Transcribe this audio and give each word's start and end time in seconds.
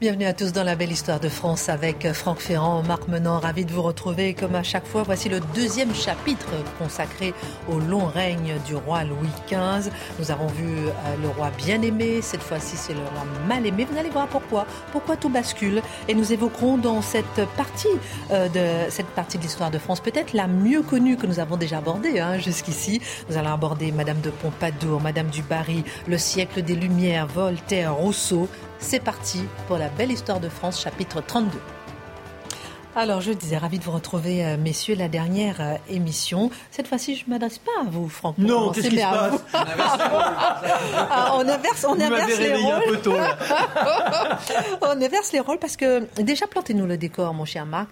Bienvenue 0.00 0.24
à 0.24 0.32
tous 0.32 0.52
dans 0.52 0.64
la 0.64 0.76
belle 0.76 0.92
histoire 0.92 1.20
de 1.20 1.28
France 1.28 1.68
avec 1.68 2.10
Franck 2.14 2.38
Ferrand, 2.38 2.82
Marc 2.82 3.06
Menant, 3.06 3.38
ravi 3.38 3.66
de 3.66 3.70
vous 3.70 3.82
retrouver. 3.82 4.32
Comme 4.32 4.54
à 4.54 4.62
chaque 4.62 4.86
fois, 4.86 5.02
voici 5.02 5.28
le 5.28 5.40
deuxième 5.54 5.94
chapitre 5.94 6.48
consacré 6.78 7.34
au 7.68 7.78
long 7.78 8.06
règne 8.06 8.54
du 8.66 8.74
roi 8.74 9.04
Louis 9.04 9.28
XV. 9.46 9.90
Nous 10.18 10.30
avons 10.30 10.46
vu 10.46 10.64
euh, 10.64 10.90
le 11.20 11.28
roi 11.28 11.50
bien 11.58 11.82
aimé, 11.82 12.22
cette 12.22 12.40
fois-ci 12.40 12.78
c'est 12.78 12.94
le 12.94 13.00
roi 13.00 13.26
mal 13.46 13.66
aimé. 13.66 13.86
Vous 13.92 13.98
allez 13.98 14.08
voir 14.08 14.26
pourquoi, 14.28 14.64
pourquoi 14.90 15.18
tout 15.18 15.28
bascule. 15.28 15.82
Et 16.08 16.14
nous 16.14 16.32
évoquerons 16.32 16.78
dans 16.78 17.02
cette 17.02 17.44
partie 17.58 17.88
euh, 18.30 18.48
de 18.48 18.90
cette 18.90 19.08
partie 19.08 19.36
de 19.36 19.42
l'histoire 19.42 19.70
de 19.70 19.78
France, 19.78 20.00
peut-être 20.00 20.32
la 20.32 20.46
mieux 20.46 20.80
connue 20.80 21.18
que 21.18 21.26
nous 21.26 21.40
avons 21.40 21.58
déjà 21.58 21.76
abordée 21.76 22.20
hein, 22.20 22.38
jusqu'ici. 22.38 23.02
Nous 23.28 23.36
allons 23.36 23.52
aborder 23.52 23.92
Madame 23.92 24.22
de 24.22 24.30
Pompadour, 24.30 25.02
Madame 25.02 25.26
du 25.26 25.42
Barry, 25.42 25.84
le 26.08 26.16
siècle 26.16 26.62
des 26.62 26.74
Lumières, 26.74 27.26
Voltaire, 27.26 27.94
Rousseau. 27.94 28.48
C'est 28.80 29.00
parti 29.00 29.42
pour 29.68 29.76
la 29.76 29.88
belle 29.88 30.10
histoire 30.10 30.40
de 30.40 30.48
France, 30.48 30.80
chapitre 30.80 31.20
32. 31.20 31.58
Alors, 32.96 33.20
je 33.20 33.30
disais, 33.30 33.56
ravi 33.56 33.78
de 33.78 33.84
vous 33.84 33.92
retrouver, 33.92 34.44
euh, 34.44 34.56
messieurs, 34.56 34.96
la 34.96 35.08
dernière 35.08 35.60
euh, 35.60 35.76
émission. 35.88 36.50
Cette 36.72 36.88
fois-ci, 36.88 37.14
je 37.14 37.24
ne 37.26 37.30
m'adresse 37.30 37.58
pas 37.58 37.70
à 37.82 37.84
vous, 37.84 38.08
Franck. 38.08 38.36
Non, 38.38 38.72
qu'est-ce 38.72 38.88
qui 38.88 38.96
se 38.96 39.02
passe 39.02 39.40
ah, 39.54 41.34
On 41.36 41.48
inverse, 41.48 41.86
on 41.88 42.00
inverse 42.00 42.38
les 42.38 42.56
rôles. 42.56 42.74
Un 42.74 42.90
peu 42.90 42.96
tôt, 42.96 43.14
on 44.82 45.00
inverse 45.00 45.32
les 45.32 45.40
rôles 45.40 45.58
parce 45.58 45.76
que, 45.76 46.04
déjà, 46.20 46.48
plantez-nous 46.48 46.86
le 46.86 46.96
décor, 46.96 47.32
mon 47.32 47.44
cher 47.44 47.64
Marc. 47.64 47.88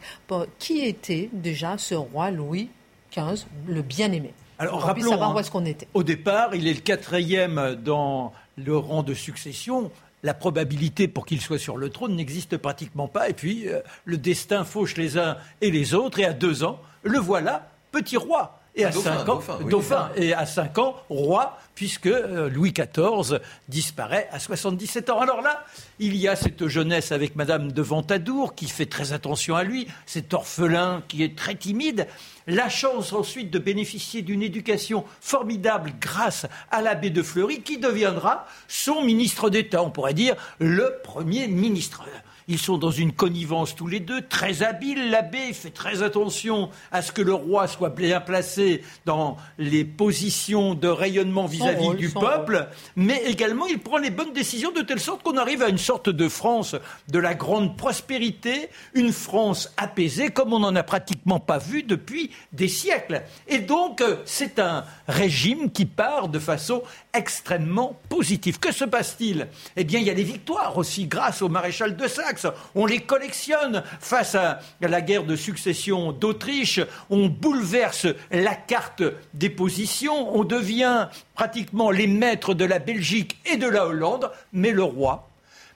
qui 0.58 0.84
était 0.84 1.30
déjà 1.32 1.78
ce 1.78 1.94
roi 1.94 2.32
Louis 2.32 2.70
XV, 3.16 3.44
le 3.68 3.82
bien-aimé? 3.82 4.32
Alors, 4.58 4.80
rappelons, 4.80 5.10
savoir 5.10 5.36
où 5.36 5.38
est-ce 5.38 5.52
qu'on 5.52 5.64
était. 5.64 5.86
Au 5.94 6.02
départ, 6.02 6.56
il 6.56 6.66
est 6.66 6.74
le 6.74 6.80
quatrième 6.80 7.76
dans 7.76 8.32
le 8.56 8.76
rang 8.76 9.04
de 9.04 9.14
succession 9.14 9.92
la 10.22 10.34
probabilité 10.34 11.08
pour 11.08 11.26
qu'il 11.26 11.40
soit 11.40 11.58
sur 11.58 11.76
le 11.76 11.90
trône 11.90 12.16
n'existe 12.16 12.56
pratiquement 12.56 13.08
pas. 13.08 13.28
Et 13.28 13.34
puis, 13.34 13.68
euh, 13.68 13.80
le 14.04 14.16
destin 14.16 14.64
fauche 14.64 14.96
les 14.96 15.18
uns 15.18 15.36
et 15.60 15.70
les 15.70 15.94
autres. 15.94 16.18
Et 16.18 16.24
à 16.24 16.32
deux 16.32 16.64
ans, 16.64 16.80
le 17.02 17.18
voilà, 17.18 17.70
petit 17.92 18.16
roi. 18.16 18.57
Et 18.78 18.84
à 18.84 18.92
cinq 18.92 19.28
ans, 19.28 19.40
dauphin, 19.68 20.10
et 20.14 20.32
à 20.32 20.46
cinq 20.46 20.78
ans, 20.78 20.96
roi, 21.10 21.58
puisque 21.74 22.06
euh, 22.06 22.48
Louis 22.48 22.72
XIV 22.72 23.40
disparaît 23.68 24.28
à 24.30 24.38
77 24.38 25.10
ans. 25.10 25.20
Alors 25.20 25.42
là, 25.42 25.64
il 25.98 26.16
y 26.16 26.28
a 26.28 26.36
cette 26.36 26.68
jeunesse 26.68 27.10
avec 27.10 27.34
Madame 27.34 27.72
de 27.72 27.82
Ventadour 27.82 28.54
qui 28.54 28.68
fait 28.68 28.86
très 28.86 29.12
attention 29.12 29.56
à 29.56 29.64
lui, 29.64 29.88
cet 30.06 30.32
orphelin 30.32 31.02
qui 31.08 31.24
est 31.24 31.36
très 31.36 31.56
timide, 31.56 32.06
la 32.46 32.68
chance 32.68 33.12
ensuite 33.12 33.50
de 33.50 33.58
bénéficier 33.58 34.22
d'une 34.22 34.42
éducation 34.42 35.04
formidable 35.20 35.92
grâce 36.00 36.46
à 36.70 36.80
l'abbé 36.80 37.10
de 37.10 37.22
Fleury 37.22 37.62
qui 37.62 37.78
deviendra 37.78 38.46
son 38.68 39.02
ministre 39.02 39.50
d'État, 39.50 39.82
on 39.82 39.90
pourrait 39.90 40.14
dire 40.14 40.36
le 40.60 41.00
premier 41.02 41.48
ministre. 41.48 42.04
Ils 42.50 42.58
sont 42.58 42.78
dans 42.78 42.90
une 42.90 43.12
connivence 43.12 43.76
tous 43.76 43.86
les 43.86 44.00
deux, 44.00 44.22
très 44.22 44.62
habiles. 44.62 45.10
L'abbé 45.10 45.52
fait 45.52 45.70
très 45.70 46.02
attention 46.02 46.70
à 46.90 47.02
ce 47.02 47.12
que 47.12 47.20
le 47.20 47.34
roi 47.34 47.68
soit 47.68 47.90
bien 47.90 48.20
placé 48.20 48.82
dans 49.04 49.36
les 49.58 49.84
positions 49.84 50.74
de 50.74 50.88
rayonnement 50.88 51.44
vis-à-vis 51.44 51.94
du 51.96 52.08
peuple, 52.08 52.68
mais 52.96 53.22
également 53.26 53.66
il 53.66 53.78
prend 53.78 53.98
les 53.98 54.08
bonnes 54.08 54.32
décisions 54.32 54.72
de 54.72 54.80
telle 54.80 54.98
sorte 54.98 55.22
qu'on 55.22 55.36
arrive 55.36 55.62
à 55.62 55.68
une 55.68 55.76
sorte 55.76 56.08
de 56.08 56.28
France 56.28 56.74
de 57.08 57.18
la 57.18 57.34
grande 57.34 57.76
prospérité, 57.76 58.70
une 58.94 59.12
France 59.12 59.74
apaisée 59.76 60.30
comme 60.30 60.54
on 60.54 60.60
n'en 60.60 60.74
a 60.74 60.82
pratiquement 60.82 61.40
pas 61.40 61.58
vu 61.58 61.82
depuis 61.82 62.30
des 62.52 62.68
siècles. 62.68 63.24
Et 63.46 63.58
donc 63.58 64.02
c'est 64.24 64.58
un 64.58 64.84
régime 65.06 65.70
qui 65.70 65.84
part 65.84 66.28
de 66.28 66.38
façon 66.38 66.82
extrêmement 67.12 68.00
positive. 68.08 68.58
Que 68.58 68.72
se 68.72 68.86
passe-t-il? 68.86 69.48
Eh 69.76 69.84
bien 69.84 70.00
il 70.00 70.06
y 70.06 70.10
a 70.10 70.14
des 70.14 70.22
victoires 70.22 70.78
aussi 70.78 71.06
grâce 71.06 71.42
au 71.42 71.50
maréchal 71.50 71.94
de 71.94 72.08
Saxe 72.08 72.37
on 72.74 72.86
les 72.86 73.00
collectionne. 73.00 73.82
Face 74.00 74.34
à 74.34 74.60
la 74.80 75.00
guerre 75.00 75.24
de 75.24 75.36
succession 75.36 76.12
d'Autriche, 76.12 76.80
on 77.10 77.28
bouleverse 77.28 78.06
la 78.30 78.54
carte 78.54 79.02
des 79.34 79.50
positions, 79.50 80.36
on 80.36 80.44
devient 80.44 81.08
pratiquement 81.34 81.90
les 81.90 82.06
maîtres 82.06 82.54
de 82.54 82.64
la 82.64 82.78
Belgique 82.78 83.38
et 83.46 83.56
de 83.56 83.68
la 83.68 83.86
Hollande, 83.86 84.30
mais 84.52 84.72
le 84.72 84.82
roi, 84.82 85.28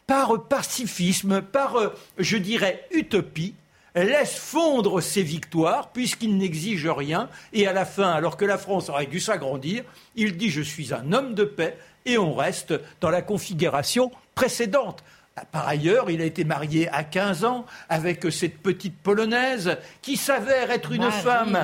par 0.06 0.42
pacifisme, 0.44 1.40
par, 1.42 1.76
je 2.18 2.36
dirais, 2.36 2.86
utopie, 2.90 3.54
laisse 3.94 4.36
fondre 4.36 5.00
ses 5.02 5.22
victoires 5.22 5.90
puisqu'il 5.90 6.36
n'exige 6.36 6.86
rien. 6.86 7.28
Et 7.52 7.66
à 7.66 7.72
la 7.72 7.84
fin, 7.84 8.10
alors 8.10 8.36
que 8.36 8.44
la 8.44 8.58
France 8.58 8.88
aurait 8.88 9.06
dû 9.06 9.20
s'agrandir, 9.20 9.84
il 10.16 10.36
dit 10.36 10.50
je 10.50 10.62
suis 10.62 10.94
un 10.94 11.12
homme 11.12 11.34
de 11.34 11.44
paix 11.44 11.76
et 12.04 12.18
on 12.18 12.34
reste 12.34 12.74
dans 13.00 13.10
la 13.10 13.22
configuration 13.22 14.10
précédente. 14.34 15.04
Par 15.50 15.66
ailleurs, 15.66 16.10
il 16.10 16.20
a 16.20 16.26
été 16.26 16.44
marié 16.44 16.88
à 16.90 17.04
15 17.04 17.44
ans 17.44 17.64
avec 17.88 18.30
cette 18.30 18.58
petite 18.58 18.98
polonaise 18.98 19.78
qui 20.02 20.18
s'avère 20.18 20.70
être 20.70 20.92
une 20.92 21.10
femme 21.10 21.58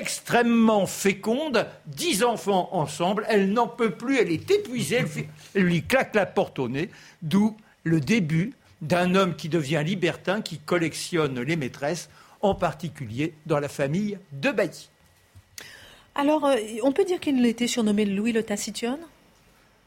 extrêmement 0.00 0.86
féconde, 0.86 1.66
dix 1.86 2.24
enfants 2.24 2.70
ensemble, 2.72 3.26
elle 3.28 3.52
n'en 3.52 3.68
peut 3.68 3.90
plus, 3.90 4.18
elle 4.18 4.30
est 4.30 4.50
épuisée, 4.50 5.04
elle, 5.54 5.62
lui 5.62 5.82
claque 5.82 6.14
la 6.14 6.24
porte 6.24 6.58
au 6.58 6.68
nez, 6.68 6.88
d'où 7.20 7.56
le 7.82 8.00
début 8.00 8.54
d'un 8.80 9.14
homme 9.14 9.36
qui 9.36 9.50
devient 9.50 9.82
libertin, 9.84 10.40
qui 10.40 10.58
collectionne 10.58 11.40
les 11.40 11.56
maîtresses, 11.56 12.08
en 12.40 12.54
particulier 12.54 13.34
dans 13.44 13.58
la 13.58 13.68
famille 13.68 14.18
de 14.32 14.50
Bailly. 14.50 14.88
Alors, 16.14 16.44
euh, 16.46 16.56
on 16.82 16.92
peut 16.92 17.04
dire 17.04 17.20
qu'il 17.20 17.44
était 17.44 17.66
surnommé 17.66 18.04
Louis 18.04 18.32
le 18.32 18.42
Taciturne 18.42 19.00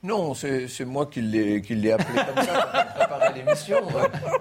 non, 0.03 0.33
c'est 0.35 0.85
moi 0.85 1.07
qui 1.07 1.21
l'ai 1.21 1.91
appelé 1.91 2.19
comme 2.35 2.45
ça 2.45 2.61
pour 2.61 2.93
préparer 2.93 3.33
l'émission. 3.33 3.77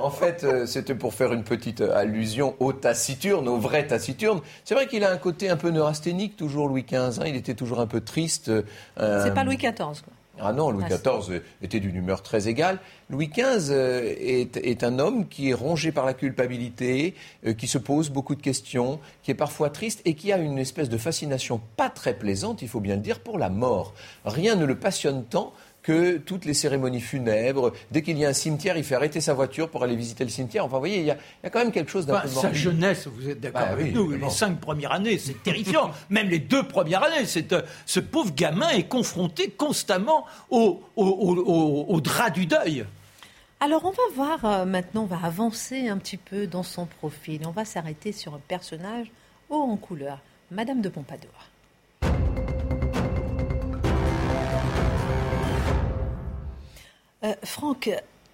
En 0.00 0.10
fait, 0.10 0.44
euh, 0.44 0.66
c'était 0.66 0.94
pour 0.94 1.14
faire 1.14 1.32
une 1.32 1.44
petite 1.44 1.80
allusion 1.80 2.54
au 2.60 2.72
taciturne, 2.72 3.48
au 3.48 3.56
vrai 3.56 3.86
taciturne. 3.86 4.40
C'est 4.64 4.74
vrai 4.74 4.86
qu'il 4.86 5.02
a 5.02 5.10
un 5.10 5.16
côté 5.16 5.48
un 5.48 5.56
peu 5.56 5.70
neurasthénique, 5.70 6.36
toujours 6.36 6.68
Louis 6.68 6.84
XV. 6.84 7.20
Hein. 7.20 7.24
il 7.26 7.36
était 7.36 7.54
toujours 7.54 7.80
un 7.80 7.86
peu 7.86 8.00
triste. 8.02 8.50
Euh, 8.50 9.24
c'est 9.24 9.34
pas 9.34 9.44
Louis 9.44 9.56
XIV, 9.56 9.74
quoi. 9.76 10.12
Ah 10.40 10.52
non, 10.52 10.70
Louis 10.70 10.84
XIV 10.84 11.42
était 11.62 11.80
d'une 11.80 11.96
humeur 11.96 12.22
très 12.22 12.48
égale. 12.48 12.78
Louis 13.08 13.28
XV 13.28 13.70
euh, 13.70 14.14
est, 14.18 14.84
un 14.84 14.98
homme 14.98 15.28
qui 15.28 15.50
est 15.50 15.54
rongé 15.54 15.92
par 15.92 16.04
la 16.04 16.14
culpabilité, 16.14 17.14
qui 17.56 17.66
se 17.66 17.78
pose 17.78 18.10
beaucoup 18.10 18.34
de 18.34 18.42
questions, 18.42 19.00
qui 19.22 19.30
est 19.30 19.34
parfois 19.34 19.70
triste 19.70 20.02
et 20.04 20.14
qui 20.14 20.32
a 20.32 20.38
une 20.38 20.58
espèce 20.58 20.88
de 20.88 20.98
fascination 20.98 21.60
pas 21.76 21.88
très 21.88 22.14
plaisante, 22.14 22.62
il 22.62 22.68
faut 22.68 22.80
bien 22.80 22.96
le 22.96 23.00
dire, 23.00 23.20
pour 23.20 23.38
la 23.38 23.48
mort. 23.48 23.94
Rien 24.24 24.56
ne 24.56 24.64
le 24.64 24.78
passionne 24.78 25.24
tant 25.24 25.52
que 25.86 26.18
toutes 26.18 26.46
les 26.46 26.52
cérémonies 26.52 27.00
funèbres. 27.00 27.72
Dès 27.92 28.02
qu'il 28.02 28.18
y 28.18 28.24
a 28.24 28.28
un 28.28 28.32
cimetière, 28.32 28.76
il 28.76 28.82
fait 28.82 28.96
arrêter 28.96 29.20
sa 29.20 29.34
voiture 29.34 29.70
pour 29.70 29.84
aller 29.84 29.94
visiter 29.94 30.24
le 30.24 30.30
cimetière. 30.30 30.64
Enfin, 30.64 30.74
vous 30.74 30.80
voyez, 30.80 30.98
il 30.98 31.06
y 31.06 31.12
a, 31.12 31.16
quand 31.48 31.60
même 31.60 31.70
quelque 31.70 31.92
chose 31.92 32.06
d'un 32.06 32.18
peu 32.18 32.26
Sa 32.26 32.52
jeunesse, 32.52 33.06
vous 33.06 33.28
êtes 33.30 33.40
d'accord 33.40 33.60
bah 33.60 33.68
avec 33.70 33.94
nous, 33.94 34.10
les 34.10 34.28
cinq 34.28 34.58
premières 34.60 34.90
années, 34.90 35.16
c'est 35.16 35.40
terrifiant. 35.44 35.92
même 36.10 36.28
les 36.28 36.40
deux 36.40 36.64
premières 36.64 37.04
années, 37.04 37.24
euh, 37.52 37.62
ce 37.86 38.00
pauvre 38.00 38.34
gamin 38.34 38.68
est 38.70 38.88
confronté 38.88 39.50
constamment 39.50 40.26
au, 40.50 40.82
au, 40.96 42.00
drap 42.00 42.30
du 42.30 42.46
deuil. 42.46 42.84
Alors 43.60 43.84
on 43.84 43.90
va 43.90 44.02
voir 44.16 44.44
euh, 44.44 44.64
maintenant, 44.64 45.04
on 45.04 45.06
va 45.06 45.20
avancer 45.22 45.88
un 45.88 45.98
petit 45.98 46.16
peu 46.16 46.48
dans 46.48 46.64
son 46.64 46.86
profil. 46.86 47.42
On 47.46 47.52
va 47.52 47.64
s'arrêter 47.64 48.10
sur 48.10 48.34
un 48.34 48.40
personnage 48.48 49.06
haut 49.50 49.62
en 49.62 49.76
couleur, 49.76 50.18
Madame 50.50 50.80
de 50.80 50.88
Pompadour. 50.88 51.30
Euh, 57.26 57.34
Franck, 57.42 57.90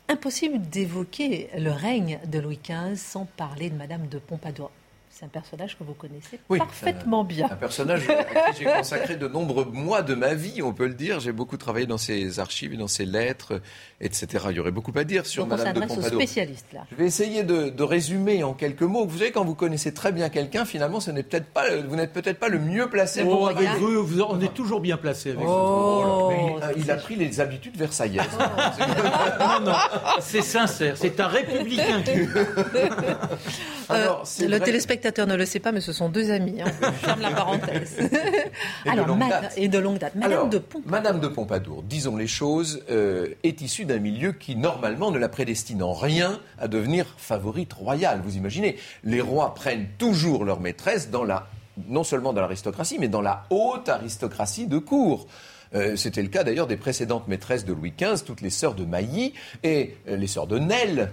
impossible 0.09 0.61
d'évoquer 0.69 1.49
le 1.57 1.71
règne 1.71 2.19
de 2.27 2.39
Louis 2.39 2.61
XV 2.63 2.97
sans 2.97 3.25
parler 3.25 3.71
de 3.71 3.75
Madame 3.75 4.07
de 4.09 4.19
Pompadour. 4.19 4.71
C'est 5.13 5.27
un 5.27 5.29
personnage 5.29 5.77
que 5.79 5.85
vous 5.85 5.93
connaissez 5.93 6.41
parfaitement 6.49 7.23
bien. 7.23 7.47
Un 7.51 7.57
personnage 7.57 8.09
à 8.09 8.53
qui 8.53 8.63
j'ai 8.63 8.65
consacré 8.65 9.17
de 9.17 9.29
nombreux 9.29 9.67
mois 9.67 10.01
de 10.01 10.15
ma 10.15 10.33
vie, 10.33 10.63
on 10.63 10.73
peut 10.73 10.87
le 10.87 10.95
dire. 10.95 11.21
J'ai 11.21 11.33
beaucoup 11.33 11.59
travaillé 11.59 11.87
dans 11.87 11.99
ses 11.99 12.41
archives, 12.41 12.77
dans 12.79 12.89
ses 12.89 13.05
lettres, 13.05 13.61
etc. 14.01 14.47
Il 14.51 14.57
y 14.57 14.61
aurait 14.61 14.71
beaucoup 14.71 14.93
à 14.97 15.05
dire 15.05 15.27
sur 15.27 15.45
Donc 15.45 15.59
Madame 15.59 15.77
on 15.77 15.81
de 15.81 15.87
Pompadour. 15.87 16.07
aux 16.07 16.21
spécialistes 16.21 16.73
là. 16.73 16.87
Je 16.91 16.97
vais 16.97 17.05
essayer 17.05 17.43
de, 17.43 17.83
résumer 17.83 18.43
en 18.43 18.55
quelques 18.55 18.83
mots. 18.83 19.05
Vous 19.07 19.19
savez, 19.19 19.33
quand 19.33 19.45
vous 19.45 19.55
connaissez 19.55 19.93
très 19.93 20.13
bien 20.13 20.31
quelqu'un, 20.31 20.65
finalement, 20.65 21.01
ce 21.01 21.11
n'est 21.11 21.23
peut-être 21.23 21.47
pas, 21.47 21.65
vous 21.77 21.97
n'êtes 21.97 22.13
peut-être 22.13 22.39
pas 22.39 22.49
le 22.49 22.59
mieux 22.59 22.89
placé 22.89 23.23
pour. 23.23 23.43
Oh, 23.43 23.47
avec 23.49 23.69
vous, 23.79 24.21
on 24.23 24.41
est 24.41 24.55
toujours 24.55 24.81
bien 24.81 24.97
placé 24.97 25.33
avec 25.33 25.45
oh, 25.47 26.31
vous. 26.33 26.81
il, 26.81 26.91
a 26.91 26.97
pris 26.97 27.17
les 27.17 27.41
habitudes 27.41 27.77
versaillaises. 27.77 28.25
non, 29.41 29.61
non, 29.61 29.77
c'est 30.21 30.43
sincère. 30.43 30.97
C'est 30.97 31.21
un 31.21 31.29
républicain 31.29 32.03
qui. 32.03 32.13
Euh, 33.91 34.15
le 34.41 34.59
téléspectateur 34.59 35.02
ne 35.05 35.37
le 35.37 35.47
sait 35.47 35.61
pas, 35.61 35.73
mais 35.73 35.81
ce 35.81 35.93
sont 35.93 36.09
deux 36.09 36.31
amis. 36.31 36.61
Hein. 36.61 36.71
ferme 37.01 37.21
la 37.21 37.31
parenthèse. 37.31 37.97
Et, 38.85 38.89
Alors, 38.89 39.07
de 39.07 39.11
longue 39.11 39.29
date. 39.29 39.55
et 39.57 39.69
de 39.69 39.79
longue 39.79 39.99
date. 39.99 40.15
Madame 40.15 40.51
de 40.51 40.59
Pompadour. 40.59 40.91
Madame 40.91 41.21
de 41.21 41.29
Pompadour, 41.29 41.83
disons 41.83 42.17
les 42.17 42.27
choses, 42.27 42.83
euh, 42.91 43.29
est 43.43 43.61
issue 43.61 43.85
d'un 43.85 43.99
milieu 43.99 44.33
qui, 44.33 44.57
normalement, 44.57 45.11
ne 45.11 45.19
la 45.19 45.29
prédestine 45.29 45.83
en 45.83 45.93
rien 45.93 46.41
à 46.59 46.69
devenir 46.69 47.07
favorite 47.17 47.73
royale. 47.73 48.21
Vous 48.25 48.37
imaginez, 48.37 48.77
les 49.05 49.21
rois 49.21 49.55
prennent 49.55 49.89
toujours 49.99 50.45
leur 50.45 50.61
maîtresse 50.61 51.11
dans 51.11 51.25
la, 51.25 51.47
non 51.89 52.05
seulement 52.05 52.33
dans 52.33 52.41
l'aristocratie, 52.41 52.99
mais 52.99 53.09
dans 53.09 53.23
la 53.23 53.45
haute 53.51 53.89
aristocratie 53.89 54.67
de 54.67 54.79
cour. 54.79 55.27
Euh, 55.75 55.97
c'était 55.97 56.23
le 56.23 56.29
cas 56.29 56.45
d'ailleurs 56.45 56.67
des 56.67 56.77
précédentes 56.77 57.29
maîtresses 57.29 57.65
de 57.65 57.73
Louis 57.73 57.95
XV, 57.99 58.25
toutes 58.25 58.43
les 58.43 58.51
sœurs 58.51 58.75
de 58.75 58.85
Mailly 58.85 59.33
et 59.63 59.97
les 60.07 60.27
sœurs 60.27 60.47
de 60.47 60.59
Nesle, 60.59 61.11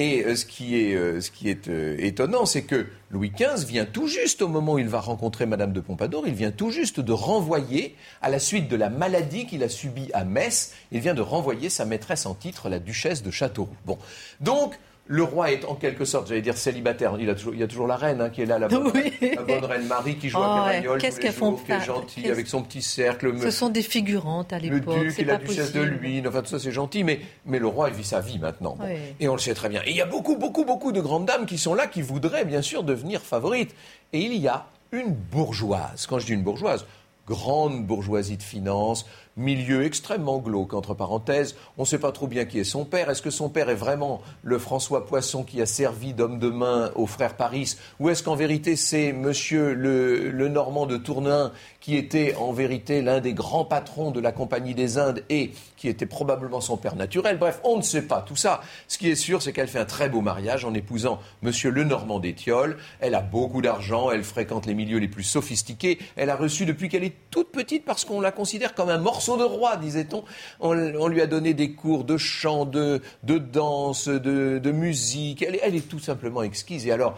et 0.00 0.24
euh, 0.24 0.34
ce 0.34 0.46
qui 0.46 0.80
est, 0.80 0.94
euh, 0.94 1.20
euh, 1.68 1.96
étonnant, 1.98 2.46
c'est 2.46 2.62
que 2.62 2.86
Louis 3.10 3.30
XV 3.30 3.66
vient 3.66 3.84
tout 3.84 4.06
juste, 4.06 4.40
au 4.40 4.48
moment 4.48 4.74
où 4.74 4.78
il 4.78 4.88
va 4.88 4.98
rencontrer 4.98 5.44
Madame 5.44 5.74
de 5.74 5.80
Pompadour, 5.80 6.26
il 6.26 6.32
vient 6.32 6.50
tout 6.50 6.70
juste 6.70 7.00
de 7.00 7.12
renvoyer, 7.12 7.96
à 8.22 8.30
la 8.30 8.38
suite 8.38 8.66
de 8.68 8.76
la 8.76 8.88
maladie 8.88 9.46
qu'il 9.46 9.62
a 9.62 9.68
subie 9.68 10.08
à 10.14 10.24
Metz, 10.24 10.72
il 10.90 11.00
vient 11.00 11.12
de 11.12 11.20
renvoyer 11.20 11.68
sa 11.68 11.84
maîtresse 11.84 12.24
en 12.24 12.34
titre, 12.34 12.70
la 12.70 12.78
duchesse 12.78 13.22
de 13.22 13.30
Châteauroux. 13.30 13.76
Bon. 13.84 13.98
Donc, 14.40 14.78
le 15.12 15.24
roi 15.24 15.50
est 15.50 15.64
en 15.64 15.74
quelque 15.74 16.04
sorte, 16.04 16.28
j'allais 16.28 16.40
dire, 16.40 16.56
célibataire. 16.56 17.16
Il, 17.18 17.28
a 17.28 17.34
toujours, 17.34 17.52
il 17.52 17.58
y 17.58 17.64
a 17.64 17.66
toujours 17.66 17.88
la 17.88 17.96
reine 17.96 18.20
hein, 18.20 18.30
qui 18.30 18.42
est 18.42 18.46
là, 18.46 18.60
la 18.60 18.68
bonne, 18.68 18.92
reine 18.92 19.86
Marie 19.88 20.14
qui 20.14 20.28
joue 20.28 20.38
à 20.38 20.70
oh, 20.88 20.98
Qu'est-ce 21.00 21.18
qu'elles 21.18 21.32
font 21.32 21.54
qui 21.54 21.72
est 21.72 21.80
gentille 21.80 22.30
avec 22.30 22.46
son 22.46 22.62
petit 22.62 22.80
cercle. 22.80 23.36
Ce 23.42 23.50
sont 23.50 23.70
des 23.70 23.82
figurantes 23.82 24.52
à 24.52 24.60
l'époque. 24.60 24.98
Le 24.98 25.08
duc 25.08 25.18
et 25.18 25.24
la 25.24 25.38
duchesse 25.38 25.72
de 25.72 25.80
Luynes, 25.80 26.28
enfin 26.28 26.42
tout 26.42 26.50
ça 26.50 26.60
c'est 26.60 26.70
gentil, 26.70 27.02
mais, 27.02 27.18
mais 27.44 27.58
le 27.58 27.66
roi 27.66 27.88
il 27.88 27.96
vit 27.96 28.04
sa 28.04 28.20
vie 28.20 28.38
maintenant. 28.38 28.78
Et 29.18 29.28
on 29.28 29.32
le 29.32 29.40
sait 29.40 29.54
très 29.54 29.68
bien. 29.68 29.82
Et 29.84 29.90
il 29.90 29.96
y 29.96 30.00
a 30.00 30.06
beaucoup, 30.06 30.36
beaucoup, 30.36 30.64
beaucoup 30.64 30.92
de 30.92 31.00
grandes 31.00 31.26
dames 31.26 31.44
qui 31.44 31.58
sont 31.58 31.74
là, 31.74 31.88
qui 31.88 32.02
voudraient 32.02 32.44
bien 32.44 32.62
sûr 32.62 32.84
devenir 32.84 33.20
favorites. 33.20 33.74
Et 34.12 34.20
il 34.20 34.36
y 34.36 34.46
a 34.46 34.66
une 34.92 35.12
bourgeoise. 35.12 36.06
Quand 36.06 36.20
je 36.20 36.26
dis 36.26 36.34
une 36.34 36.44
bourgeoise, 36.44 36.86
grande 37.26 37.84
bourgeoisie 37.84 38.36
de 38.36 38.44
finance, 38.44 39.06
milieu 39.36 39.84
extrêmement 39.84 40.38
glauque, 40.38 40.74
entre 40.74 40.94
parenthèses. 40.94 41.54
On 41.78 41.82
ne 41.82 41.86
sait 41.86 41.98
pas 41.98 42.12
trop 42.12 42.26
bien 42.26 42.44
qui 42.44 42.58
est 42.58 42.64
son 42.64 42.84
père. 42.84 43.10
Est-ce 43.10 43.22
que 43.22 43.30
son 43.30 43.48
père 43.48 43.70
est 43.70 43.74
vraiment 43.74 44.20
le 44.42 44.58
François 44.58 45.06
Poisson 45.06 45.44
qui 45.44 45.60
a 45.62 45.66
servi 45.66 46.12
d'homme 46.12 46.38
de 46.38 46.50
main 46.50 46.90
au 46.94 47.06
frère 47.06 47.36
Paris? 47.36 47.76
Ou 48.00 48.10
est-ce 48.10 48.22
qu'en 48.22 48.34
vérité 48.34 48.76
c'est 48.76 49.12
monsieur 49.12 49.74
le, 49.74 50.30
le 50.30 50.48
de 50.50 50.96
Tournin 50.96 51.52
qui 51.80 51.96
était 51.96 52.34
en 52.36 52.52
vérité 52.52 53.00
l'un 53.00 53.20
des 53.20 53.32
grands 53.32 53.64
patrons 53.64 54.10
de 54.10 54.20
la 54.20 54.32
Compagnie 54.32 54.74
des 54.74 54.98
Indes 54.98 55.22
et 55.30 55.52
qui 55.76 55.88
était 55.88 56.06
probablement 56.06 56.60
son 56.60 56.76
père 56.76 56.96
naturel? 56.96 57.38
Bref, 57.38 57.60
on 57.64 57.76
ne 57.76 57.82
sait 57.82 58.02
pas 58.02 58.20
tout 58.20 58.36
ça. 58.36 58.60
Ce 58.88 58.98
qui 58.98 59.08
est 59.08 59.14
sûr, 59.14 59.40
c'est 59.40 59.52
qu'elle 59.52 59.68
fait 59.68 59.78
un 59.78 59.86
très 59.86 60.08
beau 60.08 60.20
mariage 60.20 60.64
en 60.64 60.74
épousant 60.74 61.20
Monsieur 61.42 61.70
Lenormand 61.70 62.20
d'Étiole. 62.20 62.76
Elle 63.00 63.14
a 63.14 63.20
beaucoup 63.20 63.62
d'argent, 63.62 64.10
elle 64.10 64.24
fréquente 64.24 64.66
les 64.66 64.74
milieux 64.74 64.98
les 64.98 65.08
plus 65.08 65.22
sophistiqués. 65.22 65.98
Elle 66.16 66.30
a 66.30 66.36
reçu 66.36 66.66
depuis 66.66 66.88
qu'elle 66.88 67.04
est 67.04 67.14
toute 67.30 67.50
petite, 67.50 67.84
parce 67.84 68.04
qu'on 68.04 68.20
la 68.20 68.32
considère 68.32 68.74
comme 68.74 68.90
un 68.90 68.98
morceau 68.98 69.19
de 69.28 69.44
roi, 69.44 69.76
disait-on. 69.76 70.24
On, 70.60 70.72
lui 71.08 71.20
a 71.20 71.26
donné 71.26 71.54
des 71.54 71.72
cours 71.72 72.04
de 72.04 72.16
chant, 72.16 72.64
de, 72.64 73.00
danse, 73.24 74.08
de, 74.08 74.70
musique. 74.72 75.42
Elle, 75.42 75.58
elle 75.62 75.74
est 75.74 75.88
tout 75.88 75.98
simplement 75.98 76.42
exquise. 76.42 76.86
Et 76.86 76.92
alors, 76.92 77.16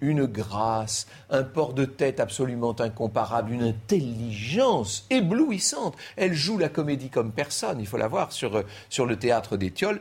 une 0.00 0.26
grâce, 0.26 1.06
un 1.30 1.42
port 1.42 1.72
de 1.72 1.84
tête 1.84 2.20
absolument 2.20 2.78
incomparable, 2.78 3.52
une 3.52 3.62
intelligence 3.62 5.06
éblouissante. 5.10 5.96
Elle 6.16 6.34
joue 6.34 6.58
la 6.58 6.68
comédie 6.68 7.08
comme 7.08 7.32
personne, 7.32 7.80
il 7.80 7.86
faut 7.86 7.96
la 7.96 8.08
voir 8.08 8.32
sur, 8.32 8.62
sur 8.90 9.06
le 9.06 9.16
théâtre 9.16 9.56
d'Étiole. 9.56 10.00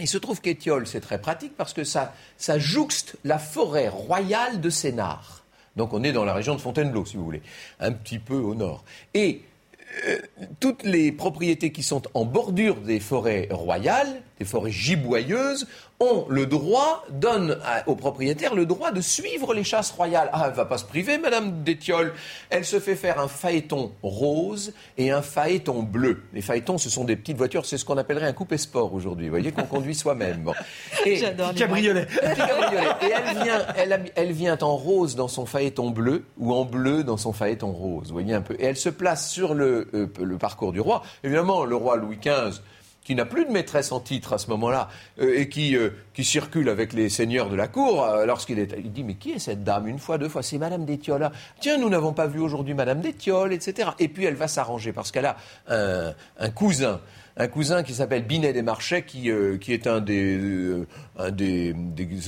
Il 0.00 0.08
se 0.08 0.18
trouve 0.18 0.40
qu'Étiole, 0.40 0.86
c'est 0.86 1.00
très 1.00 1.20
pratique 1.20 1.56
parce 1.56 1.72
que 1.72 1.84
ça, 1.84 2.14
ça 2.36 2.58
jouxte 2.58 3.16
la 3.24 3.38
forêt 3.38 3.88
royale 3.88 4.60
de 4.60 4.70
Sénart. 4.70 5.44
Donc 5.76 5.92
on 5.92 6.02
est 6.02 6.12
dans 6.12 6.24
la 6.24 6.34
région 6.34 6.54
de 6.54 6.60
Fontainebleau, 6.60 7.04
si 7.04 7.16
vous 7.16 7.24
voulez, 7.24 7.42
un 7.80 7.92
petit 7.92 8.18
peu 8.18 8.36
au 8.36 8.54
nord. 8.54 8.84
Et 9.14 9.42
toutes 10.60 10.82
les 10.82 11.12
propriétés 11.12 11.72
qui 11.72 11.82
sont 11.82 12.02
en 12.14 12.24
bordure 12.24 12.76
des 12.76 13.00
forêts 13.00 13.48
royales, 13.50 14.22
des 14.38 14.44
forêts 14.44 14.70
giboyeuses, 14.70 15.66
ont 16.00 16.26
le 16.28 16.46
droit, 16.46 17.04
donnent 17.10 17.56
aux 17.86 17.94
propriétaires 17.94 18.54
le 18.54 18.66
droit 18.66 18.90
de 18.90 19.00
suivre 19.00 19.54
les 19.54 19.62
chasses 19.62 19.92
royales. 19.92 20.28
Ah, 20.32 20.46
elle 20.48 20.54
va 20.54 20.64
pas 20.64 20.78
se 20.78 20.84
priver, 20.84 21.18
Madame 21.18 21.62
d'Étiole. 21.62 22.12
Elle 22.50 22.64
se 22.64 22.80
fait 22.80 22.96
faire 22.96 23.20
un 23.20 23.28
phaéton 23.28 23.92
rose 24.02 24.74
et 24.98 25.12
un 25.12 25.22
phaéton 25.22 25.82
bleu. 25.82 26.22
Les 26.32 26.42
phaétons, 26.42 26.78
ce 26.78 26.90
sont 26.90 27.04
des 27.04 27.16
petites 27.16 27.36
voitures, 27.36 27.64
c'est 27.64 27.78
ce 27.78 27.84
qu'on 27.84 27.96
appellerait 27.96 28.26
un 28.26 28.32
coupé 28.32 28.58
sport 28.58 28.92
aujourd'hui. 28.92 29.26
Vous 29.26 29.32
voyez 29.32 29.52
qu'on 29.52 29.64
conduit 29.64 29.94
soi-même. 29.94 30.50
Et, 31.06 31.16
J'adore 31.24 31.54
cabriolet. 31.54 32.06
Et 32.22 33.10
elle 33.10 33.44
vient, 33.44 34.02
elle, 34.16 34.32
vient 34.32 34.58
en 34.62 34.76
rose 34.76 35.14
dans 35.14 35.28
son 35.28 35.46
phaéton 35.46 35.90
bleu 35.90 36.24
ou 36.38 36.52
en 36.52 36.64
bleu 36.64 37.04
dans 37.04 37.16
son 37.16 37.32
phaéton 37.32 37.70
rose. 37.70 38.08
Vous 38.08 38.14
voyez 38.14 38.34
un 38.34 38.42
peu. 38.42 38.54
Et 38.58 38.64
elle 38.64 38.76
se 38.76 38.88
place 38.88 39.30
sur 39.30 39.54
le, 39.54 39.88
euh, 39.94 40.08
le 40.20 40.38
parcours 40.38 40.72
du 40.72 40.80
roi. 40.80 41.02
Évidemment, 41.22 41.64
le 41.64 41.76
roi 41.76 41.96
Louis 41.96 42.18
XV 42.18 42.60
qui 43.04 43.14
n'a 43.14 43.26
plus 43.26 43.44
de 43.44 43.50
maîtresse 43.50 43.92
en 43.92 44.00
titre 44.00 44.32
à 44.32 44.38
ce 44.38 44.48
moment-là, 44.50 44.88
euh, 45.20 45.38
et 45.38 45.48
qui, 45.48 45.76
euh, 45.76 45.90
qui 46.14 46.24
circule 46.24 46.68
avec 46.68 46.92
les 46.94 47.10
seigneurs 47.10 47.50
de 47.50 47.56
la 47.56 47.68
cour, 47.68 48.02
euh, 48.02 48.24
lorsqu'il 48.24 48.58
est... 48.58 48.74
Il 48.78 48.90
dit, 48.90 49.04
mais 49.04 49.14
qui 49.14 49.32
est 49.32 49.38
cette 49.38 49.62
dame 49.62 49.86
Une 49.86 49.98
fois, 49.98 50.18
deux 50.18 50.28
fois, 50.28 50.42
c'est 50.42 50.58
Madame 50.58 50.84
d'Étiole. 50.84 51.30
Tiens, 51.60 51.76
nous 51.76 51.90
n'avons 51.90 52.14
pas 52.14 52.26
vu 52.26 52.40
aujourd'hui 52.40 52.74
Madame 52.74 53.00
d'Étiole, 53.00 53.52
etc. 53.52 53.90
Et 53.98 54.08
puis 54.08 54.24
elle 54.24 54.34
va 54.34 54.48
s'arranger, 54.48 54.92
parce 54.92 55.12
qu'elle 55.12 55.26
a 55.26 55.36
un, 55.68 56.50
cousin 56.50 57.00
un 57.36 57.48
cousin 57.48 57.82
qui 57.82 57.94
s'appelle 57.94 58.24
Binet 58.24 58.52
des 58.52 58.62
Marchais, 58.62 59.02
qui, 59.02 59.28
qui 59.60 59.72
est 59.72 59.86
un, 59.86 60.00
des, 60.00 60.84
un 61.16 61.30
des, 61.30 61.74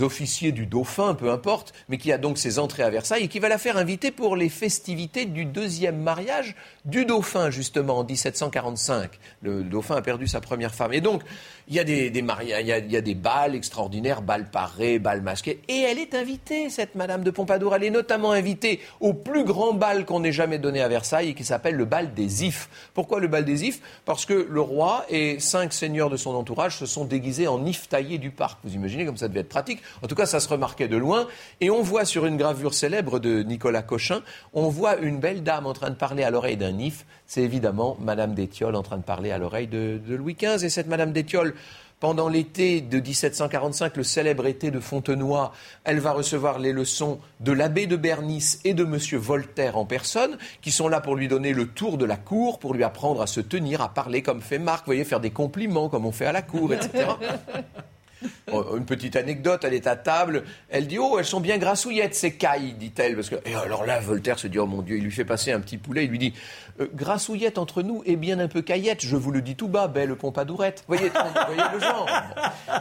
officiers 0.00 0.53
du 0.53 0.67
dauphin, 0.67 1.15
peu 1.15 1.31
importe, 1.31 1.73
mais 1.88 1.99
qui 1.99 2.12
a 2.12 2.19
donc 2.19 2.38
ses 2.38 2.59
entrées 2.59 2.83
à 2.83 2.91
Versailles 2.91 3.25
et 3.25 3.29
qui 3.29 3.38
va 3.38 3.49
la 3.49 3.59
faire 3.59 3.77
inviter 3.77 4.11
pour 4.11 4.37
les 4.37 4.49
festivités 4.49 5.25
du 5.25 5.44
deuxième 5.44 5.99
mariage 5.99 6.55
du 6.85 7.05
dauphin, 7.05 7.50
justement, 7.50 7.99
en 7.99 8.05
1745. 8.05 9.11
Le 9.43 9.65
dauphin 9.65 9.97
a 9.97 10.03
perdu 10.03 10.27
sa 10.27 10.41
première 10.41 10.75
femme. 10.75 10.93
Et 10.93 11.00
donc, 11.00 11.23
il 11.69 11.75
y 11.75 11.81
a 11.81 11.85
des, 11.85 12.11
des 12.11 12.25
il 12.43 12.67
y 12.67 12.97
a, 12.97 13.00
des 13.00 13.15
balles 13.15 13.55
extraordinaires, 13.55 14.23
balles 14.23 14.50
parées, 14.50 14.99
balles 14.99 15.23
masquées. 15.23 15.61
Et 15.69 15.81
elle 15.81 15.99
est 15.99 16.15
invitée, 16.15 16.71
cette 16.71 16.94
Madame 16.94 17.25
de 17.25 17.31
Pompadour. 17.31 17.75
Elle 17.75 17.85
est 17.85 17.91
notamment 17.91 18.32
invitée 18.32 18.81
au 19.00 19.15
plus 19.15 19.44
grand 19.44 19.73
bal 19.73 20.05
qu'on 20.05 20.23
ait 20.23 20.32
jamais 20.32 20.59
donné 20.59 20.81
à 20.81 20.89
Versailles 20.89 21.31
et 21.31 21.35
qui 21.35 21.44
s'appelle 21.44 21.75
le 21.75 21.85
bal 21.85 22.15
des 22.15 22.44
ifs. 22.44 22.69
Pourquoi 22.94 23.19
le 23.19 23.29
bal 23.29 23.44
des 23.44 23.65
ifs? 23.65 23.81
Parce 24.05 24.27
que 24.27 24.47
le 24.49 24.61
roi 24.61 25.05
et 25.09 25.41
cinq 25.41 25.73
seigneurs 25.73 26.11
de 26.11 26.17
son 26.17 26.35
entourage 26.35 26.79
se 26.79 26.87
sont 26.87 27.05
déguisés 27.05 27.49
en 27.49 27.65
if 27.65 27.89
taillés 27.89 28.19
du 28.19 28.31
parc. 28.31 28.58
Vous 28.63 28.76
imaginez 28.77 29.05
comme 29.05 29.17
ça 29.17 29.29
devait 29.29 29.41
être 29.41 29.49
pratique. 29.49 29.83
En 30.03 30.06
tout 30.06 30.15
cas, 30.15 30.27
ça 30.27 30.41
se 30.41 30.49
remarquait 30.49 30.89
de 30.89 30.97
loin. 30.97 31.27
Et 31.61 31.71
on 31.71 31.83
voit 31.83 32.05
sur 32.05 32.27
une 32.27 32.37
gravure 32.37 32.75
célèbre 32.75 33.19
de 33.19 33.43
Nicolas 33.43 33.83
Cochin, 33.83 34.23
on 34.53 34.69
voit 34.69 34.97
une 34.99 35.19
belle 35.19 35.43
dame 35.43 35.67
en 35.67 35.73
train 35.73 35.91
de 35.91 35.95
parler 35.97 36.23
à 36.23 36.31
l'oreille 36.31 36.56
d'un 36.56 36.79
if. 36.79 37.05
C'est 37.27 37.43
évidemment 37.43 37.97
Madame 38.01 38.35
d'Étiole 38.35 38.77
en 38.77 38.83
train 38.83 38.99
de 38.99 39.03
parler 39.03 39.33
à 39.33 39.39
l'oreille 39.39 39.67
de, 39.67 40.01
Louis 40.09 40.37
XV. 40.41 40.65
Et 40.65 40.71
cette 40.71 40.87
Madame 40.87 41.13
d'Étiole 41.13 41.55
pendant 41.99 42.29
l'été 42.29 42.83
de 42.83 43.01
1745, 43.01 43.97
le 43.97 44.03
célèbre 44.03 44.47
été 44.47 44.71
de 44.71 44.81
Fontenoy, 44.81 45.51
elle 45.85 45.99
va 45.99 46.13
recevoir 46.13 46.59
les 46.59 46.73
leçons 46.73 47.19
de 47.41 47.53
l'abbé 47.53 47.87
de 47.87 47.97
Bernice 47.97 48.61
et 48.65 48.75
de 48.75 48.85
M. 48.85 48.99
Voltaire 49.19 49.79
en 49.79 49.87
personne, 49.87 50.37
qui 50.61 50.73
sont 50.73 50.89
là 50.89 51.01
pour 51.01 51.17
lui 51.17 51.27
donner 51.27 51.55
le 51.55 51.67
tour 51.67 51.97
de 51.97 52.05
la 52.05 52.17
cour, 52.17 52.59
pour 52.59 52.75
lui 52.75 52.85
apprendre 52.85 53.23
à 53.23 53.27
se 53.27 53.41
tenir, 53.41 53.81
à 53.81 53.89
parler 53.89 54.21
comme 54.21 54.43
fait 54.43 54.59
Marc, 54.59 54.81
vous 54.81 54.91
voyez, 54.91 55.05
faire 55.05 55.21
des 55.21 55.31
compliments 55.31 55.89
comme 55.89 56.05
on 56.05 56.13
fait 56.13 56.27
à 56.27 56.33
la 56.33 56.43
cour, 56.43 56.75
etc. 56.75 57.06
Une 58.77 58.85
petite 58.85 59.17
anecdote, 59.17 59.65
elle 59.65 59.75
est 59.75 59.87
à 59.87 59.96
table, 59.96 60.44
elle 60.69 60.87
dit 60.87 60.99
Oh, 60.99 61.17
elles 61.19 61.25
sont 61.25 61.41
bien 61.41 61.58
grassouillettes, 61.58 62.15
ces 62.15 62.32
cailles, 62.32 62.75
dit-elle. 62.75 63.15
Parce 63.15 63.29
que... 63.29 63.37
Et 63.44 63.55
alors 63.55 63.85
là, 63.85 64.01
Voltaire 64.01 64.39
se 64.39 64.46
dit 64.46 64.58
Oh 64.58 64.67
mon 64.67 64.82
Dieu, 64.82 64.96
il 64.96 65.05
lui 65.05 65.11
fait 65.11 65.25
passer 65.25 65.53
un 65.53 65.61
petit 65.61 65.79
poulet, 65.79 66.05
il 66.05 66.11
lui 66.11 66.19
dit 66.19 66.35
euh, 66.81 66.87
Grassouillette 66.94 67.58
entre 67.58 67.82
nous 67.82 68.03
et 68.06 68.17
bien 68.17 68.39
un 68.39 68.49
peu 68.49 68.63
caillette, 68.63 69.05
je 69.05 69.17
vous 69.17 69.31
le 69.31 69.43
dis 69.43 69.56
tout 69.56 69.69
bas, 69.69 69.89
belle 69.89 70.15
Pompadourette. 70.17 70.85
Vous 70.89 70.96
voyez, 70.96 71.11
voyez 71.11 71.63
le 71.75 71.81
genre 71.81 72.08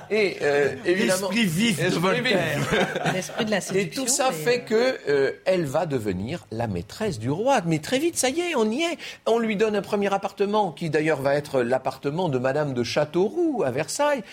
Et 0.09 0.37
euh, 0.41 0.75
évidemment. 0.85 1.29
L'esprit 1.29 1.45
vif 1.45 1.89
de 1.89 1.99
Voltaire. 1.99 2.59
L'esprit 3.13 3.45
de 3.45 3.51
la 3.51 3.61
séduction. 3.61 4.03
Et 4.03 4.05
tout 4.05 4.11
ça 4.11 4.31
fait 4.31 4.61
que 4.61 4.97
euh, 5.09 5.31
elle 5.45 5.65
va 5.65 5.85
devenir 5.85 6.45
la 6.51 6.67
maîtresse 6.67 7.19
du 7.19 7.29
roi. 7.29 7.61
Mais 7.65 7.79
très 7.79 7.99
vite, 7.99 8.17
ça 8.17 8.29
y 8.29 8.39
est, 8.39 8.55
on 8.55 8.69
y 8.69 8.81
est. 8.81 8.97
On 9.25 9.39
lui 9.39 9.55
donne 9.55 9.75
un 9.75 9.81
premier 9.81 10.13
appartement, 10.13 10.71
qui 10.71 10.89
d'ailleurs 10.89 11.21
va 11.21 11.35
être 11.35 11.61
l'appartement 11.61 12.29
de 12.29 12.37
Madame 12.37 12.73
de 12.73 12.83
Châteauroux 12.83 13.63
à 13.65 13.71
Versailles. 13.71 14.23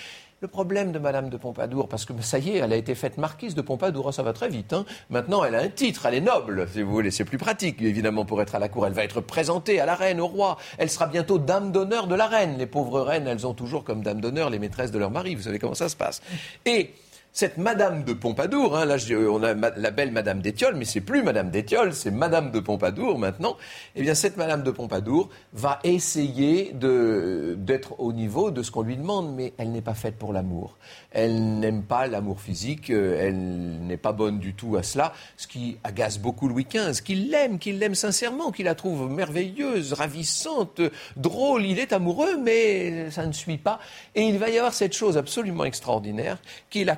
Le 0.43 0.49
problème 0.49 0.91
de 0.91 0.99
Madame 0.99 1.29
de 1.31 1.37
Pompadour, 1.37 1.89
parce 1.89 2.05
que 2.05 2.13
ça 2.21 2.41
y 2.41 2.51
est, 2.51 2.57
elle 2.57 2.73
a 2.73 2.77
été 2.77 2.97
faite 2.97 3.17
marquise 3.17 3.55
de 3.55 3.63
Pompadour, 3.63 4.07
oh, 4.07 4.11
ça 4.11 4.25
va 4.25 4.33
très 4.33 4.49
vite. 4.49 4.73
Hein. 4.73 4.85
Maintenant, 5.09 5.45
elle 5.45 5.55
a 5.55 5.61
un 5.61 5.69
titre, 5.69 6.05
elle 6.05 6.15
est 6.15 6.21
noble, 6.21 6.67
si 6.67 6.83
vous 6.83 6.91
voulez. 6.91 7.13
C'est 7.13 7.25
plus 7.25 7.39
pratique, 7.39 7.81
évidemment, 7.81 8.25
pour 8.25 8.43
être 8.43 8.57
à 8.57 8.59
la 8.59 8.69
cour. 8.69 8.85
Elle 8.85 8.93
va 8.93 9.05
être 9.05 9.21
présentée 9.21 9.79
à 9.79 9.87
la 9.87 9.95
reine, 9.95 10.21
au 10.21 10.27
roi. 10.27 10.59
Elle 10.79 10.91
sera 10.91 11.07
bientôt 11.07 11.39
dame 11.39 11.71
d'honneur 11.71 12.09
de 12.09 12.17
la 12.17 12.27
reine. 12.27 12.59
Les 12.59 12.67
pauvres 12.67 13.03
reines, 13.03 13.29
elles 13.29 13.47
ont 13.47 13.55
toujours 13.55 13.85
comme 13.85 14.03
dame 14.03 14.21
d'honneur 14.21 14.51
les 14.51 14.59
maîtresses 14.59 14.91
de 14.91 14.99
leur 14.99 15.13
mari. 15.13 15.37
Vous 15.37 15.43
savez 15.43 15.61
comment 15.61 15.75
ça 15.75 15.89
se 15.89 15.95
passe. 15.95 16.21
Et 16.67 16.91
cette 17.33 17.57
Madame 17.57 18.05
de 18.05 18.13
Pompadour, 18.13 18.77
hein, 18.77 18.85
là 18.85 18.97
on 19.31 19.43
a 19.43 19.55
la 19.55 19.91
belle 19.91 20.13
Madame 20.13 20.43
d'Étiole, 20.43 20.75
mais 20.77 20.85
c'est 20.85 21.01
plus 21.01 21.23
Madame 21.23 21.51
d'Étiole, 21.51 21.95
c'est 21.95 22.11
Madame 22.11 22.51
de 22.51 22.61
Pompadour 22.61 23.19
maintenant. 23.19 23.57
Eh 23.97 24.03
bien, 24.03 24.15
cette 24.15 24.37
Madame 24.37 24.63
de 24.63 24.71
Pompadour 24.71 25.31
va 25.55 25.79
essayer 25.83 26.73
d'être 26.75 27.99
au 28.01 28.13
niveau 28.13 28.51
de 28.51 28.63
ce 28.63 28.71
qu'on 28.71 28.83
lui 28.83 28.99
demande, 28.99 29.35
mais 29.35 29.55
elle 29.57 29.73
n'est 29.73 29.81
pas 29.81 29.95
faite 29.95 30.17
pour 30.17 30.35
l'amour. 30.35 30.77
Elle 31.11 31.59
n'aime 31.59 31.85
pas 31.85 32.07
l'amour 32.07 32.39
physique, 32.39 32.91
euh, 32.91 33.17
elle 33.19 33.87
n'est 33.87 33.97
pas 33.97 34.13
bonne 34.13 34.39
du 34.39 34.53
tout 34.53 34.77
à 34.77 34.83
cela, 34.83 35.15
ce 35.39 35.47
qui 35.47 35.79
agace 35.85 36.19
beaucoup 36.19 36.49
Louis 36.49 36.67
XV, 36.71 37.03
qu'il 37.03 37.31
l'aime, 37.31 37.59
qu'il 37.59 37.79
l'aime 37.79 37.95
sincèrement, 37.95 38.51
qu'il 38.51 38.67
la 38.67 38.75
trouve 38.75 39.11
merveilleuse, 39.11 39.95
ravissante, 39.95 40.83
drôle. 41.17 41.65
Il 41.65 41.79
est 41.79 41.95
amoureux, 41.95 42.37
mais 42.37 43.11
ça 43.11 43.27
ne 43.27 43.33
suit 43.33 43.59
pas. 43.59 43.79
Et 44.15 44.23
il 44.23 44.39
va 44.39 44.51
y 44.51 44.59
avoir 44.59 44.75
cette 44.75 44.93
chose 44.93 45.17
absolument 45.17 45.65
extraordinaire, 45.65 46.39
qui 46.69 46.83
est 46.83 46.85
la 46.85 46.97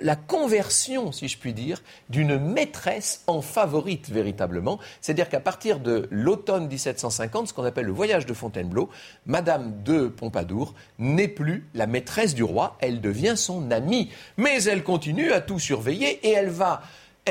la 0.00 0.16
conversion, 0.16 1.12
si 1.12 1.28
je 1.28 1.38
puis 1.38 1.52
dire, 1.52 1.82
d'une 2.08 2.38
maîtresse 2.38 3.22
en 3.26 3.40
favorite 3.40 4.10
véritablement. 4.10 4.78
C'est-à-dire 5.00 5.28
qu'à 5.28 5.40
partir 5.40 5.80
de 5.80 6.08
l'automne 6.10 6.68
1750, 6.68 7.48
ce 7.48 7.52
qu'on 7.52 7.64
appelle 7.64 7.86
le 7.86 7.92
voyage 7.92 8.26
de 8.26 8.34
Fontainebleau, 8.34 8.88
Madame 9.26 9.82
de 9.82 10.08
Pompadour 10.08 10.74
n'est 10.98 11.28
plus 11.28 11.68
la 11.74 11.86
maîtresse 11.86 12.34
du 12.34 12.42
roi, 12.42 12.76
elle 12.80 13.00
devient 13.00 13.34
son 13.36 13.70
amie. 13.70 14.10
Mais 14.36 14.62
elle 14.64 14.82
continue 14.82 15.32
à 15.32 15.40
tout 15.40 15.58
surveiller 15.58 16.26
et 16.26 16.32
elle 16.32 16.50
va 16.50 16.82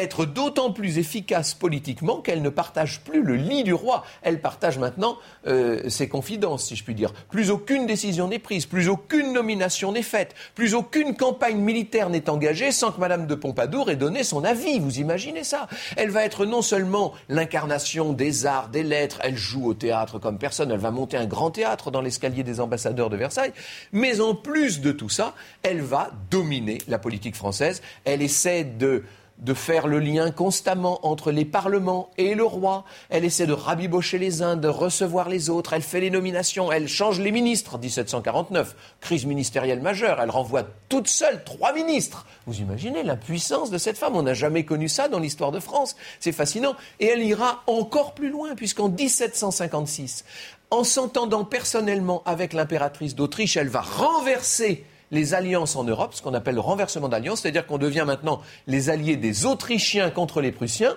être 0.01 0.25
d'autant 0.25 0.71
plus 0.71 0.97
efficace 0.97 1.53
politiquement 1.53 2.21
qu'elle 2.21 2.41
ne 2.41 2.49
partage 2.49 3.01
plus 3.01 3.23
le 3.23 3.35
lit 3.35 3.63
du 3.63 3.73
roi. 3.73 4.03
Elle 4.21 4.41
partage 4.41 4.77
maintenant 4.77 5.17
euh, 5.47 5.89
ses 5.89 6.07
confidences, 6.07 6.65
si 6.65 6.75
je 6.75 6.83
puis 6.83 6.95
dire. 6.95 7.13
Plus 7.29 7.51
aucune 7.51 7.85
décision 7.85 8.27
n'est 8.27 8.39
prise, 8.39 8.65
plus 8.65 8.89
aucune 8.89 9.33
nomination 9.33 9.91
n'est 9.91 10.01
faite, 10.01 10.35
plus 10.55 10.73
aucune 10.73 11.15
campagne 11.15 11.57
militaire 11.57 12.09
n'est 12.09 12.29
engagée 12.29 12.71
sans 12.71 12.91
que 12.91 12.99
Madame 12.99 13.27
de 13.27 13.35
Pompadour 13.35 13.89
ait 13.89 13.95
donné 13.95 14.23
son 14.23 14.43
avis. 14.43 14.79
Vous 14.79 14.99
imaginez 14.99 15.43
ça 15.43 15.67
Elle 15.95 16.09
va 16.09 16.23
être 16.23 16.45
non 16.45 16.61
seulement 16.61 17.13
l'incarnation 17.29 18.13
des 18.13 18.45
arts, 18.45 18.69
des 18.69 18.83
lettres, 18.83 19.19
elle 19.23 19.37
joue 19.37 19.67
au 19.67 19.73
théâtre 19.73 20.19
comme 20.19 20.37
personne, 20.37 20.71
elle 20.71 20.79
va 20.79 20.91
monter 20.91 21.17
un 21.17 21.25
grand 21.25 21.51
théâtre 21.51 21.91
dans 21.91 22.01
l'escalier 22.01 22.43
des 22.43 22.59
ambassadeurs 22.59 23.09
de 23.09 23.17
Versailles, 23.17 23.53
mais 23.91 24.19
en 24.19 24.35
plus 24.35 24.81
de 24.81 24.91
tout 24.91 25.09
ça, 25.09 25.33
elle 25.63 25.81
va 25.81 26.11
dominer 26.29 26.79
la 26.87 26.99
politique 26.99 27.35
française. 27.35 27.81
Elle 28.05 28.21
essaie 28.21 28.63
de 28.63 29.03
de 29.39 29.53
faire 29.53 29.87
le 29.87 29.99
lien 29.99 30.31
constamment 30.31 31.05
entre 31.05 31.31
les 31.31 31.45
parlements 31.45 32.09
et 32.17 32.33
le 32.33 32.43
roi. 32.43 32.85
Elle 33.09 33.23
essaie 33.23 33.45
de 33.45 33.53
rabibocher 33.53 34.17
les 34.17 34.41
uns, 34.41 34.55
de 34.55 34.67
recevoir 34.67 35.29
les 35.29 35.49
autres. 35.49 35.73
Elle 35.73 35.83
fait 35.83 35.99
les 35.99 36.09
nominations. 36.09 36.71
Elle 36.71 36.87
change 36.87 37.19
les 37.19 37.31
ministres. 37.31 37.77
1749, 37.77 38.75
crise 38.99 39.25
ministérielle 39.25 39.81
majeure. 39.81 40.19
Elle 40.21 40.31
renvoie 40.31 40.63
toute 40.89 41.07
seule 41.07 41.43
trois 41.43 41.73
ministres. 41.73 42.25
Vous 42.47 42.59
imaginez 42.59 43.03
la 43.03 43.15
puissance 43.15 43.69
de 43.69 43.77
cette 43.77 43.97
femme. 43.97 44.15
On 44.15 44.23
n'a 44.23 44.33
jamais 44.33 44.65
connu 44.65 44.89
ça 44.89 45.07
dans 45.07 45.19
l'histoire 45.19 45.51
de 45.51 45.59
France. 45.59 45.95
C'est 46.19 46.31
fascinant. 46.31 46.75
Et 46.99 47.05
elle 47.05 47.21
ira 47.21 47.63
encore 47.67 48.15
plus 48.15 48.29
loin, 48.29 48.55
puisqu'en 48.55 48.89
1756, 48.89 50.25
en 50.71 50.83
s'entendant 50.83 51.45
personnellement 51.45 52.23
avec 52.25 52.53
l'impératrice 52.53 53.15
d'Autriche, 53.15 53.55
elle 53.55 53.69
va 53.69 53.81
renverser 53.81 54.85
les 55.11 55.33
alliances 55.33 55.75
en 55.75 55.83
Europe, 55.83 56.13
ce 56.13 56.21
qu'on 56.21 56.33
appelle 56.33 56.55
le 56.55 56.61
renversement 56.61 57.09
d'alliance, 57.09 57.41
c'est-à-dire 57.41 57.65
qu'on 57.65 57.77
devient 57.77 58.03
maintenant 58.05 58.41
les 58.67 58.89
alliés 58.89 59.17
des 59.17 59.45
Autrichiens 59.45 60.09
contre 60.09 60.41
les 60.41 60.51
Prussiens. 60.51 60.95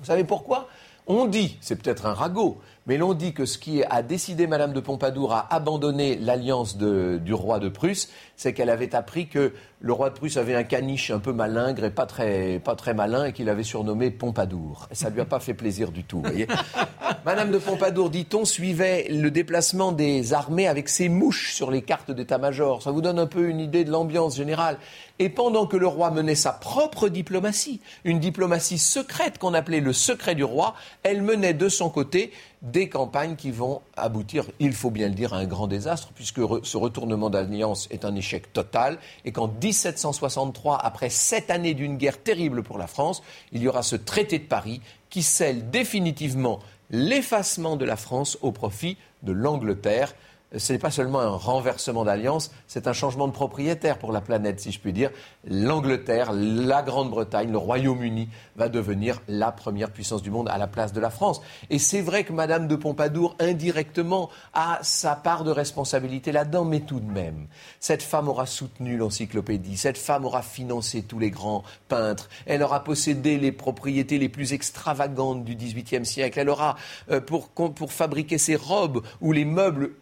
Vous 0.00 0.06
savez 0.06 0.24
pourquoi? 0.24 0.68
On 1.06 1.26
dit, 1.26 1.58
c'est 1.60 1.74
peut-être 1.74 2.06
un 2.06 2.14
ragot, 2.14 2.60
mais 2.86 2.96
l'on 2.96 3.12
dit 3.14 3.32
que 3.32 3.44
ce 3.44 3.58
qui 3.58 3.82
a 3.82 4.02
décidé 4.02 4.46
Madame 4.46 4.72
de 4.72 4.78
Pompadour 4.78 5.32
à 5.32 5.52
abandonner 5.52 6.16
l'alliance 6.16 6.76
du 6.76 7.34
roi 7.34 7.58
de 7.58 7.68
Prusse, 7.68 8.08
c'est 8.36 8.54
qu'elle 8.54 8.70
avait 8.70 8.94
appris 8.94 9.26
que 9.26 9.52
le 9.84 9.92
roi 9.92 10.10
de 10.10 10.14
Prusse 10.14 10.36
avait 10.36 10.54
un 10.54 10.62
caniche 10.62 11.10
un 11.10 11.18
peu 11.18 11.32
malingre 11.32 11.84
et 11.84 11.90
pas 11.90 12.06
très, 12.06 12.60
pas 12.60 12.76
très 12.76 12.94
malin 12.94 13.24
et 13.24 13.32
qu'il 13.32 13.48
avait 13.48 13.64
surnommé 13.64 14.12
Pompadour. 14.12 14.86
Et 14.92 14.94
ça 14.94 15.10
ne 15.10 15.14
lui 15.14 15.20
a 15.20 15.24
pas 15.24 15.40
fait 15.40 15.54
plaisir 15.54 15.90
du 15.90 16.04
tout. 16.04 16.22
Voyez 16.22 16.46
Madame 17.24 17.50
de 17.50 17.58
Pompadour, 17.58 18.08
dit-on, 18.08 18.44
suivait 18.44 19.08
le 19.10 19.30
déplacement 19.32 19.90
des 19.90 20.34
armées 20.34 20.68
avec 20.68 20.88
ses 20.88 21.08
mouches 21.08 21.52
sur 21.52 21.72
les 21.72 21.82
cartes 21.82 22.12
d'état-major. 22.12 22.80
Ça 22.80 22.92
vous 22.92 23.00
donne 23.00 23.18
un 23.18 23.26
peu 23.26 23.48
une 23.48 23.58
idée 23.58 23.84
de 23.84 23.90
l'ambiance 23.90 24.36
générale. 24.36 24.78
Et 25.18 25.28
pendant 25.28 25.66
que 25.66 25.76
le 25.76 25.86
roi 25.86 26.12
menait 26.12 26.36
sa 26.36 26.52
propre 26.52 27.08
diplomatie, 27.08 27.80
une 28.04 28.20
diplomatie 28.20 28.78
secrète 28.78 29.38
qu'on 29.38 29.54
appelait 29.54 29.80
le 29.80 29.92
secret 29.92 30.36
du 30.36 30.44
roi, 30.44 30.74
elle 31.02 31.22
menait 31.22 31.54
de 31.54 31.68
son 31.68 31.90
côté 31.90 32.32
des 32.62 32.88
campagnes 32.88 33.34
qui 33.34 33.50
vont 33.50 33.82
aboutir, 33.96 34.44
il 34.58 34.72
faut 34.72 34.90
bien 34.90 35.08
le 35.08 35.14
dire, 35.14 35.34
à 35.34 35.38
un 35.38 35.46
grand 35.46 35.66
désastre, 35.66 36.10
puisque 36.14 36.40
ce 36.62 36.76
retournement 36.76 37.30
d'alliance 37.30 37.88
est 37.90 38.04
un 38.04 38.14
échec 38.14 38.52
total, 38.52 38.98
et 39.24 39.32
qu'en 39.32 39.48
1763, 39.48 40.78
après 40.78 41.10
sept 41.10 41.50
années 41.50 41.74
d'une 41.74 41.96
guerre 41.96 42.22
terrible 42.22 42.62
pour 42.62 42.78
la 42.78 42.86
France, 42.86 43.22
il 43.52 43.62
y 43.62 43.68
aura 43.68 43.82
ce 43.82 43.96
traité 43.96 44.38
de 44.38 44.44
Paris 44.44 44.80
qui 45.10 45.22
scelle 45.22 45.70
définitivement 45.70 46.60
l'effacement 46.90 47.76
de 47.76 47.84
la 47.84 47.96
France 47.96 48.38
au 48.42 48.52
profit 48.52 48.96
de 49.22 49.32
l'Angleterre 49.32 50.14
ce 50.56 50.72
n'est 50.72 50.78
pas 50.78 50.90
seulement 50.90 51.20
un 51.20 51.30
renversement 51.30 52.04
d'alliance, 52.04 52.50
c'est 52.66 52.86
un 52.86 52.92
changement 52.92 53.26
de 53.26 53.32
propriétaire 53.32 53.98
pour 53.98 54.12
la 54.12 54.20
planète, 54.20 54.60
si 54.60 54.72
je 54.72 54.80
puis 54.80 54.92
dire. 54.92 55.10
L'Angleterre, 55.46 56.32
la 56.32 56.82
Grande-Bretagne, 56.82 57.50
le 57.50 57.58
Royaume-Uni 57.58 58.28
va 58.56 58.68
devenir 58.68 59.20
la 59.28 59.52
première 59.52 59.90
puissance 59.90 60.22
du 60.22 60.30
monde 60.30 60.48
à 60.48 60.58
la 60.58 60.66
place 60.66 60.92
de 60.92 61.00
la 61.00 61.10
France. 61.10 61.40
Et 61.70 61.78
c'est 61.78 62.02
vrai 62.02 62.24
que 62.24 62.32
Madame 62.32 62.68
de 62.68 62.76
Pompadour, 62.76 63.34
indirectement, 63.38 64.30
a 64.52 64.78
sa 64.82 65.16
part 65.16 65.44
de 65.44 65.50
responsabilité 65.50 66.32
là-dedans, 66.32 66.64
mais 66.64 66.80
tout 66.80 67.00
de 67.00 67.10
même, 67.10 67.46
cette 67.80 68.02
femme 68.02 68.28
aura 68.28 68.46
soutenu 68.46 68.96
l'encyclopédie, 68.96 69.76
cette 69.76 69.98
femme 69.98 70.24
aura 70.24 70.42
financé 70.42 71.02
tous 71.02 71.18
les 71.18 71.30
grands 71.30 71.62
peintres, 71.88 72.28
elle 72.46 72.62
aura 72.62 72.84
possédé 72.84 73.38
les 73.38 73.52
propriétés 73.52 74.18
les 74.18 74.28
plus 74.28 74.52
extravagantes 74.52 75.44
du 75.44 75.54
XVIIIe 75.54 76.04
siècle, 76.04 76.38
elle 76.38 76.50
aura, 76.50 76.76
euh, 77.10 77.20
pour, 77.20 77.48
pour 77.50 77.92
fabriquer 77.92 78.38
ses 78.38 78.56
robes 78.56 79.02
ou 79.20 79.32
les 79.32 79.44
meubles 79.44 79.92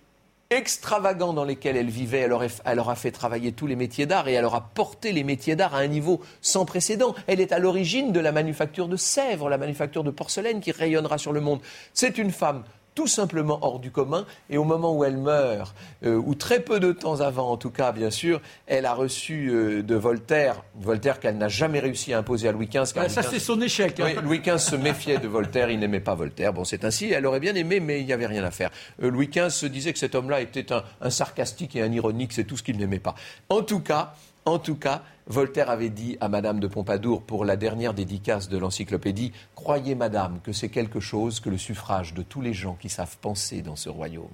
extravagants 0.51 1.33
dans 1.33 1.45
lesquels 1.45 1.77
elle 1.77 1.91
vivait. 1.91 2.29
Elle, 2.65 2.79
aura 2.79 2.95
fait 2.97 3.13
travailler 3.13 3.53
tous 3.53 3.67
les 3.67 3.77
métiers 3.77 4.07
d'art 4.07 4.29
et 4.29 4.33
elle 4.33 4.45
aura 4.45 4.71
porté 4.75 5.13
les 5.13 5.25
métiers 5.25 5.57
d'art 5.57 5.75
à 5.75 5.79
un 5.79 5.87
niveau 5.87 6.21
sans 6.41 6.65
précédent. 6.65 7.15
Elle 7.27 7.41
est 7.41 7.53
à 7.53 7.59
l'origine 7.59 8.13
de 8.13 8.21
la 8.21 8.33
manufacture 8.33 8.89
de 8.89 8.97
Sèvres, 8.97 9.49
la 9.49 9.59
manufacture 9.59 10.05
de 10.05 10.11
porcelaine 10.11 10.61
qui 10.61 10.73
rayonnera 10.73 11.19
sur 11.19 11.33
le 11.33 11.41
monde. 11.41 11.61
C'est 11.95 12.19
une 12.19 12.33
femme 12.33 12.65
tout 13.01 13.07
simplement 13.07 13.59
hors 13.63 13.79
du 13.79 13.91
commun. 13.91 14.27
Et 14.51 14.59
au 14.59 14.65
moment 14.65 14.95
où 14.95 15.05
elle 15.05 15.17
meurt, 15.17 15.75
euh, 16.05 16.17
ou 16.17 16.35
très 16.35 16.61
peu 16.61 16.81
de 16.81 16.93
temps 16.93 17.23
avant 17.23 17.51
en 17.51 17.57
tout 17.57 17.71
cas, 17.71 17.93
bien 17.93 18.11
sûr, 18.11 18.43
elle 18.67 18.85
a 18.85 18.93
reçu 18.93 19.49
euh, 19.49 19.83
de 19.83 19.95
Voltaire, 19.95 20.63
Voltaire 20.75 21.19
qu'elle 21.19 21.39
n'a 21.39 21.49
jamais 21.49 21.81
réussi 21.81 22.13
à 22.13 22.19
imposer 22.19 22.49
à 22.49 22.53
Louis 22.53 22.67
XV. 22.67 22.93
Ah, 22.97 23.09
ça, 23.09 23.23
c'est 23.23 23.39
son 23.39 23.59
échec. 23.63 23.99
Hein. 24.01 24.21
Louis 24.23 24.41
XV 24.41 24.59
se 24.59 24.77
méfiait 24.77 25.17
de 25.17 25.29
Voltaire, 25.29 25.71
il 25.71 25.79
n'aimait 25.79 26.01
pas 26.01 26.15
Voltaire. 26.15 26.53
Bon, 26.53 26.65
c'est 26.65 26.85
ainsi, 26.85 27.11
elle 27.11 27.25
aurait 27.25 27.41
bien 27.41 27.55
aimé, 27.55 27.81
mais 27.81 28.01
il 28.01 28.05
n'y 28.05 28.13
avait 28.13 28.27
rien 28.27 28.45
à 28.45 28.51
faire. 28.51 28.69
Euh, 29.03 29.11
Louis 29.11 29.29
XV 29.29 29.49
se 29.49 29.65
disait 29.65 29.95
que 29.95 29.99
cet 29.99 30.15
homme-là 30.15 30.43
était 30.43 30.71
un, 30.71 30.85
un 31.01 31.09
sarcastique 31.09 31.77
et 31.77 31.81
un 31.81 31.91
ironique, 31.91 32.35
c'est 32.35 32.45
tout 32.45 32.59
ce 32.59 32.63
qu'il 32.63 32.77
n'aimait 32.77 32.99
pas. 32.99 33.15
En 33.49 33.63
tout 33.63 33.81
cas, 33.81 34.13
en 34.47 34.59
tout 34.59 34.77
cas, 34.77 35.03
Voltaire 35.27 35.71
avait 35.71 35.91
dit 35.91 36.17
à 36.21 36.29
Madame 36.29 36.61
de 36.61 36.67
Pompadour 36.67 37.23
pour 37.23 37.45
la 37.45 37.57
dernière 37.57 37.95
dédicace 37.95 38.49
de 38.49 38.59
l'encyclopédie 38.59 39.33
Croyez, 39.55 39.95
Madame, 39.95 40.41
que 40.43 40.53
c'est 40.53 40.71
quelque 40.71 41.01
chose 41.01 41.41
que 41.41 41.51
le 41.51 41.59
suffrage 41.59 42.15
de 42.15 42.23
tous 42.23 42.41
les 42.41 42.53
gens 42.53 42.75
qui 42.75 42.89
savent 42.89 43.17
penser 43.19 43.63
dans 43.63 43.77
ce 43.77 43.89
royaume. 43.89 44.29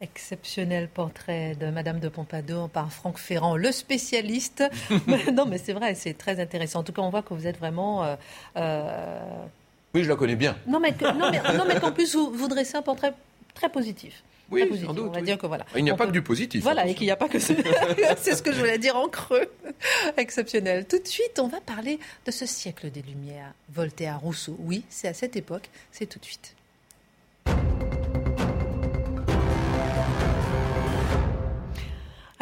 Exceptionnel 0.00 0.88
portrait 0.88 1.54
de 1.54 1.70
Madame 1.70 2.00
de 2.00 2.08
Pompadour 2.08 2.68
par 2.68 2.92
Franck 2.92 3.18
Ferrand, 3.18 3.56
le 3.56 3.70
spécialiste. 3.72 4.64
non, 5.32 5.46
mais 5.46 5.58
c'est 5.58 5.72
vrai, 5.72 5.94
c'est 5.94 6.14
très 6.14 6.40
intéressant. 6.40 6.80
En 6.80 6.82
tout 6.82 6.92
cas, 6.92 7.02
on 7.02 7.10
voit 7.10 7.22
que 7.22 7.34
vous 7.34 7.46
êtes 7.46 7.58
vraiment. 7.58 8.04
Euh, 8.04 8.16
euh, 8.56 9.44
oui, 9.94 10.02
je 10.02 10.08
la 10.08 10.16
connais 10.16 10.36
bien. 10.36 10.56
Non, 10.66 10.80
mais, 10.80 10.94
non, 11.14 11.30
mais, 11.66 11.80
qu'en 11.80 11.92
plus, 11.92 12.14
vous, 12.14 12.30
vous 12.30 12.48
dressez 12.48 12.76
un 12.76 12.82
portrait 12.82 13.14
très 13.54 13.68
positif. 13.68 14.22
Oui, 14.50 14.68
sans 14.84 14.92
doute. 14.92 15.06
On 15.08 15.12
va 15.12 15.22
dire 15.22 15.38
que 15.38 15.46
voilà. 15.46 15.64
Il 15.76 15.84
n'y 15.84 15.90
a 15.90 15.94
pas 15.94 16.06
que 16.06 16.12
du 16.12 16.22
positif. 16.22 16.62
Voilà, 16.62 16.86
et 16.86 16.94
qu'il 16.94 17.06
n'y 17.06 17.10
a 17.10 17.16
pas 17.16 17.28
que 17.28 17.38
c'est 17.38 17.54
ce 18.34 18.42
que 18.42 18.52
je 18.52 18.58
voulais 18.58 18.78
dire 18.78 18.96
en 18.96 19.08
creux. 19.08 19.50
Exceptionnel. 20.16 20.86
Tout 20.86 20.98
de 20.98 21.08
suite, 21.08 21.38
on 21.38 21.48
va 21.48 21.60
parler 21.60 21.98
de 22.26 22.30
ce 22.30 22.46
siècle 22.46 22.90
des 22.90 23.02
Lumières. 23.02 23.52
Voltaire, 23.72 24.20
Rousseau. 24.20 24.56
Oui, 24.60 24.84
c'est 24.88 25.08
à 25.08 25.14
cette 25.14 25.36
époque. 25.36 25.70
C'est 25.90 26.06
tout 26.06 26.18
de 26.18 26.24
suite. 26.24 26.54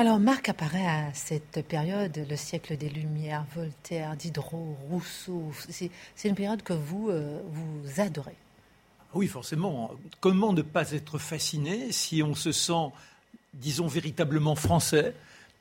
Alors 0.00 0.18
Marc 0.18 0.48
apparaît 0.48 0.86
à 0.86 1.12
cette 1.12 1.62
période, 1.68 2.24
le 2.26 2.34
siècle 2.34 2.78
des 2.78 2.88
Lumières, 2.88 3.44
Voltaire, 3.54 4.16
Diderot, 4.16 4.74
Rousseau. 4.88 5.52
C'est 5.68 5.90
une 6.24 6.34
période 6.34 6.62
que 6.62 6.72
vous, 6.72 7.10
euh, 7.10 7.38
vous 7.50 8.00
adorez. 8.00 8.36
Oui, 9.12 9.26
forcément. 9.26 9.92
Comment 10.20 10.52
ne 10.52 10.62
pas 10.62 10.92
être 10.92 11.18
fasciné 11.18 11.90
si 11.90 12.22
on 12.22 12.34
se 12.34 12.52
sent, 12.52 12.90
disons, 13.54 13.88
véritablement 13.88 14.54
français 14.54 15.14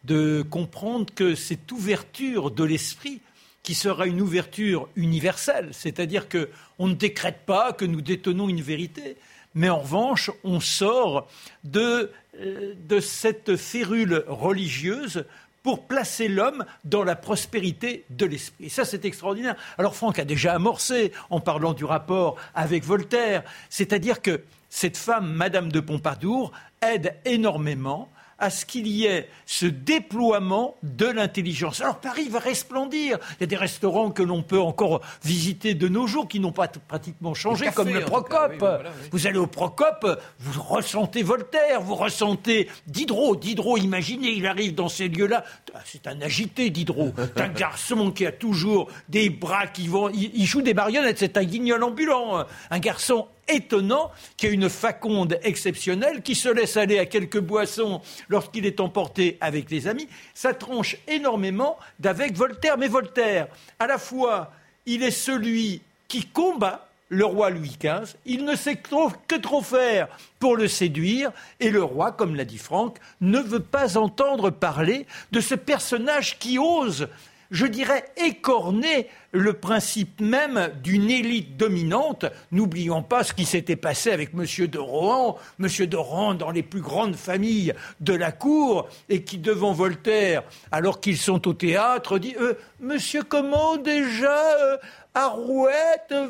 de 0.03 0.45
comprendre 0.47 1.07
que 1.13 1.35
cette 1.35 1.71
ouverture 1.71 2.51
de 2.51 2.63
l'esprit 2.63 3.21
qui 3.63 3.75
sera 3.75 4.05
une 4.05 4.21
ouverture 4.21 4.87
universelle, 4.95 5.69
c'est-à-dire 5.71 6.27
qu'on 6.29 6.87
ne 6.87 6.93
décrète 6.93 7.41
pas 7.45 7.73
que 7.73 7.85
nous 7.85 8.01
détenons 8.01 8.49
une 8.49 8.61
vérité, 8.61 9.17
mais 9.55 9.69
en 9.69 9.79
revanche, 9.79 10.31
on 10.43 10.59
sort 10.59 11.27
de, 11.63 12.11
euh, 12.39 12.73
de 12.87 12.99
cette 12.99 13.57
férule 13.57 14.23
religieuse 14.27 15.25
pour 15.63 15.87
placer 15.87 16.27
l'homme 16.27 16.65
dans 16.85 17.03
la 17.03 17.15
prospérité 17.15 18.05
de 18.09 18.25
l'esprit. 18.25 18.69
Ça, 18.69 18.85
c'est 18.85 19.05
extraordinaire. 19.05 19.55
Alors, 19.77 19.95
Franck 19.95 20.19
a 20.19 20.25
déjà 20.25 20.53
amorcé 20.53 21.11
en 21.29 21.39
parlant 21.39 21.73
du 21.73 21.85
rapport 21.85 22.35
avec 22.55 22.83
Voltaire, 22.83 23.43
c'est-à-dire 23.69 24.21
que 24.21 24.43
cette 24.69 24.97
femme, 24.97 25.31
Madame 25.31 25.71
de 25.71 25.79
Pompadour, 25.79 26.51
aide 26.81 27.15
énormément 27.25 28.09
à 28.39 28.49
ce 28.49 28.65
qu'il 28.65 28.87
y 28.87 29.05
ait 29.05 29.29
ce 29.45 29.65
déploiement 29.65 30.75
de 30.83 31.05
l'intelligence. 31.05 31.81
Alors 31.81 31.99
Paris 31.99 32.29
va 32.29 32.39
resplendir. 32.39 33.19
Il 33.37 33.41
y 33.41 33.43
a 33.43 33.47
des 33.47 33.55
restaurants 33.57 34.11
que 34.11 34.23
l'on 34.23 34.41
peut 34.41 34.59
encore 34.59 35.01
visiter 35.23 35.73
de 35.73 35.87
nos 35.87 36.07
jours 36.07 36.27
qui 36.27 36.39
n'ont 36.39 36.51
pas 36.51 36.67
pratiquement 36.67 37.33
changé, 37.33 37.67
comme 37.73 37.89
le 37.89 38.01
Procope. 38.01 38.63
Vous 39.11 39.27
allez 39.27 39.37
au 39.37 39.47
Procope, 39.47 40.21
vous 40.39 40.61
ressentez 40.61 41.23
Voltaire, 41.23 41.81
vous 41.81 41.95
ressentez 41.95 42.69
Diderot. 42.87 43.35
Diderot, 43.35 43.77
imaginez, 43.77 44.29
il 44.29 44.45
arrive 44.47 44.75
dans 44.75 44.89
ces 44.89 45.07
lieux-là. 45.07 45.43
Ah, 45.73 45.79
c'est 45.85 46.07
un 46.07 46.21
agité, 46.21 46.69
Diderot. 46.69 47.13
C'est 47.17 47.41
un 47.41 47.49
garçon 47.49 48.11
qui 48.11 48.25
a 48.25 48.31
toujours 48.31 48.89
des 49.09 49.29
bras 49.29 49.67
qui 49.67 49.87
vont. 49.87 50.09
Il 50.09 50.45
joue 50.45 50.61
des 50.61 50.73
marionnettes, 50.73 51.19
c'est 51.19 51.37
un 51.37 51.43
guignol 51.43 51.83
ambulant. 51.83 52.45
Un 52.71 52.79
garçon 52.79 53.27
étonnant, 53.49 54.11
qui 54.37 54.47
a 54.47 54.49
une 54.49 54.69
faconde 54.69 55.39
exceptionnelle, 55.43 56.21
qui 56.21 56.35
se 56.35 56.49
laisse 56.49 56.77
aller 56.77 56.99
à 56.99 57.05
quelques 57.05 57.39
boissons 57.39 58.01
lorsqu'il 58.29 58.65
est 58.65 58.79
emporté 58.79 59.37
avec 59.41 59.69
les 59.69 59.87
amis. 59.87 60.07
Ça 60.33 60.53
tranche 60.53 60.97
énormément 61.07 61.77
d'avec 61.99 62.35
Voltaire. 62.35 62.77
Mais 62.77 62.87
Voltaire, 62.87 63.47
à 63.79 63.87
la 63.87 63.97
fois, 63.97 64.51
il 64.85 65.03
est 65.03 65.11
celui 65.11 65.81
qui 66.07 66.25
combat 66.25 66.89
le 67.09 67.25
roi 67.25 67.49
Louis 67.49 67.75
XV, 67.81 68.15
il 68.25 68.45
ne 68.45 68.55
sait 68.55 68.75
que 68.75 69.35
trop 69.35 69.61
faire 69.61 70.07
pour 70.39 70.55
le 70.55 70.67
séduire, 70.67 71.31
et 71.59 71.71
le 71.71 71.83
roi, 71.83 72.11
comme 72.11 72.35
l'a 72.35 72.45
dit 72.45 72.59
Franck, 72.59 72.97
ne 73.19 73.39
veut 73.39 73.59
pas 73.59 73.97
entendre 73.97 74.51
parler 74.51 75.07
de 75.31 75.41
ce 75.41 75.55
personnage 75.55 76.37
qui 76.37 76.59
ose 76.59 77.07
je 77.51 77.65
dirais, 77.65 78.05
écorner 78.17 79.07
le 79.31 79.53
principe 79.53 80.21
même 80.21 80.69
d'une 80.83 81.09
élite 81.09 81.57
dominante. 81.57 82.25
N'oublions 82.51 83.03
pas 83.03 83.23
ce 83.23 83.33
qui 83.33 83.45
s'était 83.45 83.75
passé 83.75 84.11
avec 84.11 84.31
M. 84.33 84.67
de 84.67 84.77
Rohan, 84.77 85.37
M. 85.59 85.67
de 85.67 85.97
Rohan 85.97 86.35
dans 86.35 86.51
les 86.51 86.63
plus 86.63 86.81
grandes 86.81 87.15
familles 87.15 87.73
de 87.99 88.13
la 88.13 88.31
cour, 88.31 88.87
et 89.09 89.23
qui, 89.23 89.37
devant 89.37 89.73
Voltaire, 89.73 90.43
alors 90.71 91.01
qu'ils 91.01 91.17
sont 91.17 91.47
au 91.47 91.53
théâtre, 91.53 92.19
dit 92.19 92.35
euh, 92.39 92.53
Monsieur 92.79 93.23
comment 93.23 93.77
déjà 93.77 94.39
euh, 94.61 94.77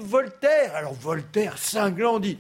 Voltaire? 0.02 0.76
Alors 0.76 0.94
Voltaire, 0.94 1.58
cinglant, 1.58 2.20
dit 2.20 2.40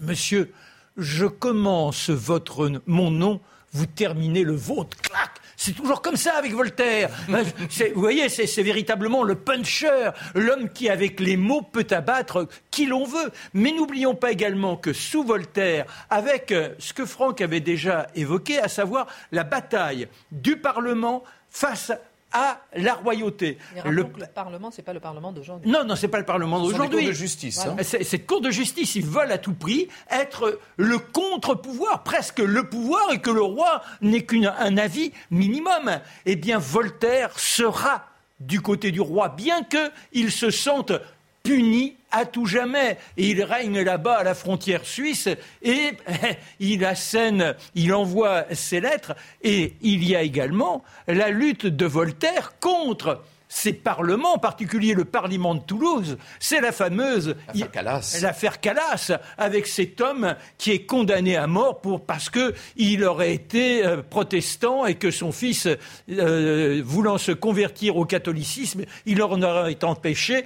Monsieur, 0.00 0.52
je 0.96 1.26
commence 1.26 2.10
votre, 2.10 2.70
mon 2.86 3.10
nom, 3.10 3.40
vous 3.72 3.86
terminez 3.86 4.42
le 4.42 4.54
vôtre. 4.54 4.96
Clac 5.02 5.30
c'est 5.56 5.72
toujours 5.72 6.02
comme 6.02 6.16
ça 6.16 6.34
avec 6.34 6.52
Voltaire. 6.52 7.10
vous 7.28 8.00
voyez, 8.00 8.28
c'est 8.28 8.62
véritablement 8.62 9.22
le 9.22 9.34
puncher, 9.34 10.10
l'homme 10.34 10.68
qui, 10.68 10.88
avec 10.88 11.18
les 11.20 11.36
mots, 11.36 11.62
peut 11.62 11.86
abattre 11.90 12.46
qui 12.70 12.86
l'on 12.86 13.04
veut. 13.04 13.30
Mais 13.54 13.72
n'oublions 13.72 14.14
pas 14.14 14.32
également 14.32 14.76
que 14.76 14.92
sous 14.92 15.24
Voltaire, 15.24 15.86
avec 16.10 16.52
euh, 16.52 16.74
ce 16.78 16.92
que 16.92 17.06
Franck 17.06 17.40
avait 17.40 17.60
déjà 17.60 18.06
évoqué, 18.14 18.58
à 18.58 18.68
savoir 18.68 19.06
la 19.32 19.44
bataille 19.44 20.08
du 20.30 20.56
Parlement 20.56 21.24
face 21.48 21.92
à 22.32 22.60
la 22.74 22.94
royauté. 22.94 23.58
Le... 23.84 24.04
Parlement, 24.04 24.70
c'est 24.70 24.82
pas 24.82 24.92
le 24.92 25.00
Parlement 25.00 25.32
d'aujourd'hui. 25.32 25.70
Non, 25.70 25.84
non, 25.84 25.96
c'est 25.96 26.08
pas 26.08 26.18
le 26.18 26.24
Parlement 26.24 26.60
d'aujourd'hui. 26.60 26.98
Cour 26.98 27.08
de 27.08 27.12
justice. 27.12 27.66
Hein. 27.66 27.76
Cette 27.82 28.26
Cour 28.26 28.40
de 28.40 28.50
justice, 28.50 28.94
ils 28.94 29.06
veulent 29.06 29.32
à 29.32 29.38
tout 29.38 29.54
prix 29.54 29.88
être 30.10 30.58
le 30.76 30.98
contre-pouvoir, 30.98 32.02
presque 32.02 32.40
le 32.40 32.68
pouvoir, 32.68 33.12
et 33.12 33.20
que 33.20 33.30
le 33.30 33.42
roi 33.42 33.82
n'ait 34.00 34.24
qu'un 34.24 34.76
avis 34.76 35.12
minimum. 35.30 36.00
Eh 36.26 36.36
bien, 36.36 36.58
Voltaire 36.58 37.38
sera 37.38 38.06
du 38.40 38.60
côté 38.60 38.90
du 38.90 39.00
roi, 39.00 39.30
bien 39.30 39.62
qu'il 39.62 40.30
se 40.30 40.50
sente 40.50 40.92
puni 41.42 41.96
à 42.16 42.24
tout 42.24 42.46
jamais. 42.46 42.96
Et 43.16 43.30
il 43.30 43.42
règne 43.42 43.80
là-bas 43.80 44.18
à 44.18 44.24
la 44.24 44.34
frontière 44.34 44.84
suisse 44.84 45.28
et 45.62 45.92
il 46.60 46.84
assène, 46.84 47.54
il 47.74 47.92
envoie 47.92 48.44
ses 48.52 48.80
lettres. 48.80 49.14
Et 49.42 49.74
il 49.82 50.02
y 50.04 50.16
a 50.16 50.22
également 50.22 50.82
la 51.06 51.30
lutte 51.30 51.66
de 51.66 51.86
Voltaire 51.86 52.54
contre 52.58 53.22
ces 53.48 53.72
parlements, 53.72 54.34
en 54.34 54.38
particulier 54.38 54.92
le 54.92 55.04
Parlement 55.04 55.54
de 55.54 55.60
Toulouse, 55.60 56.18
c'est 56.40 56.60
la 56.60 56.72
fameuse 56.72 57.36
l'affaire 58.20 58.60
Calas. 58.60 59.12
avec 59.38 59.68
cet 59.68 60.00
homme 60.00 60.34
qui 60.58 60.72
est 60.72 60.84
condamné 60.84 61.36
à 61.36 61.46
mort 61.46 61.80
pour 61.80 62.04
parce 62.04 62.28
que 62.28 62.54
il 62.76 63.04
aurait 63.04 63.32
été 63.32 63.86
euh, 63.86 64.02
protestant 64.02 64.84
et 64.86 64.96
que 64.96 65.12
son 65.12 65.30
fils, 65.30 65.68
euh, 66.10 66.82
voulant 66.84 67.18
se 67.18 67.32
convertir 67.32 67.96
au 67.96 68.04
catholicisme, 68.04 68.84
il 69.04 69.22
en 69.22 69.40
aurait 69.40 69.72
été 69.72 69.86
empêché 69.86 70.44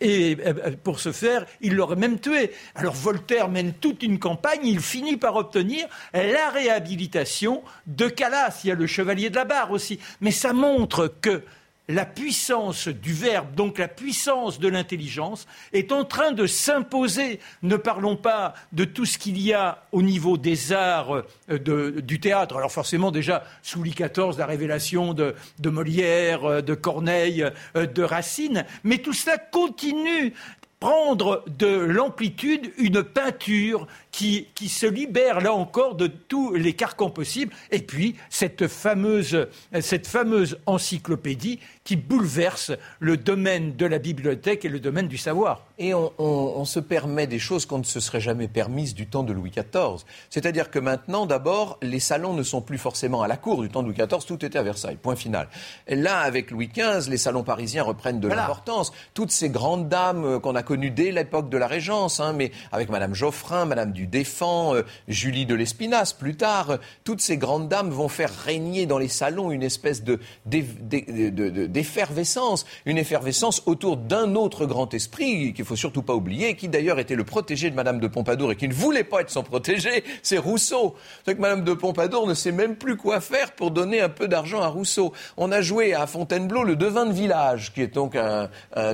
et 0.00 0.36
euh, 0.40 0.54
euh, 0.66 0.70
pour 0.82 1.00
ce 1.00 1.12
faire, 1.12 1.46
il 1.60 1.74
l'aurait 1.74 1.96
même 1.96 2.18
tué. 2.18 2.52
Alors 2.74 2.94
Voltaire 2.94 3.48
mène 3.48 3.72
toute 3.72 4.02
une 4.02 4.18
campagne, 4.18 4.60
il 4.64 4.80
finit 4.80 5.16
par 5.16 5.36
obtenir 5.36 5.86
la 6.14 6.50
réhabilitation 6.50 7.62
de 7.86 8.08
Calas. 8.08 8.60
Il 8.64 8.68
y 8.68 8.70
a 8.72 8.74
le 8.74 8.86
chevalier 8.86 9.30
de 9.30 9.36
la 9.36 9.44
barre 9.44 9.70
aussi. 9.70 10.00
Mais 10.20 10.30
ça 10.30 10.52
montre 10.52 11.12
que 11.20 11.42
la 11.90 12.06
puissance 12.06 12.88
du 12.88 13.12
verbe, 13.12 13.54
donc 13.54 13.78
la 13.78 13.88
puissance 13.88 14.58
de 14.58 14.68
l'intelligence, 14.68 15.46
est 15.72 15.92
en 15.92 16.04
train 16.04 16.32
de 16.32 16.46
s'imposer. 16.46 17.40
Ne 17.62 17.76
parlons 17.76 18.16
pas 18.16 18.54
de 18.72 18.84
tout 18.84 19.04
ce 19.04 19.18
qu'il 19.18 19.40
y 19.40 19.52
a 19.52 19.84
au 19.92 20.02
niveau 20.02 20.36
des 20.36 20.72
arts 20.72 21.22
euh, 21.50 22.00
du 22.00 22.20
théâtre. 22.20 22.56
Alors 22.56 22.72
forcément 22.72 23.10
déjà 23.10 23.44
sous 23.62 23.80
Louis 23.80 23.94
XIV, 23.94 24.38
la 24.38 24.46
révélation 24.46 25.14
de, 25.14 25.34
Molière, 25.64 26.44
euh, 26.44 26.60
de 26.62 26.74
Corneille, 26.74 27.46
euh, 27.76 27.86
de 27.86 28.02
Racine, 28.02 28.64
mais 28.84 28.98
tout 28.98 29.12
cela 29.12 29.38
continue 29.38 30.32
prendre 30.80 31.44
de 31.58 31.66
l'amplitude 31.66 32.72
une 32.78 33.02
peinture 33.02 33.86
qui, 34.12 34.48
qui, 34.54 34.68
se 34.68 34.86
libère 34.86 35.40
là 35.40 35.52
encore 35.52 35.94
de 35.94 36.06
tous 36.06 36.54
les 36.54 36.72
carcans 36.72 37.10
possibles, 37.10 37.54
et 37.70 37.80
puis 37.80 38.16
cette 38.28 38.66
fameuse, 38.66 39.46
cette 39.80 40.06
fameuse 40.06 40.58
encyclopédie 40.66 41.60
qui 41.84 41.96
bouleverse 41.96 42.72
le 42.98 43.16
domaine 43.16 43.74
de 43.74 43.86
la 43.86 43.98
bibliothèque 43.98 44.64
et 44.64 44.68
le 44.68 44.80
domaine 44.80 45.08
du 45.08 45.18
savoir. 45.18 45.64
Et 45.78 45.92
on, 45.94 46.64
se 46.64 46.78
permet 46.78 47.26
des 47.26 47.38
choses 47.38 47.66
qu'on 47.66 47.78
ne 47.78 47.84
se 47.84 48.00
serait 48.00 48.20
jamais 48.20 48.46
permises 48.46 48.94
du 48.94 49.06
temps 49.06 49.22
de 49.22 49.32
Louis 49.32 49.50
XIV. 49.50 50.04
C'est-à-dire 50.28 50.70
que 50.70 50.78
maintenant, 50.78 51.26
d'abord, 51.26 51.78
les 51.82 51.98
salons 51.98 52.34
ne 52.34 52.42
sont 52.42 52.60
plus 52.60 52.78
forcément 52.78 53.22
à 53.22 53.28
la 53.28 53.36
cour. 53.36 53.62
Du 53.62 53.70
temps 53.70 53.82
de 53.82 53.88
Louis 53.88 53.96
XIV, 53.96 54.24
tout 54.26 54.44
était 54.44 54.58
à 54.58 54.62
Versailles. 54.62 54.98
Point 55.02 55.16
final. 55.16 55.48
Et 55.88 55.96
là, 55.96 56.20
avec 56.20 56.50
Louis 56.50 56.68
XV, 56.68 57.10
les 57.10 57.16
salons 57.16 57.42
parisiens 57.42 57.82
reprennent 57.82 58.20
de 58.20 58.28
l'importance. 58.28 58.92
Toutes 59.14 59.30
ces 59.32 59.48
grandes 59.48 59.88
dames 59.88 60.24
euh, 60.24 60.38
qu'on 60.38 60.54
a 60.54 60.62
connues 60.62 60.90
dès 60.90 61.10
l'époque 61.10 61.48
de 61.48 61.56
la 61.56 61.66
Régence, 61.66 62.20
hein, 62.20 62.34
mais 62.34 62.52
avec 62.72 62.90
Madame 62.90 63.14
Geoffrin, 63.14 63.64
Madame 63.64 63.92
du 64.00 64.06
Défend, 64.06 64.74
euh, 64.74 64.82
Julie 65.08 65.44
de 65.44 65.54
l'Espinasse, 65.54 66.14
plus 66.14 66.34
tard, 66.34 66.70
euh, 66.70 66.76
toutes 67.04 67.20
ces 67.20 67.36
grandes 67.36 67.68
dames 67.68 67.90
vont 67.90 68.08
faire 68.08 68.34
régner 68.34 68.86
dans 68.86 68.96
les 68.96 69.08
salons 69.08 69.50
une 69.50 69.62
espèce 69.62 70.02
de, 70.02 70.20
d'effervescence, 70.46 72.64
une 72.86 72.96
effervescence 72.96 73.62
autour 73.66 73.98
d'un 73.98 74.36
autre 74.36 74.64
grand 74.64 74.94
esprit 74.94 75.52
qu'il 75.52 75.66
faut 75.66 75.76
surtout 75.76 76.02
pas 76.02 76.14
oublier, 76.14 76.56
qui 76.56 76.68
d'ailleurs 76.68 76.98
était 76.98 77.14
le 77.14 77.24
protégé 77.24 77.68
de 77.68 77.74
Madame 77.74 78.00
de 78.00 78.06
Pompadour 78.06 78.52
et 78.52 78.56
qui 78.56 78.68
ne 78.68 78.72
voulait 78.72 79.04
pas 79.04 79.20
être 79.20 79.28
son 79.28 79.42
protégé, 79.42 80.02
c'est 80.22 80.38
Rousseau. 80.38 80.94
C'est 81.26 81.34
que 81.34 81.40
Madame 81.40 81.62
de 81.62 81.74
Pompadour 81.74 82.26
ne 82.26 82.32
sait 82.32 82.52
même 82.52 82.76
plus 82.76 82.96
quoi 82.96 83.20
faire 83.20 83.52
pour 83.52 83.70
donner 83.70 84.00
un 84.00 84.08
peu 84.08 84.28
d'argent 84.28 84.62
à 84.62 84.68
Rousseau. 84.68 85.12
On 85.36 85.52
a 85.52 85.60
joué 85.60 85.92
à 85.92 86.06
Fontainebleau 86.06 86.64
le 86.64 86.76
Devin 86.76 87.04
de 87.04 87.12
village, 87.12 87.74
qui 87.74 87.82
est 87.82 87.94
donc 87.94 88.16
un, 88.16 88.48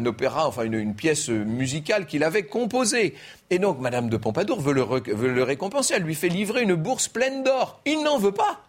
opéra, 0.05 0.49
enfin 0.49 0.64
une, 0.64 0.97
pièce 0.97 1.29
musicale 1.29 2.07
qu'il 2.07 2.25
avait 2.25 2.45
composée. 2.45 3.14
Et 3.51 3.59
donc 3.59 3.79
Madame 3.79 4.09
de 4.09 4.17
Pompadour 4.17 4.61
veut 4.61 4.73
le, 4.73 4.83
veut 4.83 5.33
le 5.33 5.43
récompenser. 5.43 5.95
Elle 5.97 6.03
lui 6.03 6.15
fait 6.15 6.29
livrer 6.29 6.63
une 6.63 6.75
bourse 6.75 7.09
pleine 7.09 7.45
d'or. 7.45 7.81
Il 7.85 8.03
n'en 8.03 8.19
veut 8.19 8.33
pas. 8.33 8.61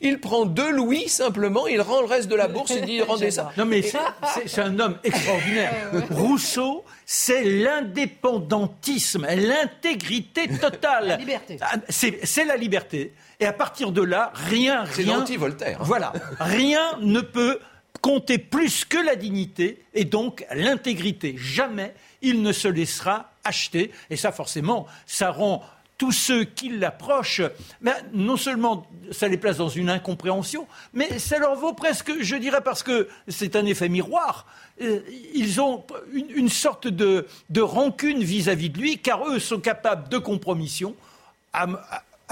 Il 0.00 0.20
prend 0.20 0.44
deux 0.44 0.70
louis 0.70 1.08
simplement, 1.08 1.66
il 1.66 1.80
rend 1.80 2.00
le 2.00 2.06
reste 2.06 2.28
de 2.28 2.34
la 2.34 2.48
bourse 2.48 2.70
et 2.72 2.82
dit 2.82 3.00
rendez 3.08 3.30
ça. 3.30 3.52
Non 3.56 3.64
mais 3.64 3.82
ça, 3.82 4.14
c'est 4.44 4.60
un 4.60 4.78
homme 4.78 4.98
extraordinaire. 5.04 5.90
Rousseau, 6.10 6.84
c'est 7.06 7.44
l'indépendantisme, 7.44 9.26
l'intégrité 9.26 10.48
totale. 10.48 11.06
La 11.08 11.16
liberté. 11.16 11.56
Ah, 11.60 11.76
c'est 11.88 12.44
la 12.44 12.56
liberté. 12.56 13.12
Et 13.40 13.46
à 13.46 13.52
partir 13.52 13.92
de 13.92 14.02
là, 14.02 14.32
rien, 14.34 14.82
rien. 14.82 14.86
C'est 14.92 15.02
l'anti-Voltaire. 15.04 15.78
Hein. 15.80 15.84
Voilà, 15.84 16.12
rien 16.40 16.82
ne 17.00 17.20
peut 17.20 17.58
compter 18.02 18.38
plus 18.38 18.84
que 18.84 18.98
la 18.98 19.16
dignité 19.16 19.82
et 19.94 20.04
donc 20.04 20.44
l'intégrité. 20.54 21.34
Jamais 21.38 21.94
il 22.22 22.42
ne 22.42 22.52
se 22.52 22.68
laissera 22.68 23.30
acheter. 23.46 23.92
Et 24.10 24.16
ça, 24.16 24.32
forcément, 24.32 24.86
ça 25.06 25.30
rend 25.30 25.62
tous 25.98 26.12
ceux 26.12 26.44
qui 26.44 26.68
l'approchent, 26.68 27.42
ben, 27.80 27.94
non 28.12 28.36
seulement 28.36 28.86
ça 29.12 29.28
les 29.28 29.38
place 29.38 29.56
dans 29.56 29.68
une 29.68 29.88
incompréhension, 29.88 30.66
mais 30.92 31.18
ça 31.18 31.38
leur 31.38 31.56
vaut 31.56 31.72
presque, 31.72 32.12
je 32.20 32.36
dirais, 32.36 32.60
parce 32.60 32.82
que 32.82 33.08
c'est 33.28 33.56
un 33.56 33.64
effet 33.64 33.88
miroir, 33.88 34.46
euh, 34.82 35.00
ils 35.34 35.60
ont 35.60 35.84
une, 36.12 36.50
sorte 36.50 36.86
de, 36.86 37.26
rancune 37.58 38.22
vis-à-vis 38.22 38.70
de 38.70 38.78
lui, 38.78 38.98
car 38.98 39.26
eux 39.26 39.38
sont 39.38 39.60
capables 39.60 40.08
de 40.08 40.18
compromission. 40.18 40.94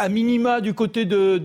Minima 0.09 0.61
du 0.61 0.75
côté 0.75 1.05
de, 1.05 1.41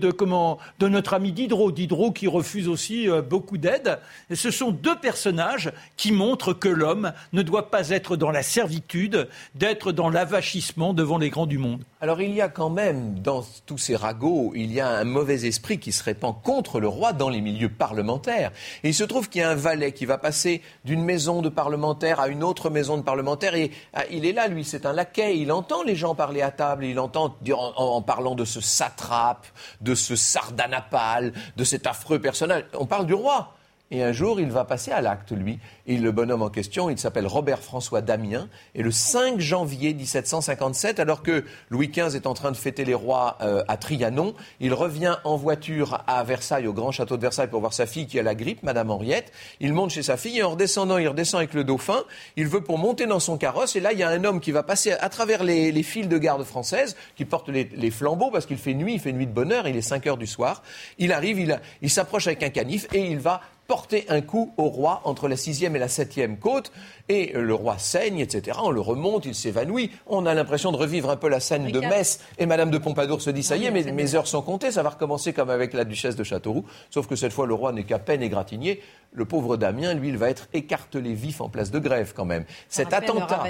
notre 0.80 1.14
ami 1.14 1.32
Diderot, 1.32 1.70
Diderot 1.70 2.10
qui 2.10 2.26
refuse 2.26 2.68
aussi 2.68 3.08
euh, 3.08 3.22
beaucoup 3.22 3.58
d'aide. 3.58 3.98
Ce 4.34 4.50
sont 4.50 4.72
deux 4.72 4.96
personnages 4.96 5.72
qui 5.96 6.12
montrent 6.12 6.52
que 6.52 6.68
l'homme 6.68 7.12
ne 7.32 7.42
doit 7.42 7.70
pas 7.70 7.90
être 7.90 8.16
dans 8.16 8.30
la 8.30 8.42
servitude, 8.42 9.28
d'être 9.54 9.92
dans 9.92 10.10
l'avachissement 10.10 10.92
devant 10.92 11.18
les 11.18 11.30
grands 11.30 11.46
du 11.46 11.58
monde. 11.58 11.84
Alors 12.00 12.20
il 12.20 12.34
y 12.34 12.40
a 12.40 12.48
quand 12.48 12.70
même 12.70 13.20
dans 13.20 13.44
tous 13.66 13.78
ces 13.78 13.94
ragots, 13.94 14.52
il 14.54 14.72
y 14.72 14.80
a 14.80 14.88
un 14.88 15.04
mauvais 15.04 15.46
esprit 15.46 15.78
qui 15.78 15.92
se 15.92 16.02
répand 16.02 16.34
contre 16.42 16.80
le 16.80 16.88
roi 16.88 17.12
dans 17.12 17.28
les 17.28 17.40
milieux 17.40 17.68
parlementaires. 17.68 18.52
Il 18.82 18.94
se 18.94 19.04
trouve 19.04 19.28
qu'il 19.28 19.42
y 19.42 19.44
a 19.44 19.50
un 19.50 19.54
valet 19.54 19.92
qui 19.92 20.06
va 20.06 20.18
passer 20.18 20.62
d'une 20.84 21.04
maison 21.04 21.42
de 21.42 21.48
parlementaire 21.48 22.18
à 22.18 22.28
une 22.28 22.42
autre 22.42 22.70
maison 22.70 22.96
de 22.96 23.02
parlementaire 23.02 23.54
et 23.54 23.70
ah, 23.92 24.04
il 24.10 24.26
est 24.26 24.32
là, 24.32 24.48
lui, 24.48 24.64
c'est 24.64 24.86
un 24.86 24.92
laquais, 24.92 25.38
il 25.38 25.52
entend 25.52 25.82
les 25.82 25.94
gens 25.94 26.14
parler 26.14 26.42
à 26.42 26.50
table, 26.50 26.84
il 26.84 26.98
entend 26.98 27.36
en, 27.52 27.72
en 27.76 28.02
parlant 28.02 28.34
de 28.34 28.39
ce 28.44 28.60
satrape, 28.60 29.46
de 29.80 29.94
ce 29.94 30.16
sardanapale, 30.16 31.32
de 31.56 31.64
cet 31.64 31.86
affreux 31.86 32.18
personnage. 32.18 32.64
On 32.74 32.86
parle 32.86 33.06
du 33.06 33.14
roi. 33.14 33.54
Et 33.92 34.04
un 34.04 34.12
jour, 34.12 34.40
il 34.40 34.50
va 34.50 34.64
passer 34.64 34.92
à 34.92 35.00
l'acte, 35.00 35.32
lui. 35.32 35.58
Et 35.88 35.96
le 35.96 36.12
bonhomme 36.12 36.42
en 36.42 36.48
question, 36.48 36.90
il 36.90 36.98
s'appelle 36.98 37.26
Robert-François 37.26 38.02
Damien. 38.02 38.48
Et 38.76 38.84
le 38.84 38.92
5 38.92 39.40
janvier 39.40 39.94
1757, 39.94 41.00
alors 41.00 41.24
que 41.24 41.44
Louis 41.70 41.88
XV 41.88 42.14
est 42.14 42.28
en 42.28 42.34
train 42.34 42.52
de 42.52 42.56
fêter 42.56 42.84
les 42.84 42.94
rois 42.94 43.36
euh, 43.40 43.64
à 43.66 43.76
Trianon, 43.76 44.34
il 44.60 44.74
revient 44.74 45.16
en 45.24 45.36
voiture 45.36 46.04
à 46.06 46.22
Versailles, 46.22 46.68
au 46.68 46.72
grand 46.72 46.92
château 46.92 47.16
de 47.16 47.22
Versailles, 47.22 47.48
pour 47.48 47.58
voir 47.58 47.72
sa 47.72 47.84
fille 47.86 48.06
qui 48.06 48.20
a 48.20 48.22
la 48.22 48.36
grippe, 48.36 48.62
Madame 48.62 48.92
Henriette. 48.92 49.32
Il 49.58 49.72
monte 49.72 49.90
chez 49.90 50.04
sa 50.04 50.16
fille 50.16 50.38
et 50.38 50.44
en 50.44 50.50
redescendant, 50.50 50.98
il 50.98 51.08
redescend 51.08 51.40
avec 51.40 51.52
le 51.52 51.64
dauphin. 51.64 52.04
Il 52.36 52.46
veut 52.46 52.62
pour 52.62 52.78
monter 52.78 53.06
dans 53.06 53.18
son 53.18 53.38
carrosse. 53.38 53.74
Et 53.74 53.80
là, 53.80 53.92
il 53.92 53.98
y 53.98 54.04
a 54.04 54.08
un 54.08 54.22
homme 54.22 54.38
qui 54.38 54.52
va 54.52 54.62
passer 54.62 54.92
à 54.92 55.08
travers 55.08 55.42
les, 55.42 55.72
les 55.72 55.82
files 55.82 56.08
de 56.08 56.18
garde 56.18 56.44
françaises, 56.44 56.94
qui 57.16 57.24
porte 57.24 57.48
les, 57.48 57.64
les 57.74 57.90
flambeaux 57.90 58.30
parce 58.30 58.46
qu'il 58.46 58.58
fait 58.58 58.74
nuit, 58.74 58.94
il 58.94 59.00
fait 59.00 59.12
nuit 59.12 59.26
de 59.26 59.32
bonne 59.32 59.50
heure, 59.50 59.66
il 59.66 59.76
est 59.76 59.82
5 59.82 60.06
heures 60.06 60.16
du 60.16 60.28
soir. 60.28 60.62
Il 60.98 61.12
arrive, 61.12 61.40
il, 61.40 61.60
il 61.82 61.90
s'approche 61.90 62.28
avec 62.28 62.44
un 62.44 62.50
canif 62.50 62.86
et 62.92 63.00
il 63.00 63.18
va 63.18 63.40
porter 63.70 64.04
un 64.08 64.20
coup 64.20 64.52
au 64.56 64.64
roi 64.64 65.00
entre 65.04 65.28
la 65.28 65.36
sixième 65.36 65.76
et 65.76 65.78
la 65.78 65.86
septième 65.86 66.38
côte. 66.38 66.72
Et 67.08 67.32
le 67.34 67.54
roi 67.54 67.78
saigne, 67.78 68.18
etc. 68.18 68.58
On 68.64 68.70
le 68.72 68.80
remonte, 68.80 69.26
il 69.26 69.34
s'évanouit. 69.34 69.92
On 70.08 70.26
a 70.26 70.34
l'impression 70.34 70.72
de 70.72 70.76
revivre 70.76 71.08
un 71.08 71.16
peu 71.16 71.28
la 71.28 71.38
scène 71.38 71.70
de 71.70 71.78
Metz. 71.78 72.18
Et 72.38 72.46
Madame 72.46 72.72
de 72.72 72.78
Pompadour 72.78 73.22
se 73.22 73.30
dit 73.30 73.44
ça 73.44 73.56
y 73.56 73.66
est, 73.66 73.70
mes, 73.70 74.14
heures 74.16 74.26
sont 74.26 74.42
comptées, 74.42 74.72
ça 74.72 74.82
va 74.82 74.90
recommencer 74.90 75.32
comme 75.32 75.50
avec 75.50 75.72
la 75.72 75.84
duchesse 75.84 76.16
de 76.16 76.24
Châteauroux. 76.24 76.64
Sauf 76.90 77.06
que 77.06 77.14
cette 77.14 77.32
fois, 77.32 77.46
le 77.46 77.54
roi 77.54 77.72
n'est 77.72 77.84
qu'à 77.84 78.00
peine 78.00 78.22
égratigné. 78.22 78.80
Le 79.12 79.24
pauvre 79.24 79.56
Damien, 79.56 79.94
lui, 79.94 80.08
il 80.08 80.16
va 80.16 80.30
être 80.30 80.48
écartelé 80.52 81.14
vif 81.14 81.40
en 81.40 81.48
place 81.48 81.70
de 81.70 81.78
grève 81.78 82.12
quand 82.14 82.24
même. 82.24 82.44
Cet 82.68 82.92
attentat. 82.92 83.44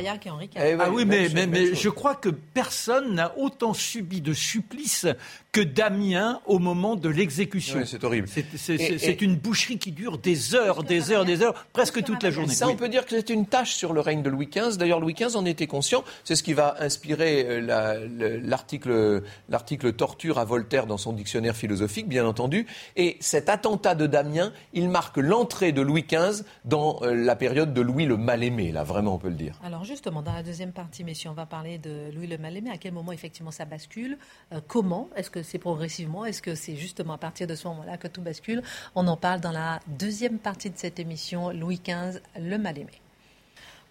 Eh 0.57 0.77
ah 0.79 0.91
oui, 0.91 1.05
mais, 1.07 1.29
mais, 1.47 1.75
je 1.75 1.89
crois 1.89 2.15
que 2.15 2.29
personne 2.29 3.15
n'a 3.15 3.33
autant 3.39 3.75
subi 3.75 4.21
de 4.21 4.33
supplice 4.33 5.07
que 5.53 5.61
Damien 5.61 6.41
au 6.47 6.59
moment 6.59 6.97
de 6.97 7.09
l'exécution. 7.09 7.81
c'est 7.85 8.05
horrible. 8.05 8.29
C'est 8.29 9.23
une 9.23 9.37
boucherie 9.37 9.79
qui 9.79 9.93
dure 9.93 10.19
des 10.19 10.55
heures, 10.55 10.85
des 10.85 11.11
heures, 11.11 11.25
des 11.25 11.43
heures, 11.43 11.67
presque 11.73 12.03
toute 12.03 12.23
la 12.23 12.31
journée. 12.31 12.55
Ça, 12.55 12.69
on 12.69 12.77
peut 12.77 12.89
dire 12.89 13.05
que 13.05 13.17
c'est 13.17 13.31
une 13.31 13.47
tâche 13.47 13.75
sur 13.75 13.93
le 13.93 14.01
règne 14.01 14.23
de 14.23 14.31
Louis 14.31 14.47
XV. 14.47 14.77
D'ailleurs, 14.77 15.01
Louis 15.01 15.15
XV 15.15 15.37
en 15.37 15.45
était 15.45 15.67
conscient. 15.67 16.05
C'est 16.25 16.37
ce 16.37 16.43
qui 16.43 16.53
va 16.53 16.77
inspirer 16.81 17.45
euh, 17.49 18.41
l'article 18.43 19.93
torture 19.93 20.39
à 20.39 20.45
Voltaire 20.45 20.87
dans 20.87 20.99
son 20.99 21.13
dictionnaire 21.13 21.57
philosophique, 21.57 22.09
bien 22.09 22.27
entendu. 22.27 22.67
Et 22.97 23.17
cet 23.21 23.49
attentat 23.49 23.95
de 23.95 24.07
Damien, 24.07 24.53
il 24.73 24.89
marque 24.89 25.17
l'entrée 25.17 25.73
de 25.73 25.83
Louis 25.83 26.05
XV 26.09 26.45
dans 26.65 27.01
euh, 27.03 27.15
la 27.15 27.37
période 27.37 27.75
de 27.75 27.81
Louis 27.81 28.07
le 28.07 28.17
Mal-Aimé, 28.17 28.73
là, 28.73 28.85
vraiment, 28.85 29.15
on 29.15 29.19
peut 29.19 29.29
le 29.29 29.35
dire. 29.35 29.59
Alors, 29.65 29.85
justement, 29.85 30.23
dans 30.23 30.33
la 30.33 30.43
deuxième 30.43 30.73
partie, 30.73 31.05
messieurs, 31.05 31.31
on 31.31 31.35
va 31.35 31.47
parler 31.47 31.79
de 31.79 32.11
Louis 32.15 32.27
le 32.27 32.39
Mal-Aimé. 32.39 32.71
À 32.71 32.79
quel 32.79 32.93
moment, 32.93 33.13
effectivement, 33.13 33.51
ça 33.51 33.65
bascule? 33.65 34.19
Euh, 34.53 34.61
Comment 34.67 35.09
Est-ce 35.17 35.31
que 35.31 35.40
c'est 35.43 35.59
progressivement 35.59 36.25
Est-ce 36.25 36.43
que 36.43 36.55
c'est 36.55 36.77
justement 36.77 37.15
à 37.15 37.19
partir 37.19 37.47
de 37.47 37.55
ce 37.55 37.69
moment-là 37.69 37.97
que 37.97 38.09
tout 38.09 38.23
bascule? 38.23 38.63
On 38.95 39.07
en 39.07 39.17
parle 39.17 39.41
dans 39.41 39.53
la 39.53 39.81
deuxième 39.87 40.39
partie 40.39 40.71
de 40.71 40.79
cette 40.79 40.99
émission, 40.99 41.51
Louis 41.51 41.81
XV, 41.85 42.21
le 42.39 42.59
mal-aimé. 42.59 43.01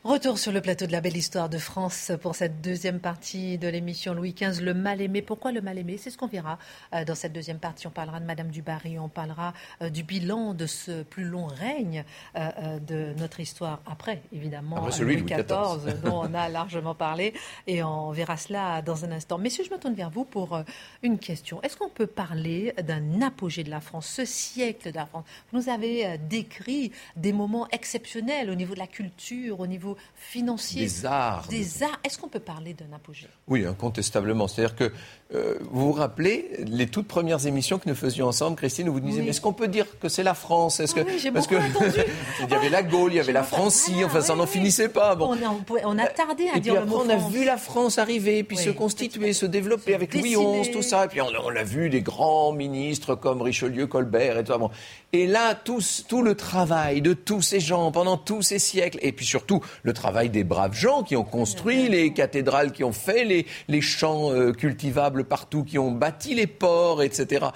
Retour 0.06 0.40
sur 0.40 0.54
le 0.54 0.62
plateau 0.62 0.86
de 0.86 0.94
la 0.94 1.02
belle 1.02 1.18
histoire 1.18 1.50
de 1.50 1.58
France 1.58 2.14
pour 2.22 2.34
cette 2.34 2.62
deuxième 2.62 3.02
partie 3.02 3.58
de 3.58 3.68
l'émission 3.68 4.14
Louis 4.14 4.34
XV, 4.34 4.64
le 4.64 4.74
mal-aimé. 4.74 5.22
Pourquoi 5.22 5.52
le 5.52 5.60
mal-aimé? 5.60 5.98
C'est 5.98 6.10
ce 6.10 6.18
qu'on 6.18 6.28
verra 6.28 6.58
euh, 6.96 7.04
dans 7.04 7.16
cette 7.16 7.34
deuxième 7.34 7.60
partie. 7.60 7.86
On 7.86 7.92
parlera 7.92 8.22
de 8.22 8.26
Madame 8.26 8.48
du 8.48 8.62
Barry, 8.62 8.98
on 8.98 9.10
parlera 9.10 9.54
euh, 9.82 9.90
du 9.90 10.04
bilan 10.04 10.54
de 10.54 10.68
ce 10.68 11.04
plus 11.04 11.26
long 11.26 11.48
règne 11.48 12.06
euh, 12.38 12.80
de 12.80 13.14
notre 13.20 13.42
histoire 13.42 13.82
après, 13.86 14.22
évidemment, 14.32 14.88
Louis 15.02 15.18
XIV, 15.18 16.00
dont 16.06 16.22
on 16.24 16.34
a 16.34 16.48
largement 16.48 16.96
parlé. 16.96 17.34
Et 17.68 17.84
on 17.84 18.12
verra 18.12 18.38
cela 18.38 18.82
dans 18.82 19.04
un 19.04 19.12
instant. 19.12 19.38
Messieurs, 19.38 19.66
je 19.68 19.74
me 19.74 19.80
tourne 19.80 19.96
vers 19.96 20.12
vous 20.12 20.24
pour 20.24 20.64
une 21.04 21.20
question. 21.20 21.62
Est-ce 21.62 21.76
qu'on 21.76 21.90
peut 21.90 22.08
parler 22.08 22.74
d'un 22.84 23.22
apogée 23.22 23.66
de 23.66 23.70
la 23.70 23.82
France, 23.82 24.08
ce 24.08 24.24
siècle 24.24 24.92
de 24.92 24.96
la 24.96 25.08
France? 25.08 25.26
Vous 25.52 25.60
nous 25.60 25.68
avez 25.68 26.18
décrit 26.18 26.94
des 27.18 27.34
moments 27.34 27.68
exceptionnels 27.74 28.50
au 28.50 28.56
niveau 28.56 28.76
de 28.76 28.80
la 28.80 28.88
culture, 28.88 29.60
au 29.60 29.68
niveau 29.68 29.89
financiers, 30.16 30.82
des 30.82 31.06
arts. 31.06 31.48
Des 31.50 31.84
arts. 31.84 32.00
Est-ce 32.04 32.18
qu'on 32.18 32.28
peut 32.28 32.40
parler 32.40 32.74
d'un 32.74 32.94
apogée? 32.94 33.28
Oui, 33.48 33.66
incontestablement. 33.66 34.48
C'est-à-dire 34.48 34.76
que 34.76 34.92
euh, 35.36 35.60
vous 35.70 35.88
vous 35.88 35.92
rappelez 35.92 36.50
les 36.66 36.88
toutes 36.88 37.08
premières 37.08 37.46
émissions 37.46 37.78
que 37.78 37.88
nous 37.88 37.96
faisions 37.96 38.28
ensemble, 38.28 38.56
Christine, 38.56 38.90
où 38.90 38.94
vous 38.94 39.00
nous 39.00 39.08
disiez, 39.08 39.22
mais 39.22 39.30
est-ce 39.30 39.42
qu'on 39.42 39.54
peut 39.54 39.68
dire 39.68 39.86
que 40.00 40.10
c'est 40.10 40.24
la 40.24 40.34
France? 40.34 40.80
Est-ce 40.80 40.96
que 40.96 41.02
ah 41.02 41.32
parce 41.32 41.46
que 41.46 41.56
il 42.44 42.50
y 42.50 42.54
avait 42.56 42.70
la 42.70 42.82
Gaule, 42.82 43.14
il 43.14 43.18
y 43.18 43.20
avait 43.20 43.32
la 43.32 43.44
Francie, 43.44 44.04
enfin 44.04 44.22
ça 44.22 44.36
n'en 44.36 44.48
finissait 44.48 44.90
pas. 44.90 45.16
Bon. 45.16 45.38
On, 45.84 45.98
a, 46.00 46.08
tardé 46.08 46.50
à 46.50 46.58
et 46.58 46.60
dire 46.60 46.74
puis 46.74 46.84
après, 46.84 47.06
on 47.06 47.10
a 47.10 47.16
vu 47.30 47.46
la 47.46 47.58
France 47.58 48.00
arriver, 48.00 48.44
puis 48.44 48.58
se 48.58 48.72
constituer, 48.72 49.34
se 49.34 49.46
développer 49.46 49.94
avec 49.94 50.14
Louis 50.16 50.36
XI, 50.36 50.72
tout 50.72 50.82
ça. 50.82 51.06
Et 51.06 51.08
puis 51.10 51.22
on, 51.22 51.28
on 51.28 51.56
a 51.56 51.64
vu 51.64 51.92
des 51.92 52.02
grands 52.02 52.52
ministres 52.52 53.14
comme 53.14 53.44
Richelieu, 53.44 53.86
Colbert 53.86 54.38
et 54.38 54.44
tout 54.44 54.52
ça. 54.52 54.58
Bon. 54.58 54.72
Et 55.14 55.28
là, 55.28 55.56
tout, 55.56 55.82
tout 56.08 56.22
le 56.22 56.36
travail 56.36 57.02
de 57.02 57.14
tous 57.14 57.42
ces 57.42 57.60
gens 57.60 57.92
pendant 57.92 58.18
tous 58.18 58.42
ces 58.42 58.60
siècles, 58.60 59.00
et 59.02 59.12
puis 59.12 59.26
surtout 59.26 59.62
le 59.84 59.94
travail 59.94 60.30
des 60.30 60.44
braves 60.44 60.76
gens 60.76 61.04
qui 61.04 61.16
ont 61.16 61.24
construit 61.24 61.90
les 61.90 62.14
cathédrales, 62.14 62.72
qui 62.72 62.84
ont 62.84 62.92
fait 62.92 63.24
les, 63.24 63.46
les 63.68 63.82
champs 63.82 64.32
euh, 64.32 64.52
cultivables 64.52 65.24
partout, 65.24 65.64
qui 65.64 65.78
ont 65.78 65.92
bâti 65.92 66.36
les 66.36 66.48
ports, 66.48 67.02
etc. 67.02 67.48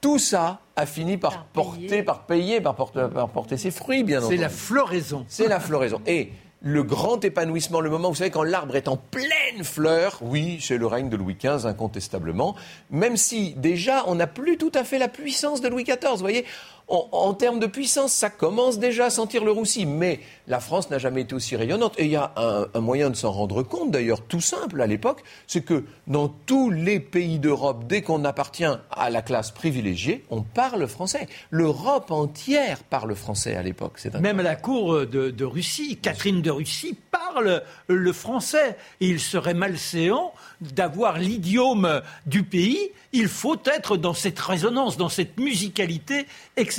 Tout 0.00 0.18
ça 0.18 0.60
a 0.76 0.86
fini 0.86 1.18
par, 1.18 1.44
porter, 1.46 2.02
par 2.02 2.26
payer, 2.26 2.60
par 2.60 2.74
porter, 2.74 3.08
par 3.12 3.28
porter 3.28 3.56
ses 3.56 3.70
fruits, 3.70 4.02
bien 4.02 4.18
entendu. 4.18 4.36
C'est 4.36 4.42
la 4.42 4.48
floraison. 4.48 5.24
C'est 5.28 5.48
la 5.48 5.60
floraison. 5.60 6.00
Et 6.06 6.30
le 6.62 6.82
grand 6.82 7.24
épanouissement, 7.24 7.80
le 7.80 7.90
moment, 7.90 8.10
vous 8.10 8.16
savez, 8.16 8.30
quand 8.30 8.42
l'arbre 8.42 8.76
est 8.76 8.88
en 8.88 8.96
pleine 8.96 9.64
fleur, 9.64 10.18
oui, 10.20 10.58
c'est 10.60 10.76
le 10.76 10.86
règne 10.86 11.08
de 11.08 11.16
Louis 11.16 11.36
XV, 11.42 11.66
incontestablement, 11.66 12.54
même 12.90 13.16
si 13.16 13.54
déjà 13.54 14.04
on 14.06 14.14
n'a 14.14 14.26
plus 14.26 14.58
tout 14.58 14.72
à 14.74 14.84
fait 14.84 14.98
la 14.98 15.08
puissance 15.08 15.60
de 15.60 15.68
Louis 15.68 15.84
XIV. 15.84 16.10
Vous 16.12 16.18
voyez, 16.18 16.44
en, 16.90 17.34
termes 17.34 17.60
de 17.60 17.66
puissance, 17.66 18.12
ça 18.12 18.30
commence 18.30 18.78
déjà 18.78 19.06
à 19.06 19.10
sentir 19.10 19.44
le 19.44 19.52
roussi. 19.52 19.86
Mais 19.86 20.20
la 20.48 20.60
France 20.60 20.90
n'a 20.90 20.98
jamais 20.98 21.22
été 21.22 21.34
aussi 21.34 21.54
rayonnante. 21.56 21.94
Et 21.98 22.06
il 22.06 22.10
y 22.10 22.16
a 22.16 22.32
un, 22.36 22.80
moyen 22.80 23.10
de 23.10 23.16
s'en 23.16 23.30
rendre 23.30 23.62
compte, 23.62 23.90
d'ailleurs, 23.90 24.22
tout 24.22 24.40
simple 24.40 24.80
à 24.80 24.86
l'époque, 24.86 25.22
c'est 25.46 25.64
que 25.64 25.84
dans 26.06 26.28
tous 26.28 26.70
les 26.70 26.98
pays 26.98 27.38
d'Europe, 27.38 27.84
dès 27.86 28.02
qu'on 28.02 28.24
appartient 28.24 28.64
à 28.64 29.10
la 29.10 29.22
classe 29.22 29.52
privilégiée, 29.52 30.24
on 30.30 30.42
parle 30.42 30.86
français. 30.88 31.28
L'Europe 31.50 32.10
entière 32.10 32.82
parle 32.82 33.14
français 33.14 33.54
à 33.54 33.62
l'époque. 33.62 34.00
Même 34.20 34.40
la 34.40 34.56
cour 34.56 35.06
de, 35.06 35.44
Russie, 35.44 35.96
Catherine 35.96 36.42
de 36.42 36.50
Russie 36.50 36.96
parle 37.10 37.62
le 37.86 38.12
français. 38.12 38.76
Et 39.00 39.06
il 39.08 39.20
serait 39.20 39.54
malséant 39.54 40.32
d'avoir 40.60 41.18
l'idiome 41.18 42.02
du 42.26 42.42
pays. 42.42 42.90
Il 43.12 43.28
faut 43.28 43.58
être 43.64 43.96
dans 43.96 44.14
cette 44.14 44.38
résonance, 44.38 44.96
dans 44.96 45.08
cette 45.08 45.38
musicalité 45.38 46.26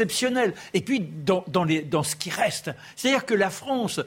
exceptionnelle. 0.02 0.54
Et 0.74 0.82
puis, 0.82 1.00
dans, 1.00 1.44
dans 1.48 2.04
ce 2.04 2.16
qui 2.16 2.30
reste. 2.30 2.72
C'est-à-dire 2.96 3.26
que 3.26 3.34
la 3.34 3.50
France, 3.50 4.02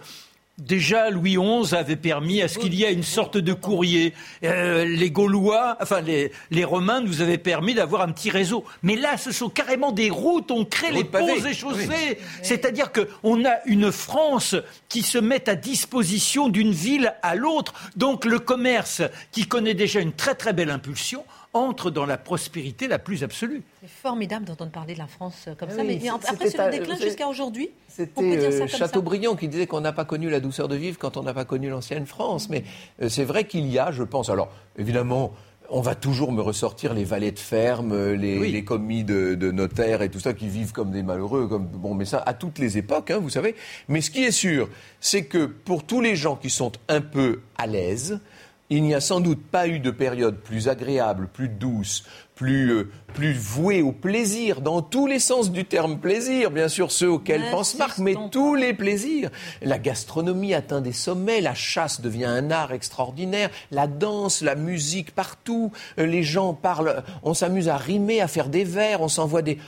Déjà, 0.59 1.11
Louis 1.11 1.37
XI 1.37 1.75
avait 1.75 1.97
permis 1.97 2.41
à 2.41 2.47
ce 2.47 2.61
qu'il 2.61 2.75
y 2.75 2.85
ait 2.85 2.93
une 2.93 3.03
sorte 3.03 3.37
de 3.37 3.53
courrier. 3.53 4.15
Euh, 4.45 4.85
les 4.85 5.11
Gaulois, 5.11 5.77
enfin 5.81 6.01
les, 6.01 6.31
Romains 6.65 7.01
nous 7.01 7.21
avaient 7.23 7.39
permis 7.39 7.75
d'avoir 7.75 8.03
un 8.03 8.13
petit 8.13 8.31
réseau. 8.31 8.65
Mais 8.85 8.95
là, 8.95 9.17
ce 9.17 9.33
sont 9.33 9.49
carrément 9.49 9.91
des 9.91 10.11
routes, 10.11 10.53
on 10.53 10.65
crée 10.65 10.93
les 10.93 11.03
ponts 11.03 11.27
et 11.27 11.55
chaussées. 11.55 12.19
C'est-à-dire 12.43 12.93
qu'on 12.93 13.45
a 13.45 13.65
une 13.67 13.91
France 13.91 14.55
qui 14.89 15.03
se 15.03 15.19
met 15.19 15.49
à 15.49 15.57
disposition 15.57 16.49
d'une 16.49 16.71
ville 16.71 17.13
à 17.23 17.35
l'autre. 17.35 17.75
Donc 17.97 18.25
le 18.25 18.39
commerce, 18.39 19.03
qui 19.33 19.49
connaît 19.49 19.75
déjà 19.75 19.99
une 19.99 20.13
très 20.13 20.37
très 20.37 20.53
belle 20.53 20.71
impulsion, 20.71 21.25
entre 21.55 21.91
dans 21.91 22.05
la 22.05 22.19
prospérité 22.19 22.89
la 22.89 22.99
plus 22.99 23.23
absolue. 23.23 23.63
C'est 23.81 23.89
formidable 23.89 24.45
d'entendre 24.45 24.73
parler 24.73 24.95
de 24.95 24.99
la 24.99 25.07
France 25.07 25.49
comme 25.59 25.71
ça, 25.71 25.85
mais 25.85 26.01
après 26.09 26.49
c'est 26.51 26.59
le 26.59 26.71
déclin 26.79 26.97
jusqu'à 26.97 27.29
aujourd'hui. 27.29 27.71
C'était 27.89 28.37
euh, 28.37 28.67
Chateaubriand 28.67 29.37
qui 29.37 29.47
disait 29.47 29.69
qu'on 29.69 29.81
n'a 29.81 29.93
pas 29.93 30.05
connu 30.05 30.29
la 30.29 30.41
douceur 30.41 30.67
de 30.67 30.75
vivre 30.75 30.99
quand 30.99 31.17
on 31.17 31.23
n'a 31.23 31.33
pas 31.33 31.45
connu 31.45 31.71
l'ancienne 31.71 32.07
France. 32.07 32.51
Mais 32.51 32.65
euh, 33.01 33.09
c'est 33.09 33.25
vrai 33.25 33.45
qu'il 33.45 33.67
y 33.69 33.79
a, 33.79 33.93
je 33.93 34.03
pense, 34.03 34.31
alors 34.31 34.51
évidemment, 34.77 35.33
on 35.71 35.81
va 35.81 35.95
toujours 35.95 36.33
me 36.33 36.43
ressortir 36.43 36.93
les 36.93 37.05
valets 37.05 37.31
de 37.31 37.39
ferme, 37.39 38.13
les, 38.13 38.65
commis 38.65 39.05
de, 39.05 39.51
notaires 39.51 40.03
et 40.03 40.11
tout 40.11 40.21
ça 40.21 40.35
qui 40.35 40.49
vivent 40.49 40.73
comme 40.73 40.91
des 40.91 41.03
malheureux. 41.03 41.47
Comme, 41.47 41.67
bon, 41.67 41.95
mais 41.95 42.05
ça, 42.05 42.23
à 42.27 42.35
toutes 42.35 42.59
les 42.59 42.79
époques, 42.79 43.11
hein, 43.11 43.19
vous 43.19 43.31
savez. 43.31 43.55
Mais 43.89 44.01
ce 44.01 44.11
qui 44.11 44.25
est 44.25 44.31
sûr, 44.31 44.69
c'est 45.01 45.25
que 45.25 45.47
pour 45.47 45.85
tous 45.85 46.01
les 46.01 46.17
gens 46.17 46.37
qui 46.37 46.51
sont 46.51 46.73
un 46.89 47.01
peu 47.01 47.41
à 47.57 47.67
l'aise, 47.67 48.21
il 48.71 48.83
n'y 48.83 48.95
a 48.95 49.01
sans 49.01 49.21
doute 49.21 49.43
pas 49.43 49.69
eu 49.69 49.79
de 49.79 49.91
période 49.91 50.37
plus 50.37 50.69
agréable, 50.69 51.29
plus 51.33 51.49
douce, 51.49 52.05
plus, 52.35 52.73
euh, 52.73 52.91
plus 53.13 53.33
vouée 53.33 53.83
au 53.83 53.93
plaisir, 53.93 54.61
dans 54.61 54.83
tous 54.83 55.07
les 55.07 55.19
sens 55.19 55.53
du 55.53 55.65
terme 55.65 55.99
plaisir, 55.99 56.51
bien 56.51 56.69
sûr 56.69 56.91
ceux 56.91 57.11
auxquels 57.11 57.51
pense 57.51 57.77
Marc, 57.77 57.99
mais 57.99 58.15
tous 58.31 58.55
les 58.55 58.73
plaisirs. 58.73 59.31
La 59.63 59.79
gastronomie 59.79 60.55
atteint 60.55 60.81
des 60.81 60.93
sommets, 60.93 61.41
la 61.41 61.55
chasse 61.55 62.01
devient 62.01 62.25
un 62.25 62.51
art 62.51 62.73
extraordinaire, 62.73 63.51
la 63.71 63.87
danse, 63.87 64.41
la 64.41 64.55
musique 64.55 65.15
partout, 65.15 65.71
euh, 65.99 66.07
les 66.07 66.23
gens 66.23 66.55
parlent, 66.55 67.05
on 67.23 67.35
s'amuse 67.35 67.69
à 67.69 67.77
rimer, 67.77 68.21
à 68.21 68.29
faire 68.29 68.49
des 68.49 68.65
vers, 68.65 69.01
on 69.01 69.09
s'envoie 69.09 69.43
des... 69.43 69.59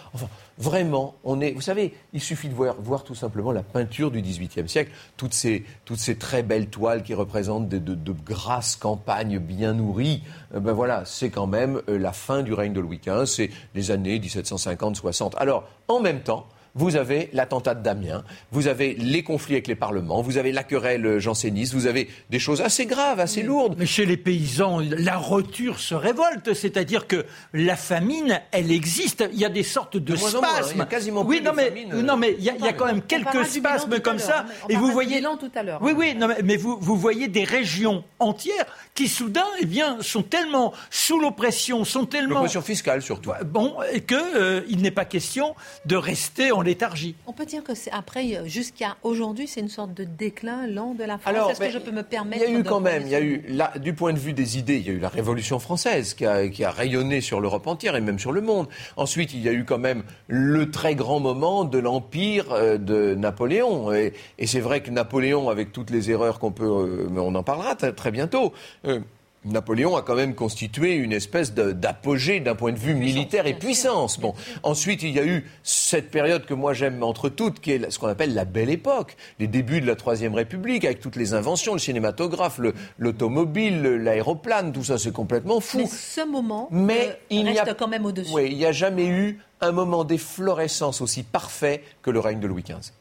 Vraiment, 0.58 1.16
on 1.22 1.40
est. 1.42 1.52
Vous 1.52 1.60
savez, 1.60 1.94
il 2.14 2.20
suffit 2.20 2.48
de 2.48 2.54
voir, 2.54 3.04
tout 3.04 3.14
simplement 3.14 3.52
la 3.52 3.62
peinture 3.62 4.10
du 4.10 4.22
XVIIIe 4.22 4.68
siècle, 4.68 4.90
toutes 5.18 5.34
ces, 5.34 5.64
toutes 5.84 5.98
ces 5.98 6.16
très 6.16 6.42
belles 6.42 6.68
toiles 6.68 7.02
qui 7.02 7.12
représentent 7.12 7.68
de, 7.68 7.78
de, 7.78 8.12
grasses 8.12 8.76
campagnes 8.76 9.38
bien 9.38 9.74
nourries. 9.74 10.22
Euh, 10.54 10.60
ben 10.60 10.72
voilà, 10.72 11.04
c'est 11.04 11.28
quand 11.28 11.46
même 11.46 11.82
euh, 11.88 11.98
la 11.98 12.12
fin 12.12 12.42
du 12.42 12.54
règne 12.54 12.72
de 12.72 12.80
Louis 12.80 13.00
XV, 13.04 13.26
c'est 13.26 13.50
les 13.74 13.90
années 13.90 14.18
1750-60. 14.18 15.34
Alors, 15.36 15.68
en 15.88 16.00
même 16.00 16.20
temps, 16.20 16.46
vous 16.76 16.96
avez 16.96 17.30
l'attentat 17.32 17.74
de 17.74 17.82
Damien, 17.82 18.22
vous 18.52 18.68
avez 18.68 18.94
les 18.94 19.22
conflits 19.22 19.54
avec 19.54 19.66
les 19.66 19.74
parlements, 19.74 20.20
vous 20.20 20.36
avez 20.36 20.52
la 20.52 20.62
querelle 20.62 21.18
janséniste, 21.18 21.74
vous 21.74 21.86
avez 21.86 22.08
des 22.30 22.38
choses 22.38 22.60
assez 22.60 22.86
graves, 22.86 23.18
assez 23.18 23.42
lourdes. 23.42 23.76
Mais 23.78 23.86
chez 23.86 24.04
les 24.04 24.18
paysans, 24.18 24.78
la 24.80 25.16
roture 25.16 25.80
se 25.80 25.94
révolte, 25.94 26.52
c'est-à-dire 26.52 27.06
que 27.06 27.24
la 27.54 27.76
famine, 27.76 28.40
elle 28.52 28.70
existe. 28.70 29.24
Il 29.32 29.38
y 29.38 29.44
a 29.44 29.48
des 29.48 29.62
sortes 29.62 29.96
de, 29.96 30.14
spasmes. 30.14 30.72
il 30.74 30.78
y 30.78 30.82
a 30.82 30.86
quasiment 30.86 31.24
oui, 31.24 31.40
non, 31.42 31.52
mais, 31.54 31.72
euh, 31.92 32.02
non, 32.02 32.16
mais 32.16 32.36
il 32.38 32.44
y 32.44 32.50
a, 32.50 32.72
quand 32.74 32.86
même 32.86 33.02
quelques 33.02 33.46
spasmes 33.46 33.98
comme 34.00 34.18
ça. 34.18 34.44
et 34.68 34.76
vous 34.76 34.92
voyez. 34.92 35.22
tout 35.22 35.50
à 35.54 35.62
l'heure. 35.62 35.80
Oui, 35.82 35.92
oui, 35.96 36.14
non, 36.14 36.28
mais, 36.44 36.56
vous, 36.56 36.76
vous 36.78 36.96
voyez 36.96 37.28
des 37.28 37.44
régions 37.44 38.04
entières 38.18 38.66
qui 38.94 39.08
soudain, 39.08 39.46
eh 39.60 39.66
bien, 39.66 39.98
sont 40.00 40.22
tellement 40.22 40.72
sous 40.90 41.18
l'oppression, 41.18 41.84
sont 41.84 42.04
tellement 42.04 42.36
l'oppression 42.36 42.62
fiscale 42.62 43.02
surtout. 43.02 43.32
Bon, 43.46 43.76
et 43.92 44.00
que 44.00 44.14
euh, 44.14 44.62
il 44.68 44.82
n'est 44.82 44.90
pas 44.90 45.04
question 45.04 45.54
de 45.84 45.96
rester 45.96 46.52
en 46.52 46.65
léthargie. 46.66 47.14
On 47.26 47.32
peut 47.32 47.46
dire 47.46 47.64
que 47.64 47.74
c'est 47.74 47.90
après, 47.90 48.46
jusqu'à 48.46 48.96
aujourd'hui, 49.02 49.46
c'est 49.46 49.60
une 49.60 49.68
sorte 49.68 49.94
de 49.94 50.04
déclin 50.04 50.66
lent 50.66 50.94
de 50.94 51.04
la 51.04 51.18
France. 51.18 51.50
Est-ce 51.50 51.60
que 51.60 51.70
je 51.70 51.78
peux 51.78 51.90
me 51.90 52.02
permettre 52.02 52.44
Il 52.46 52.52
y 52.52 52.56
a 52.56 52.58
eu 52.58 52.62
quand 52.62 52.80
même, 52.80 53.02
il 53.04 53.10
y 53.10 53.14
a 53.14 53.22
eu, 53.22 53.44
du 53.80 53.94
point 53.94 54.12
de 54.12 54.18
vue 54.18 54.32
des 54.32 54.58
idées, 54.58 54.76
il 54.76 54.86
y 54.86 54.90
a 54.90 54.92
eu 54.92 54.98
la 54.98 55.08
Révolution 55.08 55.58
française 55.58 56.14
qui 56.14 56.26
a, 56.26 56.48
qui 56.48 56.64
a 56.64 56.70
rayonné 56.70 57.20
sur 57.20 57.40
l'Europe 57.40 57.66
entière 57.66 57.96
et 57.96 58.00
même 58.00 58.18
sur 58.18 58.32
le 58.32 58.40
monde. 58.40 58.68
Ensuite, 58.96 59.32
il 59.32 59.42
y 59.42 59.48
a 59.48 59.52
eu 59.52 59.64
quand 59.64 59.78
même 59.78 60.02
le 60.28 60.70
très 60.70 60.94
grand 60.94 61.20
moment 61.20 61.64
de 61.64 61.78
l'empire 61.78 62.52
euh, 62.52 62.78
de 62.78 63.14
Napoléon. 63.14 63.92
Et, 63.92 64.12
c'est 64.46 64.60
vrai 64.60 64.80
que 64.80 64.90
Napoléon, 64.90 65.48
avec 65.48 65.72
toutes 65.72 65.90
les 65.90 66.10
erreurs 66.10 66.38
qu'on 66.38 66.52
peut, 66.52 66.64
euh, 66.64 67.08
mais 67.10 67.20
on 67.20 67.34
en 67.34 67.42
parlera 67.42 67.74
très 67.74 68.10
bientôt. 68.10 68.52
Euh, 68.86 69.00
Napoléon 69.46 69.96
a 69.96 70.02
quand 70.02 70.14
même 70.14 70.34
constitué 70.34 70.94
une 70.94 71.12
espèce 71.12 71.54
d'apogée 71.54 72.40
d'un 72.40 72.54
point 72.54 72.72
de 72.72 72.78
vue 72.78 72.94
militaire 72.94 73.46
et 73.46 73.54
puissance. 73.54 74.18
Bon, 74.18 74.34
ensuite 74.62 75.02
il 75.02 75.10
y 75.10 75.18
a 75.18 75.24
eu 75.24 75.48
cette 75.62 76.10
période 76.10 76.44
que 76.46 76.54
moi 76.54 76.74
j'aime 76.74 77.02
entre 77.02 77.28
toutes, 77.28 77.60
qui 77.60 77.72
est 77.72 77.90
ce 77.90 77.98
qu'on 77.98 78.08
appelle 78.08 78.34
la 78.34 78.44
Belle 78.44 78.70
Époque, 78.70 79.16
les 79.38 79.46
débuts 79.46 79.80
de 79.80 79.86
la 79.86 79.96
Troisième 79.96 80.34
République, 80.34 80.84
avec 80.84 81.00
toutes 81.00 81.16
les 81.16 81.34
inventions, 81.34 81.72
le 81.72 81.78
cinématographe, 81.78 82.60
l'automobile, 82.98 83.82
l'aéroplane, 83.82 84.72
tout 84.72 84.84
ça, 84.84 84.98
c'est 84.98 85.12
complètement 85.12 85.60
fou. 85.60 85.78
Mais 85.78 85.86
ce 85.86 86.26
moment 86.26 86.68
Mais 86.70 87.08
euh, 87.08 87.12
il 87.30 87.48
reste 87.48 87.68
a, 87.68 87.74
quand 87.74 87.88
même 87.88 88.04
au-dessus. 88.04 88.32
Oui, 88.32 88.48
il 88.50 88.56
n'y 88.56 88.66
a 88.66 88.72
jamais 88.72 89.06
eu 89.06 89.40
un 89.60 89.72
moment 89.72 90.04
d'efflorescence 90.04 91.00
aussi 91.00 91.22
parfait 91.22 91.82
que 92.02 92.10
le 92.10 92.20
règne 92.20 92.40
de 92.40 92.46
Louis 92.46 92.62
XV. 92.62 92.92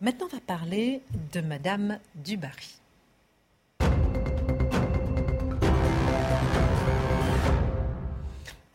Maintenant, 0.00 0.26
on 0.30 0.34
va 0.34 0.40
parler 0.40 1.02
de 1.32 1.40
Madame 1.40 1.98
Dubarry. 2.14 2.77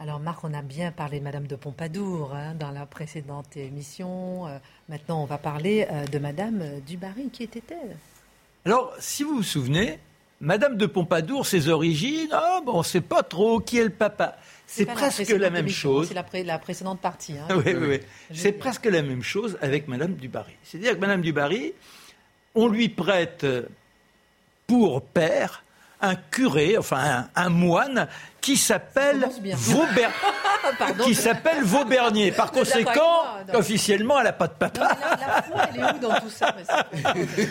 Alors 0.04 0.20
Marc, 0.20 0.44
on 0.44 0.54
a 0.54 0.62
bien 0.62 0.92
parlé 0.92 1.20
de 1.20 1.24
Madame 1.24 1.48
de 1.48 1.56
Pompadour 1.56 2.34
hein, 2.36 2.56
dans 2.60 2.72
la 2.72 2.86
précédente 2.86 3.56
émission. 3.56 4.48
Euh, 4.48 4.58
maintenant, 4.90 5.24
on 5.24 5.26
va 5.26 5.38
parler 5.38 5.88
euh, 5.90 6.06
de 6.08 6.20
Madame 6.20 6.62
Dubarry. 6.86 7.30
Qui 7.30 7.44
était-elle? 7.44 7.96
Alors, 8.66 8.94
si 9.00 9.24
vous 9.24 9.38
vous 9.38 9.44
souvenez, 9.44 10.00
Madame 10.42 10.76
de 10.76 10.88
Pompadour, 10.88 11.46
ses 11.46 11.70
origines, 11.70 12.28
oh, 12.34 12.60
bon, 12.66 12.74
on 12.74 12.78
ne 12.80 12.84
sait 12.84 13.00
pas 13.00 13.24
trop 13.24 13.62
qui 13.62 13.78
est 13.78 13.86
le 13.86 13.92
papa. 13.92 14.36
C'est 14.68 14.86
presque 14.86 15.30
la, 15.30 15.50
même 15.50 15.70
chose. 15.70 16.10
C'est 16.10 16.44
la, 16.44 16.60
précédente 16.60 17.00
partie. 17.00 17.38
Hein. 17.38 17.48
oui, 17.66 17.74
oui, 17.74 17.88
oui. 17.88 18.00
C'est 18.34 18.52
presque 18.52 18.88
la 18.88 19.04
même 19.04 19.24
chose 19.24 19.58
avec 19.62 19.88
Madame 19.88 20.16
Dubarry. 20.16 20.58
C'est-à-dire 20.64 20.96
que 20.96 21.00
Madame 21.00 21.22
Dubarry, 21.22 21.72
on 22.56 22.68
lui 22.68 22.90
prête 22.90 23.48
pour 24.68 25.02
père 25.02 25.64
un 26.02 26.16
curé, 26.16 26.78
enfin 26.78 27.30
un 27.34 27.50
moine, 27.50 28.10
qui 28.44 28.58
s'appelle 28.58 29.26
Vauber... 29.56 30.10
qui 31.04 31.16
s'appelle 31.16 31.64
Vaubernier. 31.64 32.34
Par 32.34 32.52
conséquent, 32.52 33.24
officiellement, 33.54 34.20
elle 34.20 34.26
n'a 34.26 34.34
pas 34.34 34.48
de 34.48 34.54
papa. 34.54 34.82
la, 34.82 35.42
foi, 35.42 35.62
elle 35.74 35.80
est 35.80 35.96
où 35.96 36.00
dans 36.00 36.20
tout 36.20 36.30
ça 36.30 36.54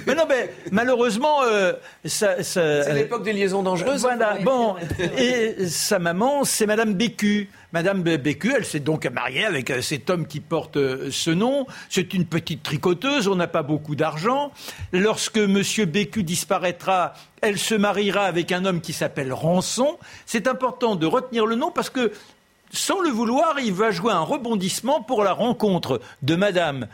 Mais 0.07 0.15
non, 0.15 0.25
mais 0.29 0.53
malheureusement, 0.71 1.43
euh, 1.45 1.73
ça, 2.05 2.43
c'est 2.43 2.93
l'époque 2.93 3.25
des 3.25 3.33
liaisons 3.33 3.63
dangereuses. 3.63 4.03
Voilà. 4.03 4.37
Bon, 4.43 4.77
et 5.17 5.67
sa 5.67 5.99
maman, 5.99 6.45
c'est 6.45 6.67
Madame 6.67 6.93
Bécu. 6.93 7.49
Madame 7.73 8.03
Bécu, 8.03 8.53
elle 8.55 8.67
s'est 8.67 8.81
donc 8.81 9.07
mariée 9.07 9.47
avec 9.47 9.71
euh, 9.71 9.81
cet 9.81 10.11
homme 10.11 10.27
qui 10.27 10.41
porte 10.41 10.77
euh, 10.77 11.09
ce 11.11 11.31
nom. 11.31 11.67
C'est 11.89 12.13
une 12.13 12.27
petite 12.27 12.63
tricoteuse, 12.63 13.29
on 13.29 13.37
n'a 13.37 13.47
pas 13.47 13.63
beaucoup 13.63 13.95
d'argent. 13.95 14.53
Lorsque 14.93 15.39
Monsieur 15.39 15.87
Bécu 15.87 16.23
disparaîtra, 16.23 17.15
elle 17.41 17.59
se 17.59 17.75
mariera 17.75 18.25
avec 18.25 18.53
un 18.53 18.67
homme 18.67 18.83
qui 18.83 18.93
s'appelle 18.93 19.33
Rançon. 19.33 19.99
C'est 20.27 20.49
important 20.49 20.82
de 20.83 21.07
retenir 21.07 21.47
le 21.47 21.57
nom 21.57 21.71
parce 21.71 21.91
que, 21.91 22.13
sans 22.73 23.01
le 23.01 23.11
vouloir, 23.11 23.61
il 23.61 23.73
va 23.73 23.91
jouer 23.91 24.13
un 24.13 24.21
rebondissement 24.21 25.03
pour 25.03 25.23
la 25.23 25.33
rencontre 25.33 26.01
de 26.23 26.35
Madame 26.37 26.89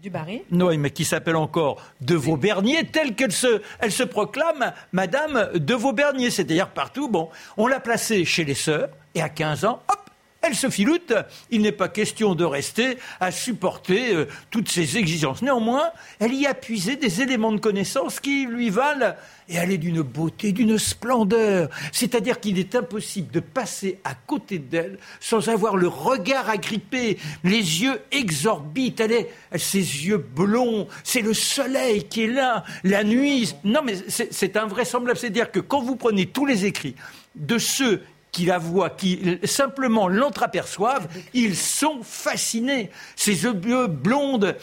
du 0.00 0.08
Barry 0.08 0.42
mais 0.50 0.90
qui 0.90 1.04
s'appelle 1.04 1.36
encore 1.36 1.82
de 2.00 2.14
Vaubernier, 2.14 2.86
telle 2.86 3.14
qu'elle 3.14 3.32
se, 3.32 3.60
elle 3.80 3.92
se 3.92 4.02
proclame 4.02 4.72
Madame 4.92 5.50
de 5.54 5.74
Vaubernier. 5.74 6.30
C'est-à-dire 6.30 6.70
partout, 6.70 7.08
bon, 7.08 7.28
on 7.56 7.66
l'a 7.66 7.80
placée 7.80 8.24
chez 8.24 8.44
les 8.44 8.54
sœurs, 8.54 8.88
et 9.14 9.20
à 9.20 9.28
15 9.28 9.64
ans, 9.66 9.82
hop, 9.88 9.99
elle 10.42 10.54
se 10.54 10.70
filoute. 10.70 11.12
Il 11.50 11.62
n'est 11.62 11.72
pas 11.72 11.88
question 11.88 12.34
de 12.34 12.44
rester 12.44 12.96
à 13.20 13.30
supporter 13.30 14.14
euh, 14.14 14.26
toutes 14.50 14.70
ces 14.70 14.96
exigences. 14.96 15.42
Néanmoins, 15.42 15.90
elle 16.18 16.34
y 16.34 16.46
a 16.46 16.54
puisé 16.54 16.96
des 16.96 17.20
éléments 17.20 17.52
de 17.52 17.60
connaissance 17.60 18.20
qui 18.20 18.46
lui 18.46 18.70
valent, 18.70 19.14
et 19.48 19.56
elle 19.56 19.70
est 19.70 19.78
d'une 19.78 20.02
beauté, 20.02 20.52
d'une 20.52 20.78
splendeur. 20.78 21.68
C'est-à-dire 21.92 22.40
qu'il 22.40 22.58
est 22.58 22.74
impossible 22.74 23.30
de 23.32 23.40
passer 23.40 24.00
à 24.04 24.14
côté 24.14 24.58
d'elle 24.58 24.98
sans 25.20 25.48
avoir 25.48 25.76
le 25.76 25.88
regard 25.88 26.48
agrippé, 26.48 27.18
les 27.44 27.82
yeux 27.82 28.00
exorbites. 28.10 29.00
Elle 29.00 29.12
est, 29.12 29.30
ses 29.56 29.78
yeux 29.78 30.18
blonds, 30.18 30.88
c'est 31.04 31.22
le 31.22 31.34
soleil 31.34 32.04
qui 32.04 32.24
est 32.24 32.28
là, 32.28 32.64
la 32.84 33.04
nuit. 33.04 33.54
Non, 33.64 33.80
mais 33.84 33.94
c'est 34.08 34.56
invraisemblable. 34.56 35.18
C'est-à-dire 35.18 35.50
que 35.50 35.60
quand 35.60 35.82
vous 35.82 35.96
prenez 35.96 36.26
tous 36.26 36.46
les 36.46 36.64
écrits 36.64 36.94
de 37.34 37.58
ceux 37.58 38.02
qui 38.32 38.44
la 38.44 38.58
voient, 38.58 38.90
qui 38.90 39.38
simplement 39.44 40.08
l'entreaperçoivent, 40.08 41.08
ils 41.34 41.56
sont 41.56 42.02
fascinés. 42.02 42.90
Ces 43.16 43.44
yeux 43.44 43.86
blondes 43.86 44.56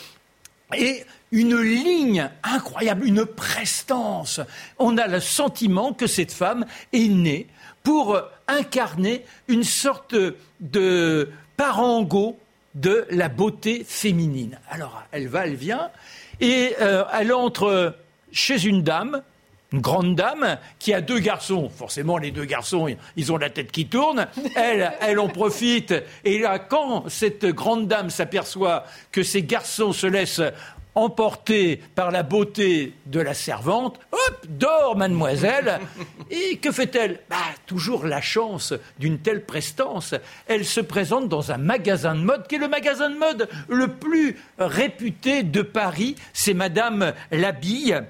et 0.75 1.03
une 1.31 1.59
ligne 1.59 2.29
incroyable, 2.43 3.05
une 3.05 3.25
prestance. 3.25 4.39
On 4.79 4.97
a 4.97 5.07
le 5.07 5.19
sentiment 5.19 5.93
que 5.93 6.07
cette 6.07 6.31
femme 6.31 6.65
est 6.93 7.07
née 7.07 7.47
pour 7.83 8.19
incarner 8.47 9.23
une 9.47 9.63
sorte 9.63 10.15
de 10.59 11.29
parango 11.57 12.37
de 12.75 13.05
la 13.09 13.29
beauté 13.29 13.83
féminine. 13.87 14.59
Alors, 14.69 15.03
elle 15.11 15.27
va, 15.27 15.47
elle 15.47 15.55
vient, 15.55 15.89
et 16.39 16.75
euh, 16.79 17.03
elle 17.13 17.33
entre 17.33 17.95
chez 18.31 18.65
une 18.65 18.83
dame 18.83 19.23
une 19.73 19.81
grande 19.81 20.15
dame 20.15 20.57
qui 20.79 20.93
a 20.93 21.01
deux 21.01 21.19
garçons. 21.19 21.69
Forcément, 21.69 22.17
les 22.17 22.31
deux 22.31 22.45
garçons, 22.45 22.87
ils 23.15 23.31
ont 23.31 23.37
la 23.37 23.49
tête 23.49 23.71
qui 23.71 23.87
tourne. 23.87 24.27
Elle, 24.55 24.93
elle 25.01 25.19
en 25.19 25.27
profite. 25.27 25.93
Et 26.23 26.39
là, 26.39 26.59
quand 26.59 27.09
cette 27.09 27.45
grande 27.45 27.87
dame 27.87 28.09
s'aperçoit 28.09 28.85
que 29.11 29.23
ces 29.23 29.43
garçons 29.43 29.91
se 29.91 30.07
laissent 30.07 30.41
emporter 30.97 31.79
par 31.93 32.09
la 32.09 32.23
beauté 32.23 32.93
de 33.05 33.19
la 33.19 33.35
servante, 33.35 33.99
hop, 34.11 34.45
dort 34.49 34.97
mademoiselle. 34.97 35.79
Et 36.31 36.57
que 36.57 36.71
fait-elle? 36.71 37.19
Bah, 37.29 37.35
Toujours 37.67 38.05
la 38.07 38.19
chance 38.19 38.73
d'une 38.97 39.19
telle 39.19 39.45
prestance. 39.45 40.15
Elle 40.47 40.65
se 40.65 40.81
présente 40.81 41.29
dans 41.29 41.51
un 41.51 41.57
magasin 41.57 42.15
de 42.15 42.21
mode, 42.21 42.47
qui 42.47 42.55
est 42.55 42.59
le 42.59 42.67
magasin 42.67 43.11
de 43.11 43.17
mode 43.17 43.47
le 43.67 43.89
plus 43.89 44.37
réputé 44.57 45.43
de 45.43 45.61
Paris? 45.61 46.15
C'est 46.33 46.55
Madame 46.55 47.13
Labille 47.31 48.01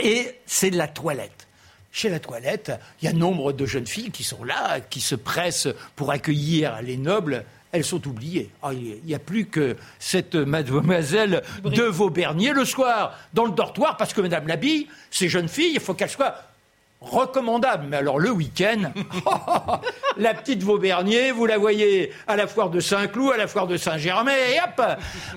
et 0.00 0.38
c'est 0.46 0.70
de 0.70 0.78
la 0.78 0.88
toilette. 0.88 1.46
chez 1.94 2.08
la 2.08 2.20
toilette, 2.20 2.72
il 3.00 3.04
y 3.04 3.08
a 3.08 3.12
nombre 3.12 3.52
de 3.52 3.66
jeunes 3.66 3.86
filles 3.86 4.10
qui 4.10 4.24
sont 4.24 4.44
là, 4.44 4.80
qui 4.80 5.02
se 5.02 5.14
pressent 5.14 5.68
pour 5.94 6.10
accueillir 6.10 6.80
les 6.80 6.96
nobles. 6.96 7.44
Elles 7.70 7.84
sont 7.84 8.06
oubliées. 8.08 8.50
Ah, 8.62 8.72
il 8.72 9.00
n'y 9.04 9.14
a 9.14 9.18
plus 9.18 9.46
que 9.46 9.76
cette 9.98 10.34
mademoiselle 10.34 11.42
de 11.62 11.82
Vaubernier 11.82 12.52
le 12.52 12.64
soir 12.64 13.18
dans 13.34 13.44
le 13.44 13.52
dortoir, 13.52 13.98
parce 13.98 14.14
que 14.14 14.22
Madame 14.22 14.46
l'habille, 14.46 14.88
ces 15.10 15.28
jeunes 15.28 15.48
filles, 15.48 15.72
il 15.74 15.80
faut 15.80 15.92
qu'elles 15.92 16.08
soient 16.08 16.51
recommandable. 17.02 17.86
Mais 17.88 17.98
alors 17.98 18.18
le 18.18 18.30
week-end, 18.30 18.92
la 20.16 20.34
petite 20.34 20.62
Vaubernier, 20.62 21.32
vous 21.32 21.46
la 21.46 21.58
voyez 21.58 22.12
à 22.26 22.36
la 22.36 22.46
foire 22.46 22.70
de 22.70 22.80
Saint-Cloud, 22.80 23.32
à 23.34 23.36
la 23.36 23.46
foire 23.46 23.66
de 23.66 23.76
Saint-Germain, 23.76 24.32
et 24.32 24.58
hop 24.60 24.86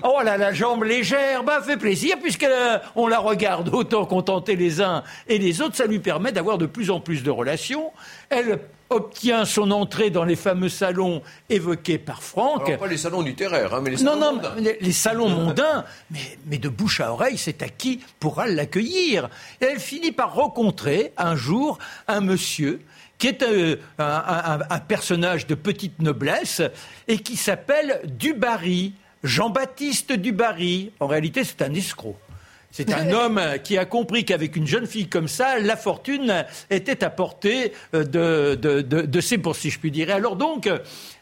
Oh 0.02 0.20
là, 0.24 0.36
la 0.36 0.52
jambe 0.52 0.84
légère, 0.84 1.44
bah 1.44 1.60
fait 1.62 1.76
plaisir, 1.76 2.16
puisqu'on 2.20 3.06
la 3.06 3.18
regarde 3.18 3.68
autant 3.72 4.04
contenter 4.04 4.56
les 4.56 4.80
uns 4.80 5.02
et 5.28 5.38
les 5.38 5.60
autres, 5.60 5.76
ça 5.76 5.86
lui 5.86 5.98
permet 5.98 6.32
d'avoir 6.32 6.58
de 6.58 6.66
plus 6.66 6.90
en 6.90 7.00
plus 7.00 7.22
de 7.22 7.30
relations. 7.30 7.92
Elle 8.30 8.60
obtient 8.90 9.44
son 9.44 9.70
entrée 9.70 10.10
dans 10.10 10.24
les 10.24 10.36
fameux 10.36 10.68
salons 10.68 11.22
évoqués 11.48 11.98
par 11.98 12.22
Franck. 12.22 12.68
Alors, 12.68 12.80
pas 12.80 12.86
les 12.86 12.96
salons 12.96 13.22
littéraires, 13.22 13.74
hein, 13.74 13.80
mais 13.82 13.90
les 13.90 13.96
salons 13.96 14.18
non, 14.18 14.32
mondains. 14.34 14.54
Non, 14.56 14.72
les, 14.80 14.92
salons 14.92 15.28
mondains, 15.28 15.84
mais, 16.10 16.38
mais, 16.46 16.58
de 16.58 16.68
bouche 16.68 17.00
à 17.00 17.12
oreille, 17.12 17.38
c'est 17.38 17.62
à 17.62 17.68
qui 17.68 18.00
pourra 18.20 18.46
l'accueillir. 18.46 19.28
Elle 19.60 19.80
finit 19.80 20.12
par 20.12 20.34
rencontrer 20.34 21.12
un 21.16 21.36
jour 21.36 21.78
un 22.08 22.20
monsieur 22.20 22.80
qui 23.18 23.28
est 23.28 23.42
euh, 23.42 23.76
un, 23.98 24.04
un, 24.04 24.58
un, 24.68 24.78
personnage 24.78 25.46
de 25.46 25.54
petite 25.54 26.00
noblesse 26.00 26.60
et 27.08 27.18
qui 27.18 27.36
s'appelle 27.36 28.02
Dubarry, 28.04 28.92
Jean-Baptiste 29.24 30.12
Dubarry. 30.12 30.92
En 31.00 31.06
réalité, 31.06 31.42
c'est 31.44 31.62
un 31.62 31.72
escroc. 31.72 32.16
C'est 32.70 32.92
un 32.92 33.10
homme 33.12 33.40
qui 33.64 33.78
a 33.78 33.84
compris 33.84 34.24
qu'avec 34.24 34.56
une 34.56 34.66
jeune 34.66 34.86
fille 34.86 35.08
comme 35.08 35.28
ça, 35.28 35.58
la 35.58 35.76
fortune 35.76 36.44
était 36.70 37.04
à 37.04 37.10
portée 37.10 37.72
de, 37.92 38.02
de, 38.02 38.54
de, 38.54 39.02
de 39.02 39.20
ses 39.20 39.36
bourses, 39.36 39.60
si 39.60 39.70
je 39.70 39.78
puis 39.78 39.90
dire. 39.90 40.10
Alors 40.10 40.36
donc, 40.36 40.68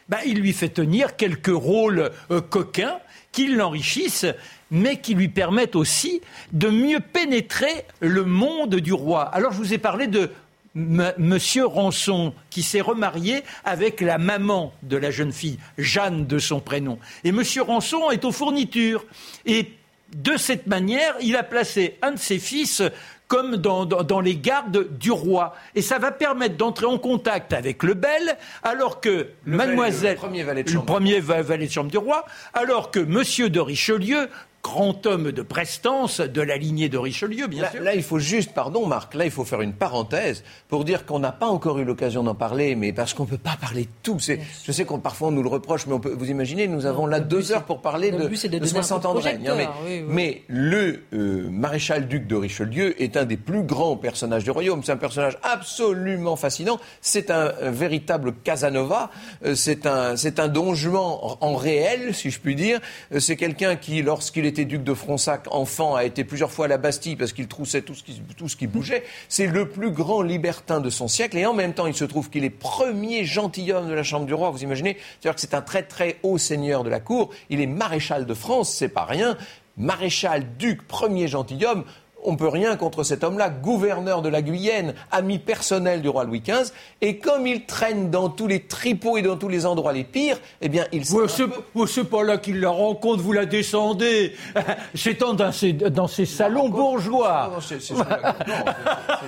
bah, 0.07 0.19
il 0.25 0.39
lui 0.39 0.53
fait 0.53 0.69
tenir 0.69 1.15
quelques 1.15 1.47
rôles 1.47 2.11
euh, 2.29 2.41
coquins 2.41 2.99
qui 3.31 3.47
l'enrichissent, 3.47 4.27
mais 4.69 5.01
qui 5.01 5.15
lui 5.15 5.29
permettent 5.29 5.75
aussi 5.75 6.21
de 6.53 6.69
mieux 6.69 6.99
pénétrer 6.99 7.85
le 7.99 8.23
monde 8.23 8.75
du 8.75 8.93
roi. 8.93 9.23
Alors 9.23 9.51
je 9.51 9.57
vous 9.57 9.73
ai 9.73 9.77
parlé 9.77 10.07
de 10.07 10.29
Monsieur 10.75 11.65
Rançon, 11.65 12.33
qui 12.49 12.61
s'est 12.61 12.81
remarié 12.81 13.43
avec 13.63 14.01
la 14.01 14.17
maman 14.17 14.73
de 14.83 14.97
la 14.97 15.09
jeune 15.09 15.31
fille, 15.31 15.57
Jeanne 15.77 16.27
de 16.27 16.37
son 16.37 16.59
prénom. 16.59 16.99
Et 17.23 17.31
Monsieur 17.31 17.61
Rançon 17.61 18.11
est 18.11 18.25
aux 18.25 18.33
fournitures. 18.33 19.05
Et 19.45 19.71
de 20.15 20.37
cette 20.37 20.65
manière, 20.65 21.15
il 21.21 21.35
a 21.35 21.43
placé 21.43 21.97
un 22.01 22.11
de 22.11 22.19
ses 22.19 22.39
fils 22.39 22.81
comme 23.27 23.57
dans, 23.57 23.85
dans, 23.85 24.03
dans, 24.03 24.21
les 24.21 24.37
gardes 24.37 24.87
du 24.97 25.11
roi. 25.11 25.55
Et 25.73 25.81
ça 25.81 25.99
va 25.99 26.11
permettre 26.11 26.57
d'entrer 26.57 26.85
en 26.85 26.97
contact 26.97 27.53
avec 27.53 27.83
le 27.83 27.95
bel, 27.95 28.37
alors 28.63 29.01
que 29.01 29.29
le 29.45 29.57
mademoiselle... 29.57 30.15
Valet, 30.15 30.15
le 30.15 30.19
premier 30.19 30.43
valet 30.43 30.63
de 30.63 30.69
chambre. 30.69 30.81
Le 30.81 30.85
premier 30.85 31.19
valet 31.19 31.67
de 31.67 31.71
chambre 31.71 31.91
du 31.91 31.97
roi, 31.97 32.25
alors 32.53 32.91
que 32.91 32.99
monsieur 32.99 33.49
de 33.49 33.59
Richelieu 33.59 34.29
grand 34.65 35.05
homme 35.05 35.31
de 35.31 35.43
prestance 35.43 36.21
de 36.21 36.41
la 36.41 36.57
lignée 36.57 36.89
de 36.89 36.97
Richelieu, 36.97 37.45
bien 37.45 37.61
là, 37.61 37.71
sûr. 37.71 37.83
Là, 37.83 37.93
il 37.93 38.01
faut 38.01 38.17
juste, 38.17 38.51
pardon 38.51 38.87
Marc, 38.87 39.13
là, 39.13 39.23
il 39.23 39.29
faut 39.29 39.45
faire 39.45 39.61
une 39.61 39.73
parenthèse 39.73 40.43
pour 40.69 40.85
dire 40.85 41.05
qu'on 41.05 41.19
n'a 41.19 41.31
pas 41.31 41.45
encore 41.45 41.77
eu 41.77 41.85
l'occasion 41.85 42.23
d'en 42.23 42.33
parler, 42.33 42.73
mais 42.73 42.91
parce 42.91 43.13
qu'on 43.13 43.25
ne 43.25 43.29
peut 43.29 43.37
pas 43.37 43.57
parler 43.61 43.83
de 43.83 43.89
tout. 44.01 44.17
Je 44.19 44.71
sais 44.71 44.85
qu'on 44.85 44.97
parfois 44.97 45.27
on 45.27 45.31
nous 45.31 45.43
le 45.43 45.49
reproche, 45.49 45.85
mais 45.85 45.93
on 45.93 45.99
peut, 45.99 46.15
vous 46.17 46.31
imaginez, 46.31 46.67
nous 46.67 46.87
avons 46.87 47.03
non, 47.03 47.07
là 47.07 47.19
deux 47.19 47.51
heures 47.51 47.63
pour 47.63 47.79
parler 47.79 48.09
de, 48.09 48.17
de, 48.17 48.57
de 48.57 48.65
60 48.65 49.05
ans 49.05 49.13
de 49.13 49.19
règne. 49.19 49.47
Hein, 49.47 49.53
mais, 49.55 49.67
oui, 49.85 49.99
oui. 49.99 50.05
mais, 50.07 50.41
le 50.47 51.03
euh, 51.13 51.47
maréchal 51.47 52.07
duc 52.07 52.25
de 52.25 52.35
Richelieu 52.35 52.99
est 52.99 53.17
un 53.17 53.25
des 53.25 53.37
plus 53.37 53.61
grands 53.61 53.97
personnages 53.97 54.45
du 54.45 54.51
royaume. 54.51 54.81
C'est 54.83 54.93
un 54.93 54.97
personnage 54.97 55.37
absolument 55.43 56.35
fascinant. 56.37 56.79
C'est 57.01 57.29
un, 57.29 57.51
un, 57.61 57.69
véritable 57.69 58.33
Casanova. 58.43 59.11
Euh, 59.45 59.53
c'est 59.53 59.85
un, 59.85 60.15
c'est 60.15 60.39
un 60.39 60.47
don 60.47 60.73
Juan 60.73 61.19
en, 61.21 61.37
en 61.39 61.55
réel, 61.55 62.15
si 62.15 62.31
je 62.31 62.39
puis 62.39 62.55
dire. 62.55 62.79
Euh, 63.13 63.19
c'est 63.19 63.35
quelqu'un 63.35 63.75
qui, 63.75 64.01
lorsqu'il 64.01 64.47
duc 64.63 64.83
de 64.83 64.93
Fronsac, 64.93 65.47
enfant, 65.51 65.95
a 65.95 66.05
été 66.05 66.23
plusieurs 66.23 66.51
fois 66.51 66.65
à 66.65 66.67
la 66.69 66.77
Bastille 66.77 67.17
parce 67.17 67.33
qu'il 67.33 67.47
troussait 67.49 67.81
tout 67.81 67.93
ce 67.93 68.03
qui, 68.03 68.21
tout 68.37 68.47
ce 68.47 68.55
qui 68.55 68.67
bougeait. 68.67 69.03
C'est 69.27 69.47
le 69.47 69.67
plus 69.67 69.91
grand 69.91 70.21
libertin 70.21 70.79
de 70.79 70.89
son 70.89 71.09
siècle. 71.09 71.37
Et 71.37 71.45
en 71.45 71.53
même 71.53 71.73
temps, 71.73 71.87
il 71.87 71.95
se 71.95 72.05
trouve 72.05 72.29
qu'il 72.29 72.45
est 72.45 72.49
premier 72.49 73.25
gentilhomme 73.25 73.89
de 73.89 73.93
la 73.93 74.03
Chambre 74.03 74.25
du 74.25 74.33
Roi. 74.33 74.51
Vous 74.51 74.63
imaginez 74.63 74.95
C'est-à-dire 75.19 75.35
que 75.35 75.41
c'est 75.41 75.53
un 75.53 75.61
très 75.61 75.83
très 75.83 76.17
haut 76.23 76.37
seigneur 76.37 76.85
de 76.85 76.89
la 76.89 77.01
cour. 77.01 77.31
Il 77.49 77.59
est 77.59 77.67
maréchal 77.67 78.25
de 78.25 78.33
France, 78.33 78.71
c'est 78.71 78.87
pas 78.87 79.03
rien. 79.03 79.37
Maréchal, 79.77 80.55
duc, 80.57 80.87
premier 80.87 81.27
gentilhomme 81.27 81.83
on 82.25 82.33
ne 82.33 82.37
peut 82.37 82.47
rien 82.47 82.75
contre 82.75 83.03
cet 83.03 83.23
homme-là, 83.23 83.49
gouverneur 83.49 84.21
de 84.21 84.29
la 84.29 84.41
Guyenne, 84.41 84.93
ami 85.11 85.39
personnel 85.39 86.01
du 86.01 86.09
roi 86.09 86.23
Louis 86.23 86.41
XV, 86.41 86.71
et 87.01 87.17
comme 87.17 87.47
il 87.47 87.65
traîne 87.65 88.09
dans 88.09 88.29
tous 88.29 88.47
les 88.47 88.61
tripots 88.61 89.17
et 89.17 89.21
dans 89.21 89.37
tous 89.37 89.49
les 89.49 89.65
endroits 89.65 89.93
les 89.93 90.03
pires, 90.03 90.39
eh 90.61 90.69
bien, 90.69 90.85
il 90.91 91.01
ouais, 91.13 91.27
c'est, 91.27 91.47
peu... 91.47 92.03
pas 92.03 92.23
là 92.23 92.37
qu'il 92.37 92.59
la 92.59 92.69
rencontre, 92.69 93.21
vous 93.21 93.33
la 93.33 93.45
descendez. 93.45 94.33
C'est 94.95 95.19
dans 95.19 95.51
ces, 95.51 95.73
dans 95.73 96.07
ces 96.07 96.25
salons 96.25 96.69
bourgeois. 96.69 97.51
Non, 97.53 97.61
c'est, 97.61 97.81
c'est, 97.81 97.95
chez 97.95 98.03
la 98.09 98.35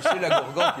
c'est 0.02 0.20
la 0.20 0.40
Gourgande 0.40 0.72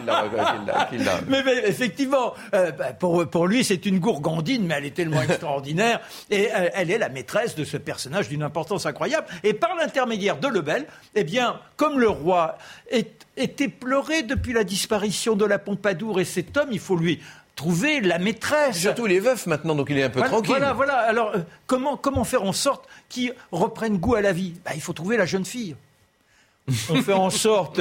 qui 0.90 0.98
l'a. 0.98 1.20
Mais, 1.28 1.42
mais, 1.42 1.56
effectivement, 1.64 2.34
euh, 2.54 2.70
pour, 2.98 3.26
pour 3.28 3.46
lui, 3.46 3.64
c'est 3.64 3.86
une 3.86 3.98
gourgandine, 3.98 4.66
mais 4.66 4.74
elle 4.78 4.84
est 4.86 4.94
tellement 4.94 5.22
extraordinaire, 5.28 6.00
et 6.30 6.48
euh, 6.54 6.68
elle 6.74 6.90
est 6.90 6.98
la 6.98 7.08
maîtresse 7.08 7.54
de 7.54 7.64
ce 7.64 7.76
personnage 7.76 8.28
d'une 8.28 8.42
importance 8.42 8.86
incroyable. 8.86 9.26
Et 9.44 9.54
par 9.54 9.74
l'intermédiaire 9.76 10.38
de 10.38 10.48
Lebel, 10.48 10.86
eh 11.14 11.24
bien, 11.24 11.60
comme 11.76 11.98
le 11.98 12.07
le 12.08 12.14
roi 12.14 12.56
est, 12.90 13.26
était 13.36 13.68
pleuré 13.68 14.22
depuis 14.22 14.52
la 14.54 14.64
disparition 14.64 15.36
de 15.36 15.44
la 15.44 15.58
Pompadour 15.58 16.20
et 16.20 16.24
cet 16.24 16.56
homme, 16.56 16.70
il 16.72 16.80
faut 16.80 16.96
lui 16.96 17.20
trouver 17.54 18.00
la 18.00 18.18
maîtresse. 18.18 18.78
Surtout 18.78 19.06
il 19.06 19.12
est 19.12 19.20
veuf 19.20 19.46
maintenant, 19.46 19.74
donc 19.74 19.88
il 19.90 19.98
est 19.98 20.04
un 20.04 20.10
peu 20.10 20.20
voilà, 20.20 20.30
tranquille. 20.30 20.56
Voilà, 20.56 20.72
voilà. 20.72 20.94
Alors 20.94 21.32
euh, 21.34 21.40
comment, 21.66 21.96
comment 21.96 22.24
faire 22.24 22.44
en 22.44 22.52
sorte 22.52 22.88
qu'il 23.08 23.34
reprenne 23.52 23.98
goût 23.98 24.14
à 24.14 24.22
la 24.22 24.32
vie? 24.32 24.54
Bah, 24.64 24.70
Il 24.74 24.80
faut 24.80 24.94
trouver 24.94 25.16
la 25.16 25.26
jeune 25.26 25.44
fille. 25.44 25.76
On 26.90 27.02
fait 27.02 27.14
en 27.14 27.30
sorte 27.30 27.80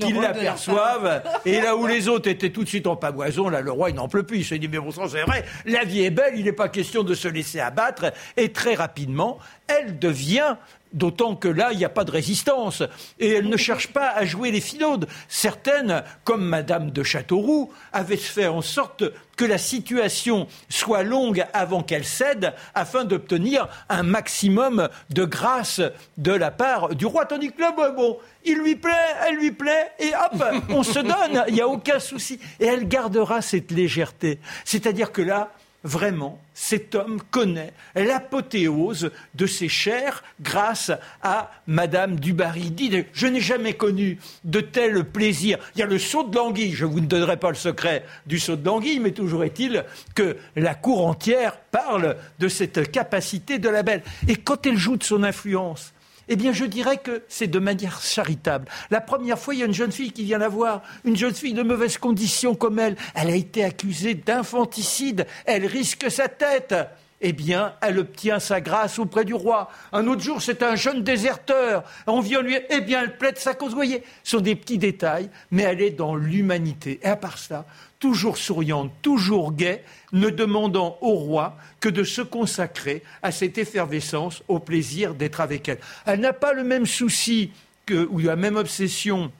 qu'il 0.00 0.18
l'aperçoive. 0.18 1.22
Et 1.44 1.60
là 1.60 1.76
où 1.76 1.86
les 1.86 2.08
autres 2.08 2.30
étaient 2.30 2.48
tout 2.48 2.64
de 2.64 2.68
suite 2.68 2.86
en 2.86 2.96
pavoison, 2.96 3.50
là, 3.50 3.60
le 3.60 3.70
roi, 3.70 3.90
il 3.90 3.96
n'en 3.96 4.08
peut 4.08 4.22
plus. 4.22 4.38
Il 4.38 4.44
s'est 4.44 4.58
dit, 4.58 4.68
mais 4.68 4.78
bon 4.78 4.90
sang, 4.90 5.06
c'est 5.06 5.20
vrai, 5.20 5.44
la 5.66 5.84
vie 5.84 6.02
est 6.02 6.10
belle, 6.10 6.32
il 6.34 6.46
n'est 6.46 6.52
pas 6.52 6.70
question 6.70 7.02
de 7.02 7.14
se 7.14 7.28
laisser 7.28 7.60
abattre. 7.60 8.14
Et 8.38 8.52
très 8.52 8.74
rapidement, 8.74 9.38
elle 9.66 9.98
devient 9.98 10.56
D'autant 10.92 11.36
que 11.36 11.48
là, 11.48 11.70
il 11.72 11.78
n'y 11.78 11.84
a 11.84 11.90
pas 11.90 12.04
de 12.04 12.10
résistance. 12.10 12.82
Et 13.18 13.30
elle 13.34 13.48
ne 13.48 13.56
cherche 13.56 13.88
pas 13.88 14.10
à 14.10 14.24
jouer 14.24 14.50
les 14.50 14.60
finaudes. 14.60 15.08
Certaines, 15.28 16.02
comme 16.24 16.44
Madame 16.44 16.90
de 16.90 17.02
Châteauroux, 17.02 17.72
avaient 17.92 18.16
fait 18.16 18.46
en 18.46 18.62
sorte 18.62 19.04
que 19.36 19.44
la 19.44 19.58
situation 19.58 20.46
soit 20.68 21.02
longue 21.02 21.44
avant 21.52 21.82
qu'elle 21.82 22.04
cède, 22.04 22.54
afin 22.74 23.04
d'obtenir 23.04 23.68
un 23.88 24.02
maximum 24.02 24.88
de 25.10 25.24
grâce 25.24 25.80
de 26.16 26.32
la 26.32 26.50
part 26.50 26.94
du 26.94 27.04
roi. 27.04 27.26
Tandis 27.26 27.52
que 27.52 27.60
là, 27.60 27.72
bon, 27.72 28.18
il 28.44 28.56
lui 28.58 28.76
plaît, 28.76 28.92
elle 29.28 29.36
lui 29.36 29.50
plaît, 29.50 29.92
et 29.98 30.12
hop, 30.14 30.42
on 30.70 30.82
se 30.82 31.00
donne, 31.00 31.44
il 31.48 31.54
n'y 31.54 31.60
a 31.60 31.68
aucun 31.68 31.98
souci. 31.98 32.40
Et 32.60 32.66
elle 32.66 32.88
gardera 32.88 33.42
cette 33.42 33.70
légèreté. 33.70 34.40
C'est-à-dire 34.64 35.12
que 35.12 35.22
là, 35.22 35.52
vraiment, 35.84 36.40
cet 36.54 36.94
homme 36.94 37.20
connaît 37.30 37.72
l'apothéose 37.94 39.10
de 39.34 39.46
ses 39.46 39.68
chairs 39.68 40.24
grâce 40.40 40.90
à 41.22 41.50
Madame 41.66 42.18
Dubarry. 42.18 42.70
Dit, 42.70 43.04
je 43.12 43.26
n'ai 43.26 43.40
jamais 43.40 43.74
connu 43.74 44.18
de 44.44 44.60
tel 44.60 45.04
plaisir. 45.04 45.58
Il 45.74 45.80
y 45.80 45.82
a 45.82 45.86
le 45.86 45.98
saut 45.98 46.24
de 46.24 46.34
l'anguille. 46.34 46.72
Je 46.72 46.84
vous 46.84 47.00
ne 47.00 47.06
donnerai 47.06 47.36
pas 47.36 47.50
le 47.50 47.56
secret 47.56 48.04
du 48.26 48.38
saut 48.38 48.56
de 48.56 48.64
l'anguille, 48.66 49.00
mais 49.00 49.12
toujours 49.12 49.44
est-il 49.44 49.84
que 50.14 50.36
la 50.56 50.74
cour 50.74 51.06
entière 51.06 51.56
parle 51.58 52.16
de 52.38 52.48
cette 52.48 52.90
capacité 52.90 53.58
de 53.58 53.68
la 53.68 53.82
belle. 53.82 54.02
Et 54.28 54.36
quand 54.36 54.66
elle 54.66 54.76
joue 54.76 54.96
de 54.96 55.04
son 55.04 55.22
influence, 55.22 55.92
eh 56.28 56.36
bien, 56.36 56.52
je 56.52 56.64
dirais 56.64 56.98
que 56.98 57.22
c'est 57.28 57.46
de 57.46 57.58
manière 57.58 58.02
charitable. 58.02 58.66
La 58.90 59.00
première 59.00 59.38
fois, 59.38 59.54
il 59.54 59.60
y 59.60 59.62
a 59.62 59.66
une 59.66 59.74
jeune 59.74 59.92
fille 59.92 60.12
qui 60.12 60.24
vient 60.24 60.38
la 60.38 60.48
voir, 60.48 60.82
une 61.04 61.16
jeune 61.16 61.34
fille 61.34 61.54
de 61.54 61.62
mauvaise 61.62 61.98
condition 61.98 62.54
comme 62.54 62.78
elle. 62.78 62.96
Elle 63.14 63.28
a 63.28 63.36
été 63.36 63.64
accusée 63.64 64.14
d'infanticide. 64.14 65.26
Elle 65.44 65.66
risque 65.66 66.10
sa 66.10 66.28
tête. 66.28 66.74
Eh 67.22 67.32
bien, 67.32 67.72
elle 67.80 67.98
obtient 67.98 68.38
sa 68.38 68.60
grâce 68.60 68.98
auprès 68.98 69.24
du 69.24 69.32
roi. 69.32 69.70
Un 69.92 70.06
autre 70.06 70.20
jour, 70.20 70.42
c'est 70.42 70.62
un 70.62 70.76
jeune 70.76 71.02
déserteur. 71.02 71.82
On 72.06 72.20
vient 72.20 72.42
lui, 72.42 72.58
eh 72.68 72.80
bien, 72.80 73.02
elle 73.02 73.16
plaide 73.16 73.38
sa 73.38 73.54
cause. 73.54 73.70
Vous 73.70 73.76
voyez, 73.76 74.02
ce 74.22 74.32
sont 74.32 74.42
des 74.42 74.54
petits 74.54 74.76
détails, 74.76 75.30
mais 75.50 75.62
elle 75.62 75.80
est 75.80 75.90
dans 75.90 76.14
l'humanité. 76.14 77.00
Et 77.02 77.06
à 77.06 77.16
part 77.16 77.38
ça, 77.38 77.64
toujours 78.06 78.38
souriante, 78.38 78.92
toujours 79.02 79.52
gaie, 79.52 79.82
ne 80.12 80.30
demandant 80.30 80.96
au 81.00 81.14
roi 81.14 81.56
que 81.80 81.88
de 81.88 82.04
se 82.04 82.22
consacrer 82.22 83.02
à 83.20 83.32
cette 83.32 83.58
effervescence, 83.58 84.44
au 84.46 84.60
plaisir 84.60 85.16
d'être 85.16 85.40
avec 85.40 85.68
elle. 85.68 85.80
Elle 86.04 86.20
n'a 86.20 86.32
pas 86.32 86.52
le 86.52 86.62
même 86.62 86.86
souci 86.86 87.50
que, 87.84 88.06
ou 88.08 88.20
la 88.20 88.36
même 88.36 88.54
obsession 88.54 89.32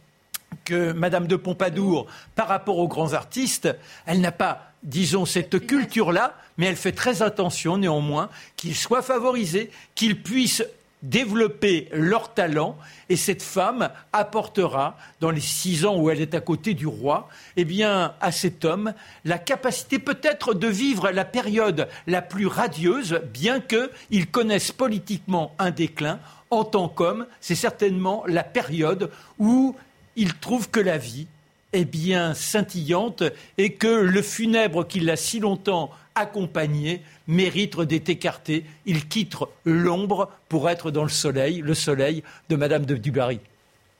que 0.64 0.90
Madame 0.90 1.28
de 1.28 1.36
Pompadour 1.36 2.08
par 2.34 2.48
rapport 2.48 2.78
aux 2.78 2.88
grands 2.88 3.12
artistes. 3.12 3.68
Elle 4.04 4.20
n'a 4.20 4.32
pas, 4.32 4.72
disons, 4.82 5.26
cette 5.26 5.64
culture-là, 5.64 6.34
mais 6.58 6.66
elle 6.66 6.74
fait 6.74 6.90
très 6.90 7.22
attention 7.22 7.78
néanmoins 7.78 8.30
qu'il 8.56 8.74
soit 8.74 9.02
favorisé, 9.02 9.70
qu'il 9.94 10.20
puisse 10.24 10.64
développer 11.06 11.88
leur 11.92 12.34
talent 12.34 12.76
et 13.08 13.16
cette 13.16 13.42
femme 13.42 13.90
apportera, 14.12 14.96
dans 15.20 15.30
les 15.30 15.40
six 15.40 15.86
ans 15.86 15.96
où 15.96 16.10
elle 16.10 16.20
est 16.20 16.34
à 16.34 16.40
côté 16.40 16.74
du 16.74 16.86
roi, 16.86 17.28
eh 17.56 17.64
bien, 17.64 18.14
à 18.20 18.32
cet 18.32 18.64
homme 18.64 18.92
la 19.24 19.38
capacité 19.38 19.98
peut-être 19.98 20.54
de 20.54 20.66
vivre 20.66 21.10
la 21.10 21.24
période 21.24 21.88
la 22.06 22.22
plus 22.22 22.46
radieuse, 22.46 23.20
bien 23.32 23.60
qu'il 23.60 24.26
connaisse 24.30 24.72
politiquement 24.72 25.54
un 25.58 25.70
déclin. 25.70 26.18
En 26.50 26.64
tant 26.64 26.88
qu'homme, 26.88 27.26
c'est 27.40 27.54
certainement 27.54 28.24
la 28.26 28.44
période 28.44 29.10
où 29.38 29.74
il 30.16 30.34
trouve 30.34 30.70
que 30.70 30.80
la 30.80 30.98
vie 30.98 31.26
est 31.72 31.84
bien 31.84 32.34
scintillante 32.34 33.22
et 33.58 33.74
que 33.74 33.86
le 33.86 34.22
funèbre 34.22 34.86
qui 34.86 35.00
l'a 35.00 35.16
si 35.16 35.40
longtemps 35.40 35.90
accompagné 36.16 37.02
mérite 37.28 37.80
d'être 37.80 38.08
écarté. 38.08 38.64
Il 38.86 39.06
quitte 39.06 39.36
l'ombre 39.64 40.30
pour 40.48 40.68
être 40.68 40.90
dans 40.90 41.04
le 41.04 41.08
soleil, 41.08 41.60
le 41.60 41.74
soleil 41.74 42.24
de 42.48 42.56
Madame 42.56 42.84
de 42.84 42.96
Dubarry. 42.96 43.40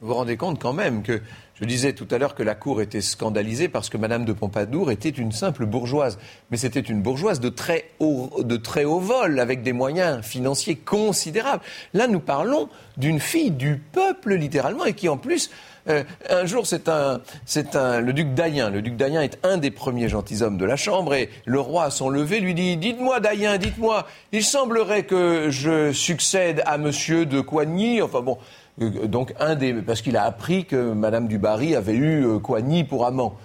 Vous 0.00 0.08
vous 0.08 0.14
rendez 0.14 0.36
compte 0.36 0.60
quand 0.60 0.74
même 0.74 1.02
que 1.02 1.22
je 1.58 1.64
disais 1.64 1.94
tout 1.94 2.06
à 2.10 2.18
l'heure 2.18 2.34
que 2.34 2.42
la 2.42 2.54
cour 2.54 2.82
était 2.82 3.00
scandalisée 3.00 3.68
parce 3.68 3.88
que 3.88 3.96
Madame 3.96 4.26
de 4.26 4.34
Pompadour 4.34 4.90
était 4.90 5.08
une 5.08 5.32
simple 5.32 5.64
bourgeoise, 5.64 6.18
mais 6.50 6.58
c'était 6.58 6.80
une 6.80 7.00
bourgeoise 7.00 7.40
de 7.40 7.48
très 7.48 7.86
haut, 7.98 8.30
de 8.42 8.58
très 8.58 8.84
haut 8.84 9.00
vol, 9.00 9.40
avec 9.40 9.62
des 9.62 9.72
moyens 9.72 10.22
financiers 10.22 10.76
considérables. 10.76 11.62
Là, 11.94 12.08
nous 12.08 12.20
parlons 12.20 12.68
d'une 12.98 13.20
fille 13.20 13.52
du 13.52 13.76
peuple 13.76 14.34
littéralement 14.34 14.84
et 14.84 14.92
qui 14.92 15.08
en 15.08 15.16
plus 15.16 15.50
euh, 15.88 16.02
un 16.28 16.46
jour, 16.46 16.66
c'est 16.66 16.88
un, 16.88 17.20
c'est 17.44 17.76
un, 17.76 18.00
le 18.00 18.12
duc 18.12 18.34
d'Ayen. 18.34 18.70
Le 18.70 18.82
duc 18.82 18.96
d'Ayen 18.96 19.22
est 19.22 19.38
un 19.44 19.56
des 19.56 19.70
premiers 19.70 20.08
gentilshommes 20.08 20.58
de 20.58 20.64
la 20.64 20.76
Chambre 20.76 21.14
et 21.14 21.30
le 21.44 21.60
roi, 21.60 21.84
à 21.84 21.90
son 21.90 22.08
lever, 22.08 22.40
lui 22.40 22.54
dit 22.54 22.76
Dites-moi, 22.76 23.20
d'Ayen, 23.20 23.58
dites-moi, 23.58 24.06
il 24.32 24.42
semblerait 24.42 25.04
que 25.04 25.50
je 25.50 25.92
succède 25.92 26.62
à 26.66 26.78
monsieur 26.78 27.26
de 27.26 27.40
Coigny. 27.40 28.02
Enfin 28.02 28.20
bon, 28.20 28.38
euh, 28.80 29.06
donc 29.06 29.34
un 29.38 29.54
des. 29.54 29.72
Parce 29.74 30.02
qu'il 30.02 30.16
a 30.16 30.24
appris 30.24 30.64
que 30.64 30.92
madame 30.92 31.28
du 31.28 31.38
Barry 31.38 31.74
avait 31.74 31.94
eu 31.94 32.26
euh, 32.26 32.38
Coigny 32.38 32.84
pour 32.84 33.06
amant. 33.06 33.36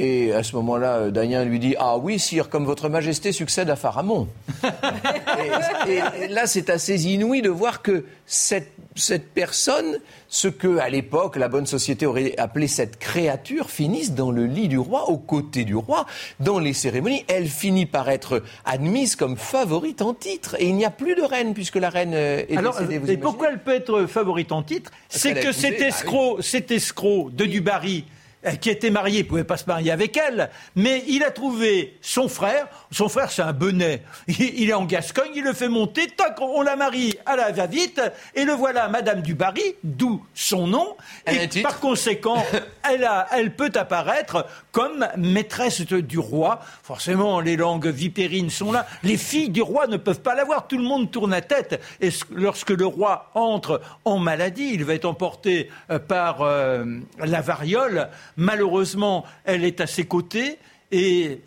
Et 0.00 0.32
à 0.32 0.44
ce 0.44 0.54
moment-là, 0.54 1.10
Dayen 1.10 1.44
lui 1.44 1.58
dit 1.58 1.74
Ah 1.76 1.98
oui, 1.98 2.20
sire, 2.20 2.48
comme 2.48 2.64
votre 2.64 2.88
majesté 2.88 3.32
succède 3.32 3.68
à 3.68 3.74
Pharamond. 3.74 4.28
et, 5.88 6.28
là, 6.28 6.46
c'est 6.46 6.70
assez 6.70 7.04
inouï 7.06 7.42
de 7.42 7.48
voir 7.48 7.82
que 7.82 8.04
cette, 8.24 8.70
cette 8.94 9.28
personne, 9.30 9.98
ce 10.28 10.46
que 10.46 10.78
à 10.78 10.88
l'époque 10.88 11.34
la 11.34 11.48
bonne 11.48 11.66
société 11.66 12.06
aurait 12.06 12.36
appelé 12.38 12.68
cette 12.68 13.00
créature, 13.00 13.70
finisse 13.70 14.12
dans 14.12 14.30
le 14.30 14.46
lit 14.46 14.68
du 14.68 14.78
roi, 14.78 15.10
aux 15.10 15.18
côtés 15.18 15.64
du 15.64 15.74
roi, 15.74 16.06
dans 16.38 16.60
les 16.60 16.74
cérémonies. 16.74 17.24
Elle 17.26 17.48
finit 17.48 17.86
par 17.86 18.08
être 18.08 18.44
admise 18.64 19.16
comme 19.16 19.36
favorite 19.36 20.00
en 20.00 20.14
titre. 20.14 20.54
Et 20.60 20.68
il 20.68 20.76
n'y 20.76 20.84
a 20.84 20.90
plus 20.90 21.16
de 21.16 21.22
reine, 21.22 21.54
puisque 21.54 21.74
la 21.74 21.90
reine 21.90 22.12
euh, 22.14 22.44
est 22.48 22.56
Alors, 22.56 22.74
décédée. 22.74 22.98
Vous 22.98 23.10
et 23.10 23.16
pourquoi 23.16 23.48
elle 23.50 23.58
peut 23.58 23.74
être 23.74 24.06
favorite 24.06 24.52
en 24.52 24.62
titre? 24.62 24.92
C'est 25.08 25.34
que 25.34 25.50
cet 25.50 25.80
bah 25.80 25.86
escroc, 25.86 26.40
cet 26.40 26.70
escroc 26.70 27.30
de 27.32 27.46
Dubarry, 27.46 28.04
euh, 28.04 28.17
qui 28.60 28.70
était 28.70 28.90
marié, 28.90 29.20
il 29.20 29.26
pouvait 29.26 29.44
pas 29.44 29.56
se 29.56 29.66
marier 29.66 29.90
avec 29.90 30.16
elle, 30.16 30.50
mais 30.76 31.02
il 31.08 31.24
a 31.24 31.30
trouvé 31.30 31.98
son 32.00 32.28
frère. 32.28 32.68
Son 32.90 33.08
frère, 33.08 33.30
c'est 33.30 33.42
un 33.42 33.52
benet. 33.52 34.02
Il, 34.28 34.70
est 34.70 34.74
en 34.74 34.84
Gascogne, 34.84 35.30
il 35.34 35.44
le 35.44 35.52
fait 35.52 35.68
monter, 35.68 36.06
toc, 36.06 36.40
on 36.40 36.62
la 36.62 36.76
marie 36.76 37.14
à 37.26 37.36
la 37.36 37.50
va-vite, 37.50 38.00
et 38.34 38.44
le 38.44 38.52
voilà, 38.52 38.88
Madame 38.88 39.22
Dubarry, 39.22 39.74
d'où 39.82 40.24
son 40.34 40.66
nom. 40.66 40.96
Et 41.26 41.48
par 41.62 41.80
conséquent, 41.80 42.44
elle, 42.88 43.04
a, 43.04 43.26
elle 43.32 43.54
peut 43.54 43.72
apparaître 43.74 44.46
comme 44.72 45.06
maîtresse 45.16 45.80
du 45.82 46.18
roi. 46.18 46.60
Forcément, 46.82 47.40
les 47.40 47.56
langues 47.56 47.88
vipérines 47.88 48.50
sont 48.50 48.72
là. 48.72 48.86
Les 49.02 49.16
filles 49.16 49.50
du 49.50 49.62
roi 49.62 49.86
ne 49.86 49.96
peuvent 49.96 50.20
pas 50.20 50.34
l'avoir. 50.34 50.68
Tout 50.68 50.78
le 50.78 50.84
monde 50.84 51.10
tourne 51.10 51.32
la 51.32 51.40
tête. 51.40 51.80
Et 52.00 52.10
lorsque 52.32 52.70
le 52.70 52.86
roi 52.86 53.30
entre 53.34 53.80
en 54.04 54.18
maladie, 54.18 54.70
il 54.72 54.84
va 54.84 54.94
être 54.94 55.04
emporté 55.04 55.70
euh, 55.90 55.98
par 55.98 56.42
euh, 56.42 56.84
la 57.18 57.40
variole. 57.40 58.08
Malheureusement, 58.38 59.26
elle 59.44 59.64
est 59.64 59.80
à 59.80 59.88
ses 59.88 60.04
côtés. 60.04 60.58
Et 60.92 61.40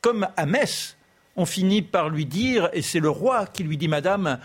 comme 0.00 0.26
à 0.36 0.46
Metz, 0.46 0.96
on 1.36 1.46
finit 1.46 1.80
par 1.80 2.10
lui 2.10 2.26
dire, 2.26 2.68
et 2.72 2.82
c'est 2.82 2.98
le 2.98 3.08
roi 3.08 3.46
qui 3.46 3.62
lui 3.62 3.76
dit, 3.76 3.86
Madame, 3.86 4.38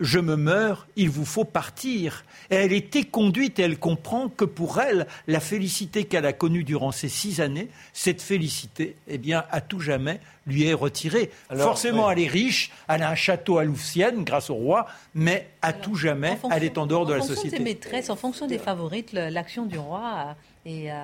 je 0.00 0.18
me 0.18 0.36
meurs, 0.36 0.86
il 0.96 1.10
vous 1.10 1.26
faut 1.26 1.44
partir. 1.44 2.24
Et 2.50 2.54
elle 2.54 2.72
était 2.72 3.04
conduite 3.04 3.58
et 3.58 3.62
elle 3.62 3.78
comprend 3.78 4.28
que 4.28 4.46
pour 4.46 4.80
elle, 4.80 5.06
la 5.26 5.40
félicité 5.40 6.04
qu'elle 6.04 6.26
a 6.26 6.32
connue 6.32 6.64
durant 6.64 6.92
ces 6.92 7.10
six 7.10 7.42
années, 7.42 7.68
cette 7.92 8.22
félicité, 8.22 8.96
eh 9.06 9.18
bien, 9.18 9.44
à 9.50 9.60
tout 9.60 9.80
jamais, 9.80 10.20
lui 10.46 10.64
est 10.66 10.74
retirée. 10.74 11.30
Alors, 11.48 11.66
Forcément, 11.68 12.10
elle 12.10 12.18
est 12.20 12.26
riche, 12.26 12.70
elle 12.88 13.02
a 13.02 13.10
un 13.10 13.14
château 13.14 13.58
à 13.58 13.64
Louvciennes 13.64 14.24
grâce 14.24 14.50
au 14.50 14.54
roi, 14.54 14.86
mais 15.14 15.46
à 15.62 15.72
tout 15.72 15.94
jamais, 15.94 16.30
fonction- 16.36 16.50
elle 16.52 16.64
est 16.64 16.78
en 16.78 16.86
dehors 16.86 17.06
de 17.06 17.12
la 17.12 17.18
En 17.18 17.22
fonction 17.22 17.36
société. 17.36 17.58
des 17.58 17.64
maîtresses, 17.64 18.10
en 18.10 18.16
fonction 18.16 18.46
des 18.46 18.58
favorites, 18.58 19.12
l'action 19.12 19.66
du 19.66 19.78
roi 19.78 20.02
euh, 20.66 20.70
est, 20.70 20.90
euh, 20.90 20.94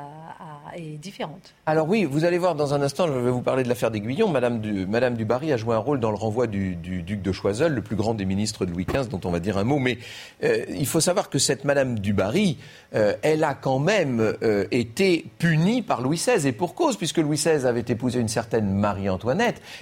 est 0.76 0.96
différente. 0.98 1.54
Alors 1.66 1.88
oui, 1.88 2.04
vous 2.04 2.24
allez 2.24 2.38
voir 2.38 2.54
dans 2.54 2.74
un 2.74 2.82
instant, 2.82 3.06
je 3.06 3.12
vais 3.12 3.30
vous 3.30 3.42
parler 3.42 3.62
de 3.62 3.68
l'affaire 3.68 3.90
d'Aiguillon. 3.90 4.28
Madame 4.28 4.60
du, 4.60 4.86
Madame 4.86 5.14
du 5.14 5.24
Barry 5.24 5.52
a 5.52 5.56
joué 5.56 5.74
un 5.74 5.78
rôle 5.78 6.00
dans 6.00 6.10
le 6.10 6.16
renvoi 6.16 6.46
du, 6.46 6.74
du 6.76 7.02
duc 7.02 7.20
de 7.22 7.32
Choiseul, 7.32 7.72
le 7.72 7.82
plus 7.82 7.96
grand 7.96 8.14
des 8.14 8.24
ministres 8.24 8.64
de 8.66 8.70
Louis 8.72 8.84
XV, 8.86 9.08
dont 9.08 9.20
on 9.24 9.30
va 9.30 9.40
dire 9.40 9.58
un 9.58 9.64
mot. 9.64 9.78
Mais 9.78 9.98
euh, 10.44 10.64
il 10.70 10.86
faut 10.86 11.00
savoir 11.00 11.28
que 11.30 11.38
cette 11.38 11.64
Madame 11.64 11.98
du 11.98 12.12
Barry, 12.12 12.58
euh, 12.94 13.14
elle 13.22 13.44
a 13.44 13.54
quand 13.54 13.78
même 13.78 14.34
euh, 14.42 14.66
été 14.70 15.24
punie 15.38 15.82
par 15.82 16.00
Louis 16.00 16.16
XVI, 16.16 16.46
et 16.46 16.52
pour 16.52 16.74
cause, 16.74 16.96
puisque 16.96 17.18
Louis 17.18 17.36
XVI 17.36 17.66
avait 17.66 17.84
épousé 17.88 18.20
une 18.20 18.28
certaine 18.28 18.70
Marie-Antoinette, 18.72 19.25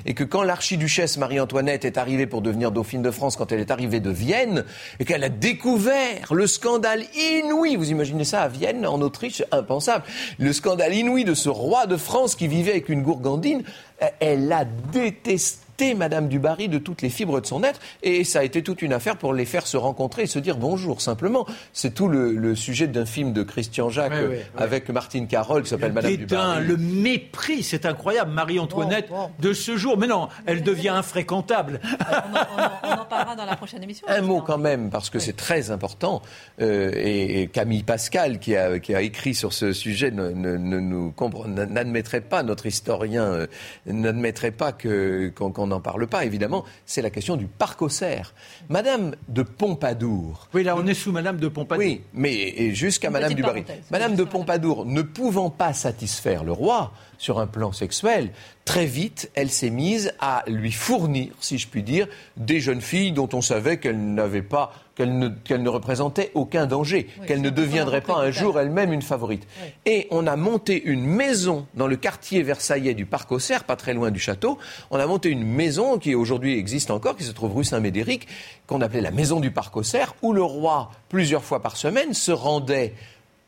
et 0.07 0.15
que 0.15 0.25
quand 0.25 0.43
l'archiduchesse 0.43 1.17
Marie-Antoinette 1.17 1.85
est 1.85 1.99
arrivée 1.99 2.27
pour 2.27 2.43
devenir 2.43 2.71
dauphine 2.71 3.03
de 3.03 3.11
France, 3.11 3.37
quand 3.37 3.53
elle 3.53 3.61
est 3.61 3.71
arrivée 3.71 4.01
de 4.01 4.11
Vienne, 4.11 4.65
et 5.01 5.05
qu'elle 5.05 5.25
a 5.25 5.29
découvert 5.29 6.33
le 6.33 6.47
scandale 6.47 7.05
inouï, 7.15 7.77
vous 7.77 7.91
imaginez 7.91 8.25
ça 8.25 8.43
à 8.43 8.49
Vienne, 8.49 8.87
en 8.87 9.01
Autriche, 9.01 9.43
impensable, 9.53 10.05
le 10.39 10.53
scandale 10.53 10.95
inouï 10.95 11.25
de 11.25 11.35
ce 11.35 11.49
roi 11.49 11.87
de 11.87 11.97
France 11.97 12.35
qui 12.35 12.49
vivait 12.49 12.73
avec 12.73 12.89
une 12.89 13.03
gourgandine, 13.03 13.63
euh, 14.03 14.07
elle 14.21 14.53
a 14.53 14.65
détesté 14.65 15.64
Madame 15.97 16.29
du 16.29 16.39
Barry 16.39 16.69
de 16.69 16.79
toutes 16.79 17.03
les 17.03 17.11
fibres 17.11 17.41
de 17.41 17.47
son 17.47 17.63
être, 17.65 17.81
et 18.03 18.23
ça 18.25 18.39
a 18.41 18.43
été 18.45 18.63
toute 18.63 18.81
une 18.83 18.93
affaire 18.93 19.17
pour 19.17 19.35
les 19.35 19.45
faire 19.45 19.67
se 19.67 19.77
rencontrer 19.77 20.23
et 20.23 20.27
se 20.27 20.39
dire 20.39 20.57
bonjour, 20.57 21.01
simplement. 21.01 21.47
C'est 21.73 21.93
tout 21.95 22.09
le, 22.09 22.33
le 22.33 22.55
sujet 22.55 22.87
d'un 22.87 23.05
film 23.07 23.33
de 23.33 23.43
Christian 23.43 23.91
Jacques 23.91 24.13
Ouais, 24.13 24.21
ouais, 24.23 24.29
ouais. 24.29 24.47
avec 24.57 24.89
Martine 24.91 25.27
Carole 25.27 25.63
qui 25.65 25.71
s'appelle 25.71 25.89
Le 25.89 25.95
Madame 25.95 26.11
du 26.13 26.19
dédain, 26.19 26.37
Barry. 26.55 26.67
le 26.67 26.77
mépris, 26.77 27.63
c'est 27.63 27.87
incroyable. 27.87 28.31
Marie-Antoinette 28.31 29.09
Bon, 29.09 29.17
bon. 29.25 29.31
de 29.41 29.53
ce 29.53 29.77
jour, 29.77 29.99
mais 29.99 30.07
non, 30.07 30.29
elle 30.47 30.63
devient 30.63 30.91
infréquentable. 30.91 31.81
On 31.83 32.15
en, 32.15 32.39
on 32.57 32.63
en- 32.63 32.97
on 32.97 33.01
en 33.01 33.05
parlera 33.07 33.35
dans 33.37 33.45
la 33.47 33.57
prochaine 33.57 33.83
émission. 33.83 34.07
Un 34.09 34.21
mot 34.23 34.41
quand 34.41 34.59
même, 34.59 34.91
parce 34.91 35.11
que 35.11 35.19
c'est 35.19 35.37
très 35.37 35.71
important. 35.71 36.23
euh, 36.61 36.93
et, 36.95 37.43
et 37.43 37.47
Camille 37.49 37.83
Pascal, 37.83 38.39
qui 38.39 38.55
a, 38.57 38.79
qui 38.79 38.95
a 38.95 39.03
écrit 39.03 39.35
sur 39.35 39.53
ce 39.53 39.73
sujet, 39.73 40.11
ne, 40.11 40.31
ne- 40.31 40.57
ne 40.57 40.79
nous 40.81 41.13
compre- 41.17 41.47
n'admettrait 41.49 42.21
pas, 42.21 42.43
notre 42.43 42.67
historien 42.67 43.25
euh, 43.25 43.47
n'admettrait 43.87 44.51
pas 44.53 44.73
que- 44.73 45.33
qu'on 45.35 45.64
qu'on 45.65 45.69
n'en 45.69 45.81
parle 45.81 46.07
pas, 46.07 46.25
évidemment. 46.25 46.65
C'est 46.85 47.01
la 47.01 47.11
question 47.11 47.37
du 47.37 47.47
parc 47.47 47.81
aux 47.81 47.89
cerfs. 47.89 48.35
Madame 48.69 49.15
de 49.29 49.43
Pompadour. 49.43 50.49
Oui, 50.53 50.63
là, 50.63 50.77
on 50.77 50.87
est 50.87 50.95
sous 50.95 51.11
Madame 51.11 51.39
de 51.39 51.49
Pompadour. 51.49 51.85
Oui, 51.85 52.03
mais 52.13 52.35
et 52.35 52.75
jusqu'à 52.75 53.11
Madame 53.11 53.33
du 53.33 53.43
Barry. 53.43 53.65
Madame 53.91 54.15
de 54.15 54.25
Pompadour, 54.25 54.85
ne 54.85 55.01
pouvant 55.01 55.49
pas 55.49 55.73
satisfaire 55.73 56.45
le 56.45 56.53
roi 56.53 56.93
sur 57.25 57.41
un 57.41 57.47
plan 57.47 57.73
sexuel, 57.73 58.33
très 58.67 58.85
vite, 58.85 59.31
elle 59.35 59.49
s'est 59.49 59.71
mise 59.71 60.13
à 60.21 60.45
lui 60.47 60.73
fournir, 60.73 61.33
si 61.41 61.57
je 61.57 61.67
puis 61.67 61.83
dire, 61.83 62.07
des 62.37 62.61
jeunes 62.61 62.83
filles 62.83 63.13
dont 63.13 63.31
on 63.33 63.41
savait 63.41 63.79
qu'elles 63.79 64.13
n'avaient 64.13 64.43
pas, 64.43 64.75
qu'elles 64.95 65.19
ne, 65.19 65.29
qu'elles 65.29 65.63
ne 65.63 65.71
représentaient 65.71 66.31
aucun 66.35 66.67
danger, 66.67 67.09
Oui, 67.19 67.27
qu'elles 67.27 67.41
ne 67.41 67.49
son 67.49 68.01
pas 68.03 68.19
un 68.19 68.31
jour 68.31 68.61
elles-mêmes 68.61 68.93
une 68.93 69.01
favorite. 69.01 69.47
Oui. 69.63 69.73
Et 69.87 70.07
on 70.11 70.27
a 70.27 70.37
monté 70.37 70.83
une 70.85 71.07
maison 71.07 71.67
dans 71.73 71.87
le 71.87 71.97
quartier 71.97 72.43
versaillais 72.43 72.93
du 72.93 73.07
Parc 73.07 73.33
aux 73.33 73.39
Cerfs, 73.39 73.65
pas 73.65 73.77
très 73.77 73.95
loin 73.95 74.11
du 74.11 74.21
château. 74.21 74.59
On 74.91 75.01
a 75.01 75.07
monté 75.07 75.31
une 75.31 75.45
maison 75.45 75.97
qui 75.99 76.15
aujourd'hui 76.15 76.59
existe 76.59 76.91
encore, 76.91 77.17
qui 77.17 77.25
se 77.25 77.33
trouve 77.33 77.57
rue 77.57 77.65
Saint-Médéric, 77.65 78.29
qu'on 78.67 78.83
appelait 78.83 79.01
la 79.01 79.13
maison 79.13 79.41
du 79.41 79.51
Parc 79.51 79.75
aux 79.79 79.83
Cerfs, 79.83 80.15
où 80.21 80.35
le 80.35 80.43
roi, 80.43 80.91
plusieurs 81.09 81.43
fois 81.43 81.63
par 81.63 81.79
semaine, 81.79 82.13
se 82.13 82.33
rendait 82.33 82.93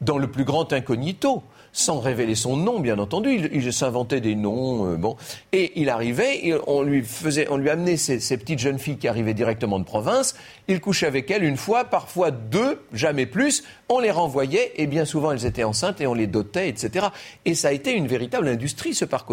dans 0.00 0.16
le 0.16 0.30
plus 0.30 0.44
grand 0.44 0.72
incognito, 0.72 1.42
sans 1.76 2.00
révéler 2.00 2.34
son 2.34 2.56
nom, 2.56 2.80
bien 2.80 2.98
entendu. 2.98 3.50
Il, 3.52 3.72
s'inventait 3.72 4.20
des 4.20 4.34
noms, 4.34 4.92
euh, 4.92 4.96
bon. 4.96 5.16
Et 5.52 5.72
il 5.76 5.90
arrivait, 5.90 6.54
on 6.66 6.82
lui 6.82 7.02
faisait, 7.02 7.48
on 7.50 7.58
lui 7.58 7.68
amenait 7.68 7.96
ces 7.96 8.36
petites 8.38 8.58
jeunes 8.58 8.78
filles 8.78 8.96
qui 8.96 9.08
arrivaient 9.08 9.34
directement 9.34 9.78
de 9.78 9.84
province. 9.84 10.36
Il 10.68 10.80
couchait 10.80 11.06
avec 11.06 11.30
elles 11.30 11.44
une 11.44 11.58
fois, 11.58 11.84
parfois 11.84 12.30
deux, 12.30 12.80
jamais 12.92 13.26
plus. 13.26 13.62
On 13.88 14.00
les 14.00 14.10
renvoyait, 14.10 14.72
et 14.76 14.86
bien 14.86 15.04
souvent 15.04 15.30
elles 15.30 15.46
étaient 15.46 15.62
enceintes 15.62 16.00
et 16.00 16.06
on 16.06 16.14
les 16.14 16.26
dotait, 16.26 16.68
etc. 16.68 17.06
Et 17.44 17.54
ça 17.54 17.68
a 17.68 17.72
été 17.72 17.92
une 17.92 18.06
véritable 18.06 18.48
industrie, 18.48 18.94
ce 18.94 19.04
parc. 19.04 19.26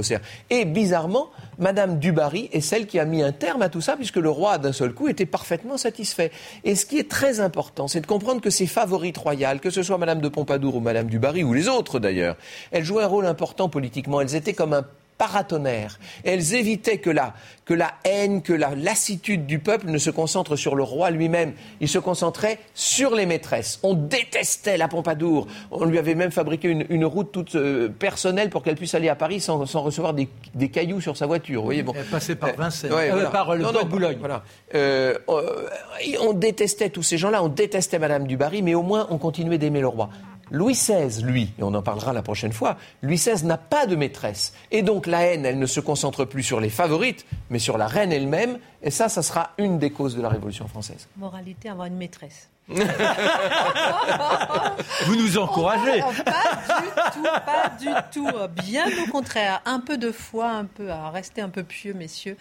Et 0.49 0.66
bizarrement, 0.66 1.30
Madame 1.60 1.99
Dubarry 1.99 2.49
est 2.51 2.62
celle 2.62 2.88
qui 2.88 2.99
a 2.99 3.06
mis 3.06 3.22
un 3.22 3.32
terme 3.32 3.62
à 3.62 3.70
tout 3.70 3.82
ça, 3.82 3.95
puisque 3.95 4.18
le 4.18 4.30
roi, 4.30 4.58
d'un 4.58 4.74
seul 4.74 4.93
coup, 4.93 5.08
était 5.08 5.26
parfaitement 5.26 5.78
satisfait. 5.78 6.32
Et 6.64 6.76
ce 6.76 6.86
qui 6.86 6.97
est 6.97 7.10
très 7.10 7.39
important, 7.39 7.88
c'est 7.88 8.01
de 8.01 8.08
comprendre 8.08 8.41
que 8.41 8.49
ces 8.49 8.66
favorites 8.66 9.18
royales, 9.18 9.60
que 9.60 9.70
ce 9.70 9.84
soit 9.84 9.97
Madame 9.97 10.22
de 10.22 10.30
Pompadour 10.30 10.76
ou 10.76 10.80
Madame 10.80 11.08
Dubarry, 11.08 11.43
ou 11.43 11.54
les 11.54 11.68
autres 11.68 11.99
d'ailleurs, 11.99 12.36
elles 12.72 12.84
jouaient 12.84 13.04
un 13.04 13.08
rôle 13.08 13.26
important 13.26 13.70
politiquement. 13.70 14.22
Elles 14.22 14.36
étaient 14.36 14.54
comme 14.54 14.74
un 14.74 14.86
paratonnerres. 15.24 16.00
Elles 16.26 16.54
évitaient 16.54 16.98
que 16.98 17.10
la, 17.10 17.34
que 17.66 17.74
la 17.74 17.94
haine, 18.04 18.42
que 18.42 18.52
la 18.52 18.76
lassitude 18.76 19.46
du 19.46 19.60
peuple 19.60 19.90
ne 19.90 19.98
se 19.98 20.10
concentre 20.10 20.58
sur 20.58 20.76
le 20.76 20.84
roi 20.84 21.12
lui-même. 21.12 21.54
Il 21.80 21.88
se 21.88 21.98
concentrait 21.98 22.60
sur 22.74 23.16
les 23.16 23.26
maîtresses. 23.26 23.80
On 23.84 23.94
détestait 23.94 24.76
la 24.76 24.90
Pompadour. 24.90 25.48
On 25.72 25.86
lui 25.86 25.98
avait 25.98 26.16
même 26.16 26.32
fabriqué 26.32 26.68
une, 26.68 27.06
route 27.06 27.32
toute 27.32 27.56
euh, 27.56 27.88
personnelle 27.88 28.50
pour 28.50 28.64
qu'elle 28.64 28.76
puisse 28.76 28.96
aller 28.96 29.08
à 29.08 29.16
Paris 29.16 29.40
sans, 29.40 29.64
recevoir 29.64 30.14
des, 30.14 30.28
cailloux 30.70 31.00
sur 31.00 31.16
sa 31.16 31.26
voiture. 31.26 31.62
Vous 31.62 31.68
voyez, 31.68 31.84
bon. 31.84 31.94
Elle 31.96 32.06
passait 32.06 32.36
par 32.36 32.54
Vincennes, 32.54 32.92
euh, 32.92 33.30
par 33.30 33.56
le 33.56 33.64
non, 33.64 33.86
Boulogne. 33.86 34.18
Voilà. 34.20 34.44
on 36.20 36.34
détestait 36.34 36.90
tous 36.90 37.04
ces 37.04 37.18
gens-là. 37.18 37.42
On 37.42 37.50
détestait 37.50 38.00
Madame 38.00 38.28
du 38.28 38.36
Barry, 38.36 38.62
mais 38.62 38.76
au 38.76 38.84
moins 38.84 39.08
on 39.10 39.18
continuait 39.18 39.58
d'aimer 39.58 39.80
le 39.80 39.88
roi. 39.88 40.10
Louis 40.52 40.74
XVI, 40.74 41.24
lui, 41.24 41.54
et 41.58 41.64
on 41.64 41.74
en 41.74 41.82
parlera 41.82 42.14
la 42.14 42.22
prochaine 42.22 42.54
fois, 42.54 42.78
Louis 43.02 43.16
XVI 43.16 43.46
n'a 43.46 43.58
pas 43.58 43.88
de 43.88 43.96
maîtresse. 43.96 44.54
Et 44.72 44.82
donc 44.82 45.08
la 45.08 45.24
haine, 45.24 45.46
elle 45.46 45.58
ne 45.60 45.66
se 45.66 45.80
concentre 45.80 46.26
plus 46.26 46.44
sur 46.44 46.60
les 46.60 46.70
favorites, 46.70 47.26
mais 47.50 47.60
sur 47.60 47.78
la 47.78 47.88
reine 47.88 48.12
elle-même. 48.12 48.60
Et 48.82 48.91
ça, 48.91 49.10
ça 49.10 49.24
sera 49.24 49.52
une 49.58 49.80
des 49.80 49.91
causes 49.91 50.16
de 50.16 50.22
la 50.22 50.30
Révolution 50.30 50.68
française. 50.68 51.08
Moralité, 51.18 51.70
avoir 51.70 51.88
une 51.88 51.98
maîtresse. 51.98 52.50
Vous 52.68 52.76
nous 55.16 55.38
encouragez. 55.38 56.02
Oh, 56.08 56.12
pas 56.24 56.64
du 56.68 56.84
tout, 57.14 57.24
pas 57.46 57.70
du 57.78 57.89
tout. 58.12 58.30
Bien 58.64 58.86
au 59.04 59.12
contraire. 59.12 59.62
Un 59.66 59.80
peu 59.80 59.98
de 59.98 60.12
foi, 60.12 60.50
un 60.50 60.66
peu 60.66 60.89
à 60.89 61.10
rester 61.10 61.41
un 61.41 61.50
peu 61.50 61.64
pieux, 61.64 61.94
messieurs. 61.94 62.38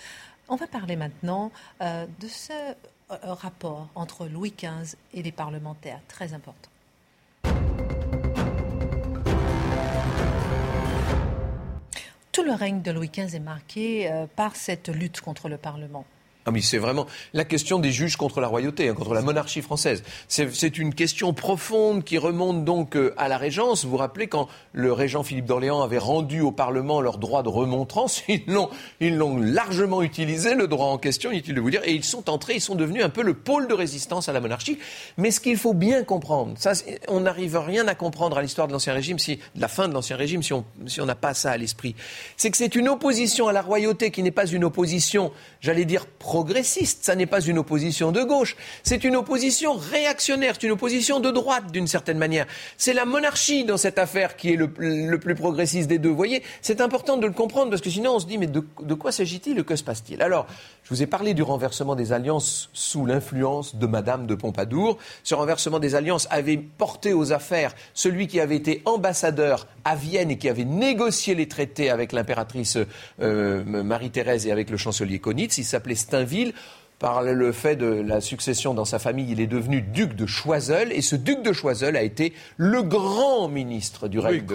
On 0.49 0.57
va 0.57 0.67
parler 0.67 0.97
maintenant 0.97 1.51
euh, 1.81 2.07
de 2.21 2.29
ce 2.29 2.53
euh, 2.53 3.17
rapport 3.23 3.89
entre 3.95 4.27
Louis 4.27 4.55
XV 4.57 4.97
et 5.15 5.23
les 5.23 5.33
parlementaires, 5.33 6.01
très 6.09 6.35
important. 6.35 6.69
Tout 12.33 12.45
le 12.45 12.53
règne 12.55 12.81
de 12.81 12.91
Louis 12.91 13.11
XV 13.11 13.37
est 13.37 13.41
marqué 13.41 14.11
euh, 14.11 14.27
par 14.27 14.57
cette 14.57 14.89
lutte 14.89 15.21
contre 15.21 15.51
le 15.51 15.59
Parlement. 15.59 16.07
Ah 16.45 16.51
mais 16.51 16.61
c'est 16.61 16.79
vraiment 16.79 17.07
la 17.35 17.45
question 17.45 17.79
des 17.79 17.93
juges 17.93 18.17
contre 18.17 18.41
la 18.41 18.49
royauté, 18.49 18.89
hein, 18.89 18.95
contre 18.95 19.15
la 19.15 19.23
monarchie 19.23 19.63
française. 19.63 20.03
C'est 20.29 20.79
une 20.79 20.95
question 20.95 21.33
profonde 21.33 22.05
qui 22.05 22.19
remonte 22.19 22.65
donc 22.65 22.97
euh, 22.97 23.15
à 23.17 23.29
la 23.29 23.39
Régence. 23.39 23.85
Vous 23.85 23.93
vous 23.93 23.97
rappelez 23.97 24.27
quand 24.27 24.49
le 24.73 24.93
régent 24.93 25.23
Philippe 25.23 25.47
d'Orléans 25.47 25.83
avait 25.83 25.99
rendu 25.99 26.41
au 26.41 26.51
Parlement 26.51 27.01
leur 27.01 27.19
droit 27.19 27.43
de 27.43 27.49
remontrance, 27.49 28.23
ils 28.29 29.17
l'ont 29.17 29.39
largement 29.39 30.03
utilisé 30.03 30.55
le 30.55 30.67
droit 30.67 30.87
en 30.87 30.99
question, 30.99 31.31
inutile 31.31 31.55
de 31.55 31.61
vous 31.61 31.71
dire, 31.71 31.83
et 31.85 31.93
ils 31.93 32.05
sont 32.05 32.29
entrés, 32.29 32.55
ils 32.55 32.61
sont 32.61 32.75
devenus 32.75 33.05
un 33.05 33.09
peu 33.09 33.23
le 33.23 33.35
pôle 33.35 33.69
de 33.69 33.75
résistance 33.75 34.29
à 34.29 34.33
la 34.33 34.41
monarchie. 34.41 34.79
Mais 35.19 35.31
ce 35.31 35.41
qu'il 35.41 35.57
faut 35.57 35.75
bien 35.75 36.03
comprendre, 36.05 36.55
ça, 36.57 36.73
on 37.09 37.21
n'arrive 37.21 37.57
rien 37.59 37.87
à 37.89 37.95
comprendre 37.95 38.39
à 38.39 38.43
l'histoire 38.43 38.67
de 38.67 38.73
l'Ancien 38.73 38.95
Régime, 38.95 39.19
de 39.19 39.61
la 39.61 39.69
fin 39.69 39.89
de 39.89 39.95
l'Ancien 39.95 40.17
Régime, 40.17 40.43
si 40.43 40.53
on 40.53 40.65
si 40.87 41.01
n'a 41.01 41.15
pas 41.15 41.35
ça 41.35 41.51
à 41.51 41.57
l'esprit, 41.57 41.95
c'est 42.37 42.51
que 42.51 42.57
c'est 42.57 42.75
une 42.75 42.89
opposition 42.89 43.49
à 43.49 43.53
la 43.53 43.63
royauté 43.63 44.11
qui 44.11 44.23
n'est 44.23 44.31
pas 44.31 44.47
une 44.47 44.65
opposition, 44.65 45.33
j'allais 45.61 45.85
dire 45.85 46.07
progressiste, 46.33 47.05
ça 47.05 47.15
n'est 47.15 47.27
pas 47.27 47.43
une 47.43 47.59
opposition 47.59 48.11
de 48.11 48.23
gauche, 48.23 48.57
c'est 48.85 49.05
une 49.05 49.17
opposition 49.17 49.75
réactionnaire, 49.75 50.55
c'est 50.55 50.67
une 50.67 50.73
opposition 50.73 51.21
de 51.21 51.31
droite 51.31 51.71
d'une 51.71 51.87
certaine 51.87 52.17
manière. 52.17 52.47
C'est 52.79 52.95
la 52.95 53.05
monarchie 53.05 53.67
dans 53.67 53.77
cette 53.77 53.99
affaire 53.99 54.35
qui 54.35 54.51
est 54.51 54.57
le, 54.57 54.69
plus 55.19 55.35
progressiste 55.35 55.91
des 55.91 55.99
deux. 55.99 56.09
Vous 56.09 56.17
voyez, 56.17 56.43
c'est 56.63 56.81
important 56.81 57.19
de 57.19 57.27
le 57.27 57.35
comprendre 57.35 57.69
parce 57.69 57.83
que 57.83 57.91
sinon 57.91 58.15
on 58.15 58.19
se 58.19 58.25
dit 58.25 58.39
mais 58.39 58.47
de, 58.47 58.61
quoi 58.95 59.13
s'agit-il 59.13 59.63
que 59.63 59.77
se 59.77 59.85
passe-t-il? 59.85 60.23
Alors, 60.23 60.47
je 60.85 60.89
vous 60.89 61.03
ai 61.03 61.07
parlé 61.07 61.35
du 61.35 61.43
renversement 61.43 61.97
des 61.97 62.15
alliances 62.15 62.71
sous 62.73 63.05
l'influence 63.05 63.77
de 63.77 63.87
Madame 63.87 64.27
de 64.27 64.35
Pompadour. 64.35 64.97
Ce 65.25 65.35
renversement 65.35 65.81
des 65.81 65.95
alliances 65.95 66.27
avait 66.31 66.57
porté 66.57 67.13
aux 67.13 67.35
affaires 67.35 67.75
celui 67.93 68.27
qui 68.27 68.41
avait 68.41 68.57
été 68.57 68.81
ambassadeur 68.87 69.67
à 69.85 69.97
Vienne 69.97 70.31
et 70.31 70.39
qui 70.39 70.49
avait 70.49 70.65
négocié 70.65 71.35
les 71.35 71.47
traités 71.47 71.91
avec 71.91 72.13
l'impératrice 72.13 72.79
euh, 73.21 73.65
Marie-Thérèse 73.65 74.47
et 74.47 74.53
avec 74.53 74.71
le 74.71 74.79
chancelier 74.79 75.19
Konitz. 75.19 75.59
Il 75.59 75.65
s'appelait 75.65 75.95
Par 77.03 77.21
le 77.23 77.51
fait 77.51 77.75
de 77.75 77.87
la 77.87 78.21
succession 78.21 78.75
dans 78.75 78.85
sa 78.85 79.01
famille, 79.01 79.27
il 79.29 79.41
est 79.41 79.49
devenu 79.49 79.83
duc 79.83 80.15
de 80.15 80.25
Choiseul, 80.25 80.93
et 80.93 81.03
ce 81.03 81.17
duc 81.17 81.43
de 81.43 81.53
Choiseul 81.53 81.97
a 81.97 82.03
été 82.03 82.33
le 82.57 82.81
grand 82.85 83.49
ministre 83.49 84.07
du 84.07 84.21
règne 84.21 84.47
de, 84.47 84.55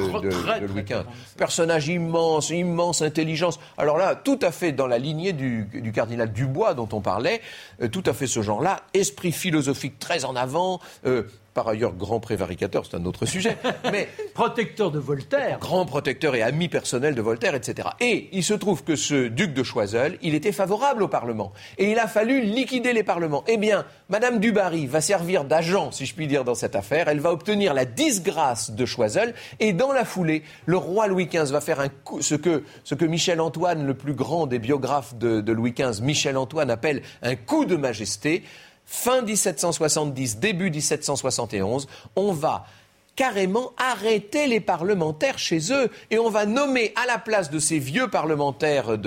Louis 0.65 0.84
XV. 0.84 1.03
Personnage 1.36 1.89
immense, 1.89 2.49
immense 2.49 3.01
intelligence. 3.01 3.59
Alors 3.78 3.97
là, 3.97 4.15
tout 4.15 4.39
à 4.41 4.51
fait 4.51 4.72
dans 4.72 4.88
la 4.88 4.97
lignée 4.97 5.34
du, 5.34 5.91
cardinal 5.93 6.32
Dubois 6.32 6.74
dont 6.74 6.88
on 6.93 7.01
parlait, 7.01 7.41
euh, 7.82 7.89
tout 7.89 8.03
à 8.05 8.13
fait 8.13 8.28
ce 8.28 8.41
genre-là, 8.41 8.80
esprit 8.93 9.34
philosophique 9.34 9.99
très 9.99 10.24
en 10.24 10.38
avant, 10.38 10.80
euh, 11.05 11.24
par 11.58 11.70
ailleurs 11.70 11.95
grand 11.95 12.20
prévaricateur, 12.20 12.86
c'est 12.86 12.95
un 12.95 13.05
autre 13.05 13.26
sujet, 13.26 13.58
mais 13.91 14.08
protecteur 14.36 14.91
de 14.91 14.99
Voltaire, 14.99 15.58
grand 15.58 15.88
protecteur 15.88 16.36
et 16.36 16.43
ami 16.43 16.70
personnel 16.70 17.16
de 17.16 17.22
Voltaire, 17.24 17.55
etc. 17.55 17.88
Et 17.99 18.30
il 18.32 18.43
se 18.43 18.53
trouve 18.53 18.84
que 18.84 18.95
ce 18.95 19.28
duc 19.28 19.55
de 19.55 19.64
Choiseul, 19.64 20.20
il 20.22 20.36
était 20.36 20.51
favorable 20.51 21.01
au 21.01 21.08
Parlement, 21.08 21.53
et 21.80 21.89
il 21.89 21.97
a 21.97 22.05
fallu 22.05 22.41
liquider 22.41 22.93
les 22.93 23.01
parlements. 23.01 23.43
Eh 23.47 23.58
bien, 23.58 23.86
Madame 24.10 24.38
Dubarry 24.39 24.86
va 24.86 25.01
servir 25.01 25.45
d'agent, 25.45 25.91
si 25.91 26.05
je 26.05 26.14
puis 26.14 26.28
dire, 26.28 26.43
dans 26.43 26.53
cette 26.53 26.76
affaire. 26.76 27.08
Elle 27.08 27.22
va 27.22 27.32
obtenir 27.32 27.74
la 27.74 27.86
disgrâce 27.86 28.70
de 28.70 28.86
Choiseul, 28.86 29.34
et 29.60 29.74
dans 29.74 29.91
la 29.91 30.05
foulée, 30.05 30.43
le 30.68 30.78
roi 30.78 31.08
Louis 31.08 31.26
XV 31.26 31.51
va 31.51 31.60
faire 31.60 31.80
un 31.80 31.89
coup, 31.89 32.22
ce 32.22 32.36
que, 32.36 32.66
ce 32.84 32.93
que 32.93 33.05
Michel 33.05 33.41
Antoine, 33.41 33.84
le 33.88 33.95
plus 33.95 34.14
grand 34.14 34.45
des 34.45 34.60
biographes 34.60 35.16
de, 35.16 35.41
de 35.41 35.51
Louis 35.53 35.74
XV, 35.74 36.03
Michel 36.03 36.38
Antoine 36.38 36.70
appelle 36.70 37.01
un 37.24 37.36
coup 37.36 37.66
de 37.66 37.78
majesté 37.78 38.43
fin 38.88 39.22
1770, 39.22 40.40
début 40.40 40.72
1771, 40.72 41.88
on 42.16 42.32
va 42.32 42.66
carrément 43.16 43.74
arrêter 43.78 44.48
les 44.48 44.60
parlementaires 44.60 45.38
chez 45.38 45.74
eux 45.74 45.90
et 46.10 46.20
on 46.20 46.30
va 46.30 46.46
nommer 46.46 46.94
à 46.96 47.06
la 47.06 47.18
place 47.18 47.50
de 47.50 47.60
ces 47.60 47.80
vieux 47.80 48.08
parlementaires 48.08 48.98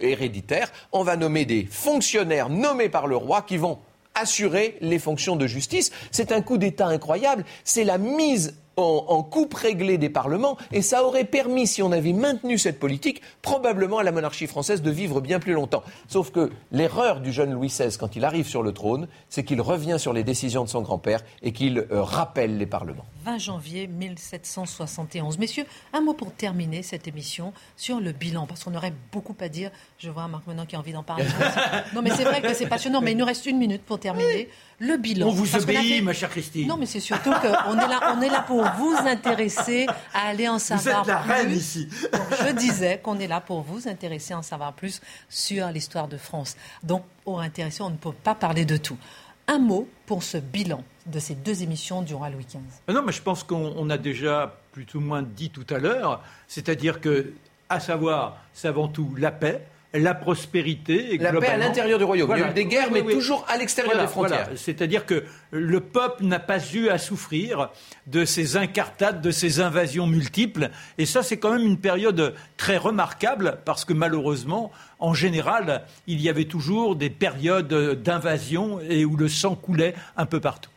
héréditaires, 0.00 0.72
on 0.92 1.02
va 1.02 1.16
nommer 1.16 1.44
des 1.44 1.66
fonctionnaires 1.70 2.48
nommés 2.48 2.88
par 2.88 3.06
le 3.06 3.16
roi 3.16 3.42
qui 3.42 3.58
vont 3.58 3.78
assurer 4.14 4.78
les 4.80 4.98
fonctions 4.98 5.36
de 5.36 5.46
justice. 5.46 5.90
C'est 6.10 6.32
un 6.32 6.40
coup 6.40 6.56
d'État 6.56 6.86
incroyable. 6.86 7.44
C'est 7.64 7.84
la 7.84 7.98
mise 7.98 8.54
en, 8.76 9.22
coupe 9.22 9.54
réglée 9.54 9.98
des 9.98 10.10
parlements, 10.10 10.56
et 10.72 10.82
ça 10.82 11.04
aurait 11.04 11.24
permis, 11.24 11.66
si 11.66 11.82
on 11.82 11.92
avait 11.92 12.12
maintenu 12.12 12.58
cette 12.58 12.78
politique, 12.78 13.22
probablement 13.42 13.98
à 13.98 14.02
la 14.02 14.12
monarchie 14.12 14.46
française 14.46 14.82
de 14.82 14.90
vivre 14.90 15.20
bien 15.20 15.38
plus 15.38 15.52
longtemps. 15.52 15.82
Sauf 16.08 16.30
que 16.30 16.50
l'erreur 16.72 17.20
du 17.20 17.32
jeune 17.32 17.52
Louis 17.52 17.68
XVI, 17.68 17.96
quand 17.98 18.16
il 18.16 18.24
arrive 18.24 18.46
sur 18.46 18.62
le 18.62 18.72
trône, 18.72 19.08
c'est 19.28 19.44
qu'il 19.44 19.60
revient 19.60 19.96
sur 19.98 20.12
les 20.12 20.24
décisions 20.24 20.64
de 20.64 20.68
son 20.68 20.82
grand-père 20.82 21.20
et 21.42 21.52
qu'il 21.52 21.78
euh, 21.78 22.02
rappelle 22.02 22.58
les 22.58 22.66
parlements. 22.66 23.04
20 23.24 23.38
janvier 23.38 23.86
1771. 23.86 25.38
Messieurs, 25.38 25.64
un 25.92 26.00
mot 26.00 26.14
pour 26.14 26.32
terminer 26.32 26.82
cette 26.82 27.08
émission 27.08 27.52
sur 27.76 28.00
le 28.00 28.12
bilan, 28.12 28.46
parce 28.46 28.64
qu'on 28.64 28.74
aurait 28.74 28.92
beaucoup 29.12 29.36
à 29.40 29.48
dire. 29.48 29.70
Je 29.98 30.10
vois 30.10 30.28
Marc 30.28 30.46
Menon 30.46 30.66
qui 30.66 30.76
a 30.76 30.78
envie 30.78 30.92
d'en 30.92 31.02
parler. 31.02 31.24
non, 31.94 32.02
mais 32.02 32.10
c'est 32.10 32.24
vrai 32.24 32.42
que 32.42 32.52
c'est 32.54 32.66
passionnant, 32.66 33.00
mais 33.00 33.12
il 33.12 33.18
nous 33.18 33.24
reste 33.24 33.46
une 33.46 33.58
minute 33.58 33.82
pour 33.82 33.98
termiter. 33.98 34.50
Le 34.80 34.96
bilan. 34.96 35.28
On 35.28 35.32
vous 35.32 35.56
obéit, 35.56 36.02
ma 36.02 36.12
chère 36.12 36.30
Christine. 36.30 36.66
Non, 36.66 36.76
mais 36.76 36.86
c'est 36.86 37.00
surtout 37.00 37.30
qu'on 37.30 37.78
est 37.78 37.88
là, 37.88 38.14
on 38.16 38.20
est 38.20 38.28
là 38.28 38.42
pour 38.42 38.64
vous 38.76 38.96
intéresser 39.06 39.86
à 40.12 40.28
aller 40.28 40.48
en 40.48 40.58
savoir 40.58 41.04
vous 41.04 41.10
êtes 41.10 41.16
la 41.16 41.22
plus. 41.22 41.30
Reine 41.30 41.52
ici. 41.52 41.88
je 42.12 42.52
disais 42.52 42.98
qu'on 43.02 43.18
est 43.18 43.26
là 43.26 43.40
pour 43.40 43.62
vous 43.62 43.88
intéresser 43.88 44.34
à 44.34 44.38
en 44.38 44.42
savoir 44.42 44.72
plus 44.72 45.00
sur 45.28 45.68
l'histoire 45.68 46.08
de 46.08 46.16
France. 46.16 46.56
Donc, 46.82 47.04
pour 47.24 47.40
intéresser, 47.40 47.82
on 47.82 47.90
ne 47.90 47.96
peut 47.96 48.12
pas 48.12 48.34
parler 48.34 48.64
de 48.64 48.76
tout. 48.76 48.98
Un 49.46 49.58
mot 49.58 49.88
pour 50.06 50.22
ce 50.22 50.38
bilan 50.38 50.82
de 51.06 51.18
ces 51.18 51.34
deux 51.34 51.62
émissions 51.62 52.02
du 52.02 52.14
roi 52.14 52.30
Louis 52.30 52.46
XV. 52.46 52.60
Non, 52.88 53.02
mais 53.02 53.12
je 53.12 53.22
pense 53.22 53.44
qu'on 53.44 53.90
a 53.90 53.98
déjà 53.98 54.58
plus 54.72 54.86
ou 54.94 55.00
moins 55.00 55.22
dit 55.22 55.50
tout 55.50 55.66
à 55.70 55.78
l'heure, 55.78 56.22
c'est-à-dire 56.48 57.00
que, 57.00 57.32
à 57.68 57.78
savoir, 57.78 58.38
c'est 58.52 58.68
avant 58.68 58.88
tout 58.88 59.14
la 59.16 59.30
paix, 59.30 59.66
la 59.94 60.14
prospérité. 60.14 61.14
Et 61.14 61.18
la 61.18 61.32
paix 61.32 61.46
à 61.48 61.56
l'intérieur 61.56 61.98
du 61.98 62.04
royaume. 62.04 62.30
Il 62.34 62.40
y 62.40 62.42
a 62.42 62.50
eu 62.50 62.54
des 62.54 62.66
guerres, 62.66 62.90
mais 62.90 63.02
toujours 63.02 63.44
à 63.48 63.56
l'extérieur 63.56 64.00
des 64.00 64.06
frontières. 64.06 64.50
C'est-à-dire 64.56 65.06
que 65.06 65.24
le 65.50 65.80
peuple 65.80 66.24
n'a 66.24 66.40
pas 66.40 66.58
eu 66.74 66.88
à 66.88 66.98
souffrir 66.98 67.70
de 68.06 68.24
ces 68.24 68.56
incartades, 68.56 69.20
de 69.20 69.30
ces 69.30 69.60
invasions 69.60 70.06
multiples. 70.06 70.70
Et 70.98 71.06
ça, 71.06 71.22
c'est 71.22 71.36
quand 71.36 71.52
même 71.52 71.66
une 71.66 71.78
période 71.78 72.34
très 72.56 72.76
remarquable 72.76 73.58
parce 73.64 73.84
que 73.84 73.92
malheureusement, 73.92 74.72
en 74.98 75.14
général, 75.14 75.84
il 76.06 76.20
y 76.20 76.28
avait 76.28 76.46
toujours 76.46 76.96
des 76.96 77.10
périodes 77.10 78.02
d'invasion 78.02 78.80
et 78.80 79.04
où 79.04 79.16
le 79.16 79.28
sang 79.28 79.54
coulait 79.54 79.94
un 80.16 80.26
peu 80.26 80.40
partout. 80.40 80.70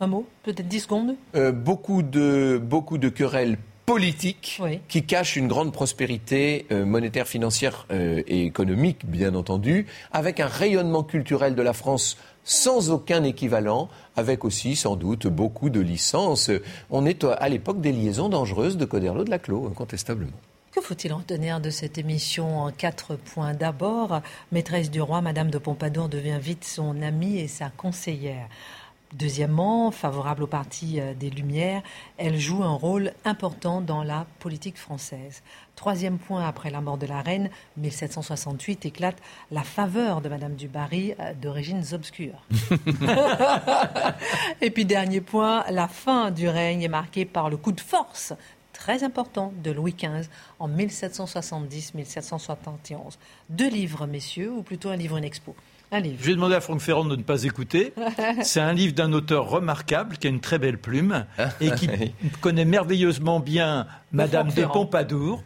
Un 0.00 0.06
mot, 0.06 0.26
peut-être 0.42 0.68
10 0.68 0.80
secondes 0.80 1.14
euh, 1.34 1.52
beaucoup, 1.52 2.02
de, 2.02 2.60
beaucoup 2.62 2.98
de 2.98 3.08
querelles 3.08 3.58
politique 3.86 4.60
qui 4.88 5.04
cache 5.04 5.36
une 5.36 5.48
grande 5.48 5.72
prospérité 5.72 6.66
euh, 6.72 6.84
monétaire, 6.84 7.26
financière 7.26 7.86
euh, 7.90 8.22
et 8.26 8.44
économique, 8.44 9.06
bien 9.06 9.34
entendu, 9.34 9.86
avec 10.12 10.40
un 10.40 10.46
rayonnement 10.46 11.02
culturel 11.02 11.54
de 11.54 11.62
la 11.62 11.72
France 11.72 12.16
sans 12.44 12.90
aucun 12.90 13.24
équivalent, 13.24 13.88
avec 14.16 14.44
aussi 14.44 14.76
sans 14.76 14.96
doute 14.96 15.26
beaucoup 15.26 15.70
de 15.70 15.80
licences. 15.80 16.50
On 16.90 17.06
est 17.06 17.24
à 17.24 17.48
l'époque 17.48 17.80
des 17.80 17.92
liaisons 17.92 18.28
dangereuses 18.28 18.76
de 18.76 18.84
Coderlo 18.84 19.24
de 19.24 19.30
la 19.30 19.38
Clos, 19.38 19.66
incontestablement. 19.66 20.36
Que 20.74 20.80
faut-il 20.80 21.12
retenir 21.12 21.60
de 21.60 21.70
cette 21.70 21.98
émission 21.98 22.58
en 22.58 22.72
quatre 22.72 23.14
points? 23.14 23.54
D'abord, 23.54 24.20
maîtresse 24.50 24.90
du 24.90 25.00
roi, 25.00 25.20
Madame 25.20 25.48
de 25.48 25.58
Pompadour 25.58 26.08
devient 26.08 26.38
vite 26.40 26.64
son 26.64 27.00
amie 27.00 27.38
et 27.38 27.46
sa 27.46 27.70
conseillère. 27.70 28.48
Deuxièmement, 29.14 29.90
favorable 29.92 30.42
au 30.42 30.48
parti 30.48 30.98
euh, 30.98 31.14
des 31.14 31.30
Lumières, 31.30 31.84
elle 32.18 32.36
joue 32.36 32.64
un 32.64 32.74
rôle 32.74 33.12
important 33.24 33.80
dans 33.80 34.02
la 34.02 34.26
politique 34.40 34.76
française. 34.76 35.44
Troisième 35.76 36.18
point, 36.18 36.44
après 36.44 36.68
la 36.68 36.80
mort 36.80 36.98
de 36.98 37.06
la 37.06 37.22
reine, 37.22 37.48
1768, 37.76 38.86
éclate 38.86 39.18
la 39.52 39.62
faveur 39.62 40.20
de 40.20 40.28
Madame 40.28 40.56
du 40.56 40.66
Barry 40.66 41.14
euh, 41.20 41.32
d'origines 41.32 41.84
obscures. 41.92 42.42
Et 44.60 44.70
puis 44.70 44.84
dernier 44.84 45.20
point, 45.20 45.64
la 45.70 45.86
fin 45.86 46.32
du 46.32 46.48
règne 46.48 46.82
est 46.82 46.88
marquée 46.88 47.24
par 47.24 47.50
le 47.50 47.56
coup 47.56 47.70
de 47.70 47.80
force 47.80 48.32
très 48.72 49.04
important 49.04 49.52
de 49.62 49.70
Louis 49.70 49.94
XV 49.96 50.28
en 50.58 50.68
1770-1771. 50.68 53.16
Deux 53.48 53.70
livres, 53.70 54.08
messieurs, 54.08 54.50
ou 54.50 54.62
plutôt 54.62 54.88
un 54.88 54.96
livre, 54.96 55.16
une 55.16 55.24
expo? 55.24 55.54
Je 56.02 56.26
vais 56.26 56.34
demander 56.34 56.54
à 56.54 56.60
Franck 56.60 56.80
Ferrand 56.80 57.04
de 57.04 57.16
ne 57.16 57.22
pas 57.22 57.44
écouter. 57.44 57.92
C'est 58.42 58.60
un 58.60 58.72
livre 58.72 58.94
d'un 58.94 59.12
auteur 59.12 59.48
remarquable 59.48 60.16
qui 60.16 60.26
a 60.26 60.30
une 60.30 60.40
très 60.40 60.58
belle 60.58 60.78
plume 60.78 61.26
et 61.60 61.70
qui 61.72 61.88
connaît 62.40 62.64
merveilleusement 62.64 63.40
bien 63.40 63.86
Madame 64.12 64.50
de 64.50 64.64
Pompadour. 64.64 65.42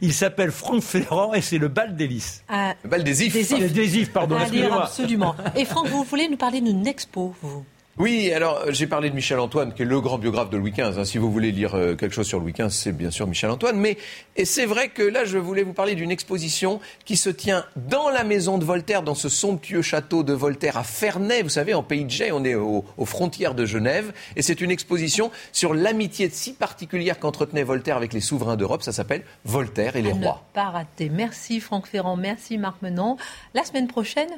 Il 0.00 0.12
s'appelle 0.12 0.50
Franck 0.50 0.82
Ferrand 0.82 1.34
et 1.34 1.40
c'est 1.40 1.58
le 1.58 1.68
bal 1.68 1.96
des 1.96 2.06
lys. 2.06 2.44
Ah, 2.48 2.74
le 2.84 2.90
bal 2.90 3.04
des 3.04 3.24
ifs. 3.24 3.72
Des 3.72 3.98
ifs, 3.98 4.12
pardon. 4.12 4.36
Absolument. 4.36 5.34
Et 5.56 5.64
Franck, 5.64 5.88
vous 5.88 6.04
voulez 6.04 6.28
nous 6.28 6.36
parler 6.36 6.60
d'une 6.60 6.86
expo, 6.86 7.34
vous? 7.42 7.64
Oui, 7.98 8.32
alors 8.32 8.64
j'ai 8.70 8.86
parlé 8.86 9.10
de 9.10 9.14
Michel 9.14 9.38
Antoine, 9.38 9.74
qui 9.74 9.82
est 9.82 9.84
le 9.84 10.00
grand 10.00 10.16
biographe 10.16 10.48
de 10.48 10.56
Louis 10.56 10.70
XV. 10.70 10.98
Hein. 10.98 11.04
Si 11.04 11.18
vous 11.18 11.30
voulez 11.30 11.52
lire 11.52 11.74
euh, 11.74 11.96
quelque 11.96 12.14
chose 12.14 12.26
sur 12.26 12.40
Louis 12.40 12.52
XV, 12.52 12.70
c'est 12.70 12.92
bien 12.92 13.10
sûr 13.10 13.26
Michel 13.26 13.50
Antoine. 13.50 13.76
Mais 13.76 13.98
et 14.36 14.46
c'est 14.46 14.64
vrai 14.64 14.88
que 14.88 15.02
là, 15.02 15.24
je 15.26 15.36
voulais 15.36 15.64
vous 15.64 15.74
parler 15.74 15.94
d'une 15.94 16.10
exposition 16.10 16.80
qui 17.04 17.16
se 17.16 17.28
tient 17.28 17.66
dans 17.76 18.08
la 18.08 18.24
maison 18.24 18.56
de 18.56 18.64
Voltaire, 18.64 19.02
dans 19.02 19.14
ce 19.14 19.28
somptueux 19.28 19.82
château 19.82 20.22
de 20.22 20.32
Voltaire 20.32 20.78
à 20.78 20.82
Ferney. 20.84 21.42
Vous 21.42 21.50
savez, 21.50 21.74
en 21.74 21.82
Pays 21.82 22.04
de 22.04 22.10
Jay, 22.10 22.32
on 22.32 22.44
est 22.44 22.54
aux 22.54 22.84
frontières 23.04 23.54
de 23.54 23.66
Genève, 23.66 24.12
et 24.36 24.42
c'est 24.42 24.60
une 24.60 24.70
exposition 24.70 25.30
sur 25.52 25.74
l'amitié 25.74 26.30
si 26.30 26.54
particulière 26.54 27.18
qu'entretenait 27.18 27.64
Voltaire 27.64 27.96
avec 27.96 28.14
les 28.14 28.20
souverains 28.20 28.56
d'Europe. 28.56 28.82
Ça 28.82 28.92
s'appelle 28.92 29.24
Voltaire 29.44 29.96
et 29.96 30.02
les 30.02 30.12
rois. 30.12 30.42
Ne 30.50 30.54
pas 30.54 30.70
rater. 30.70 31.10
Merci 31.10 31.60
Franck 31.60 31.86
Ferrand, 31.86 32.16
merci 32.16 32.56
Marc 32.56 32.80
Menon. 32.82 33.18
La 33.52 33.64
semaine 33.64 33.88
prochaine, 33.88 34.30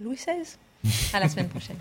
Louis 0.00 0.16
XVI. 0.16 0.56
À 1.12 1.20
la 1.20 1.28
semaine 1.28 1.48
prochaine. 1.48 1.76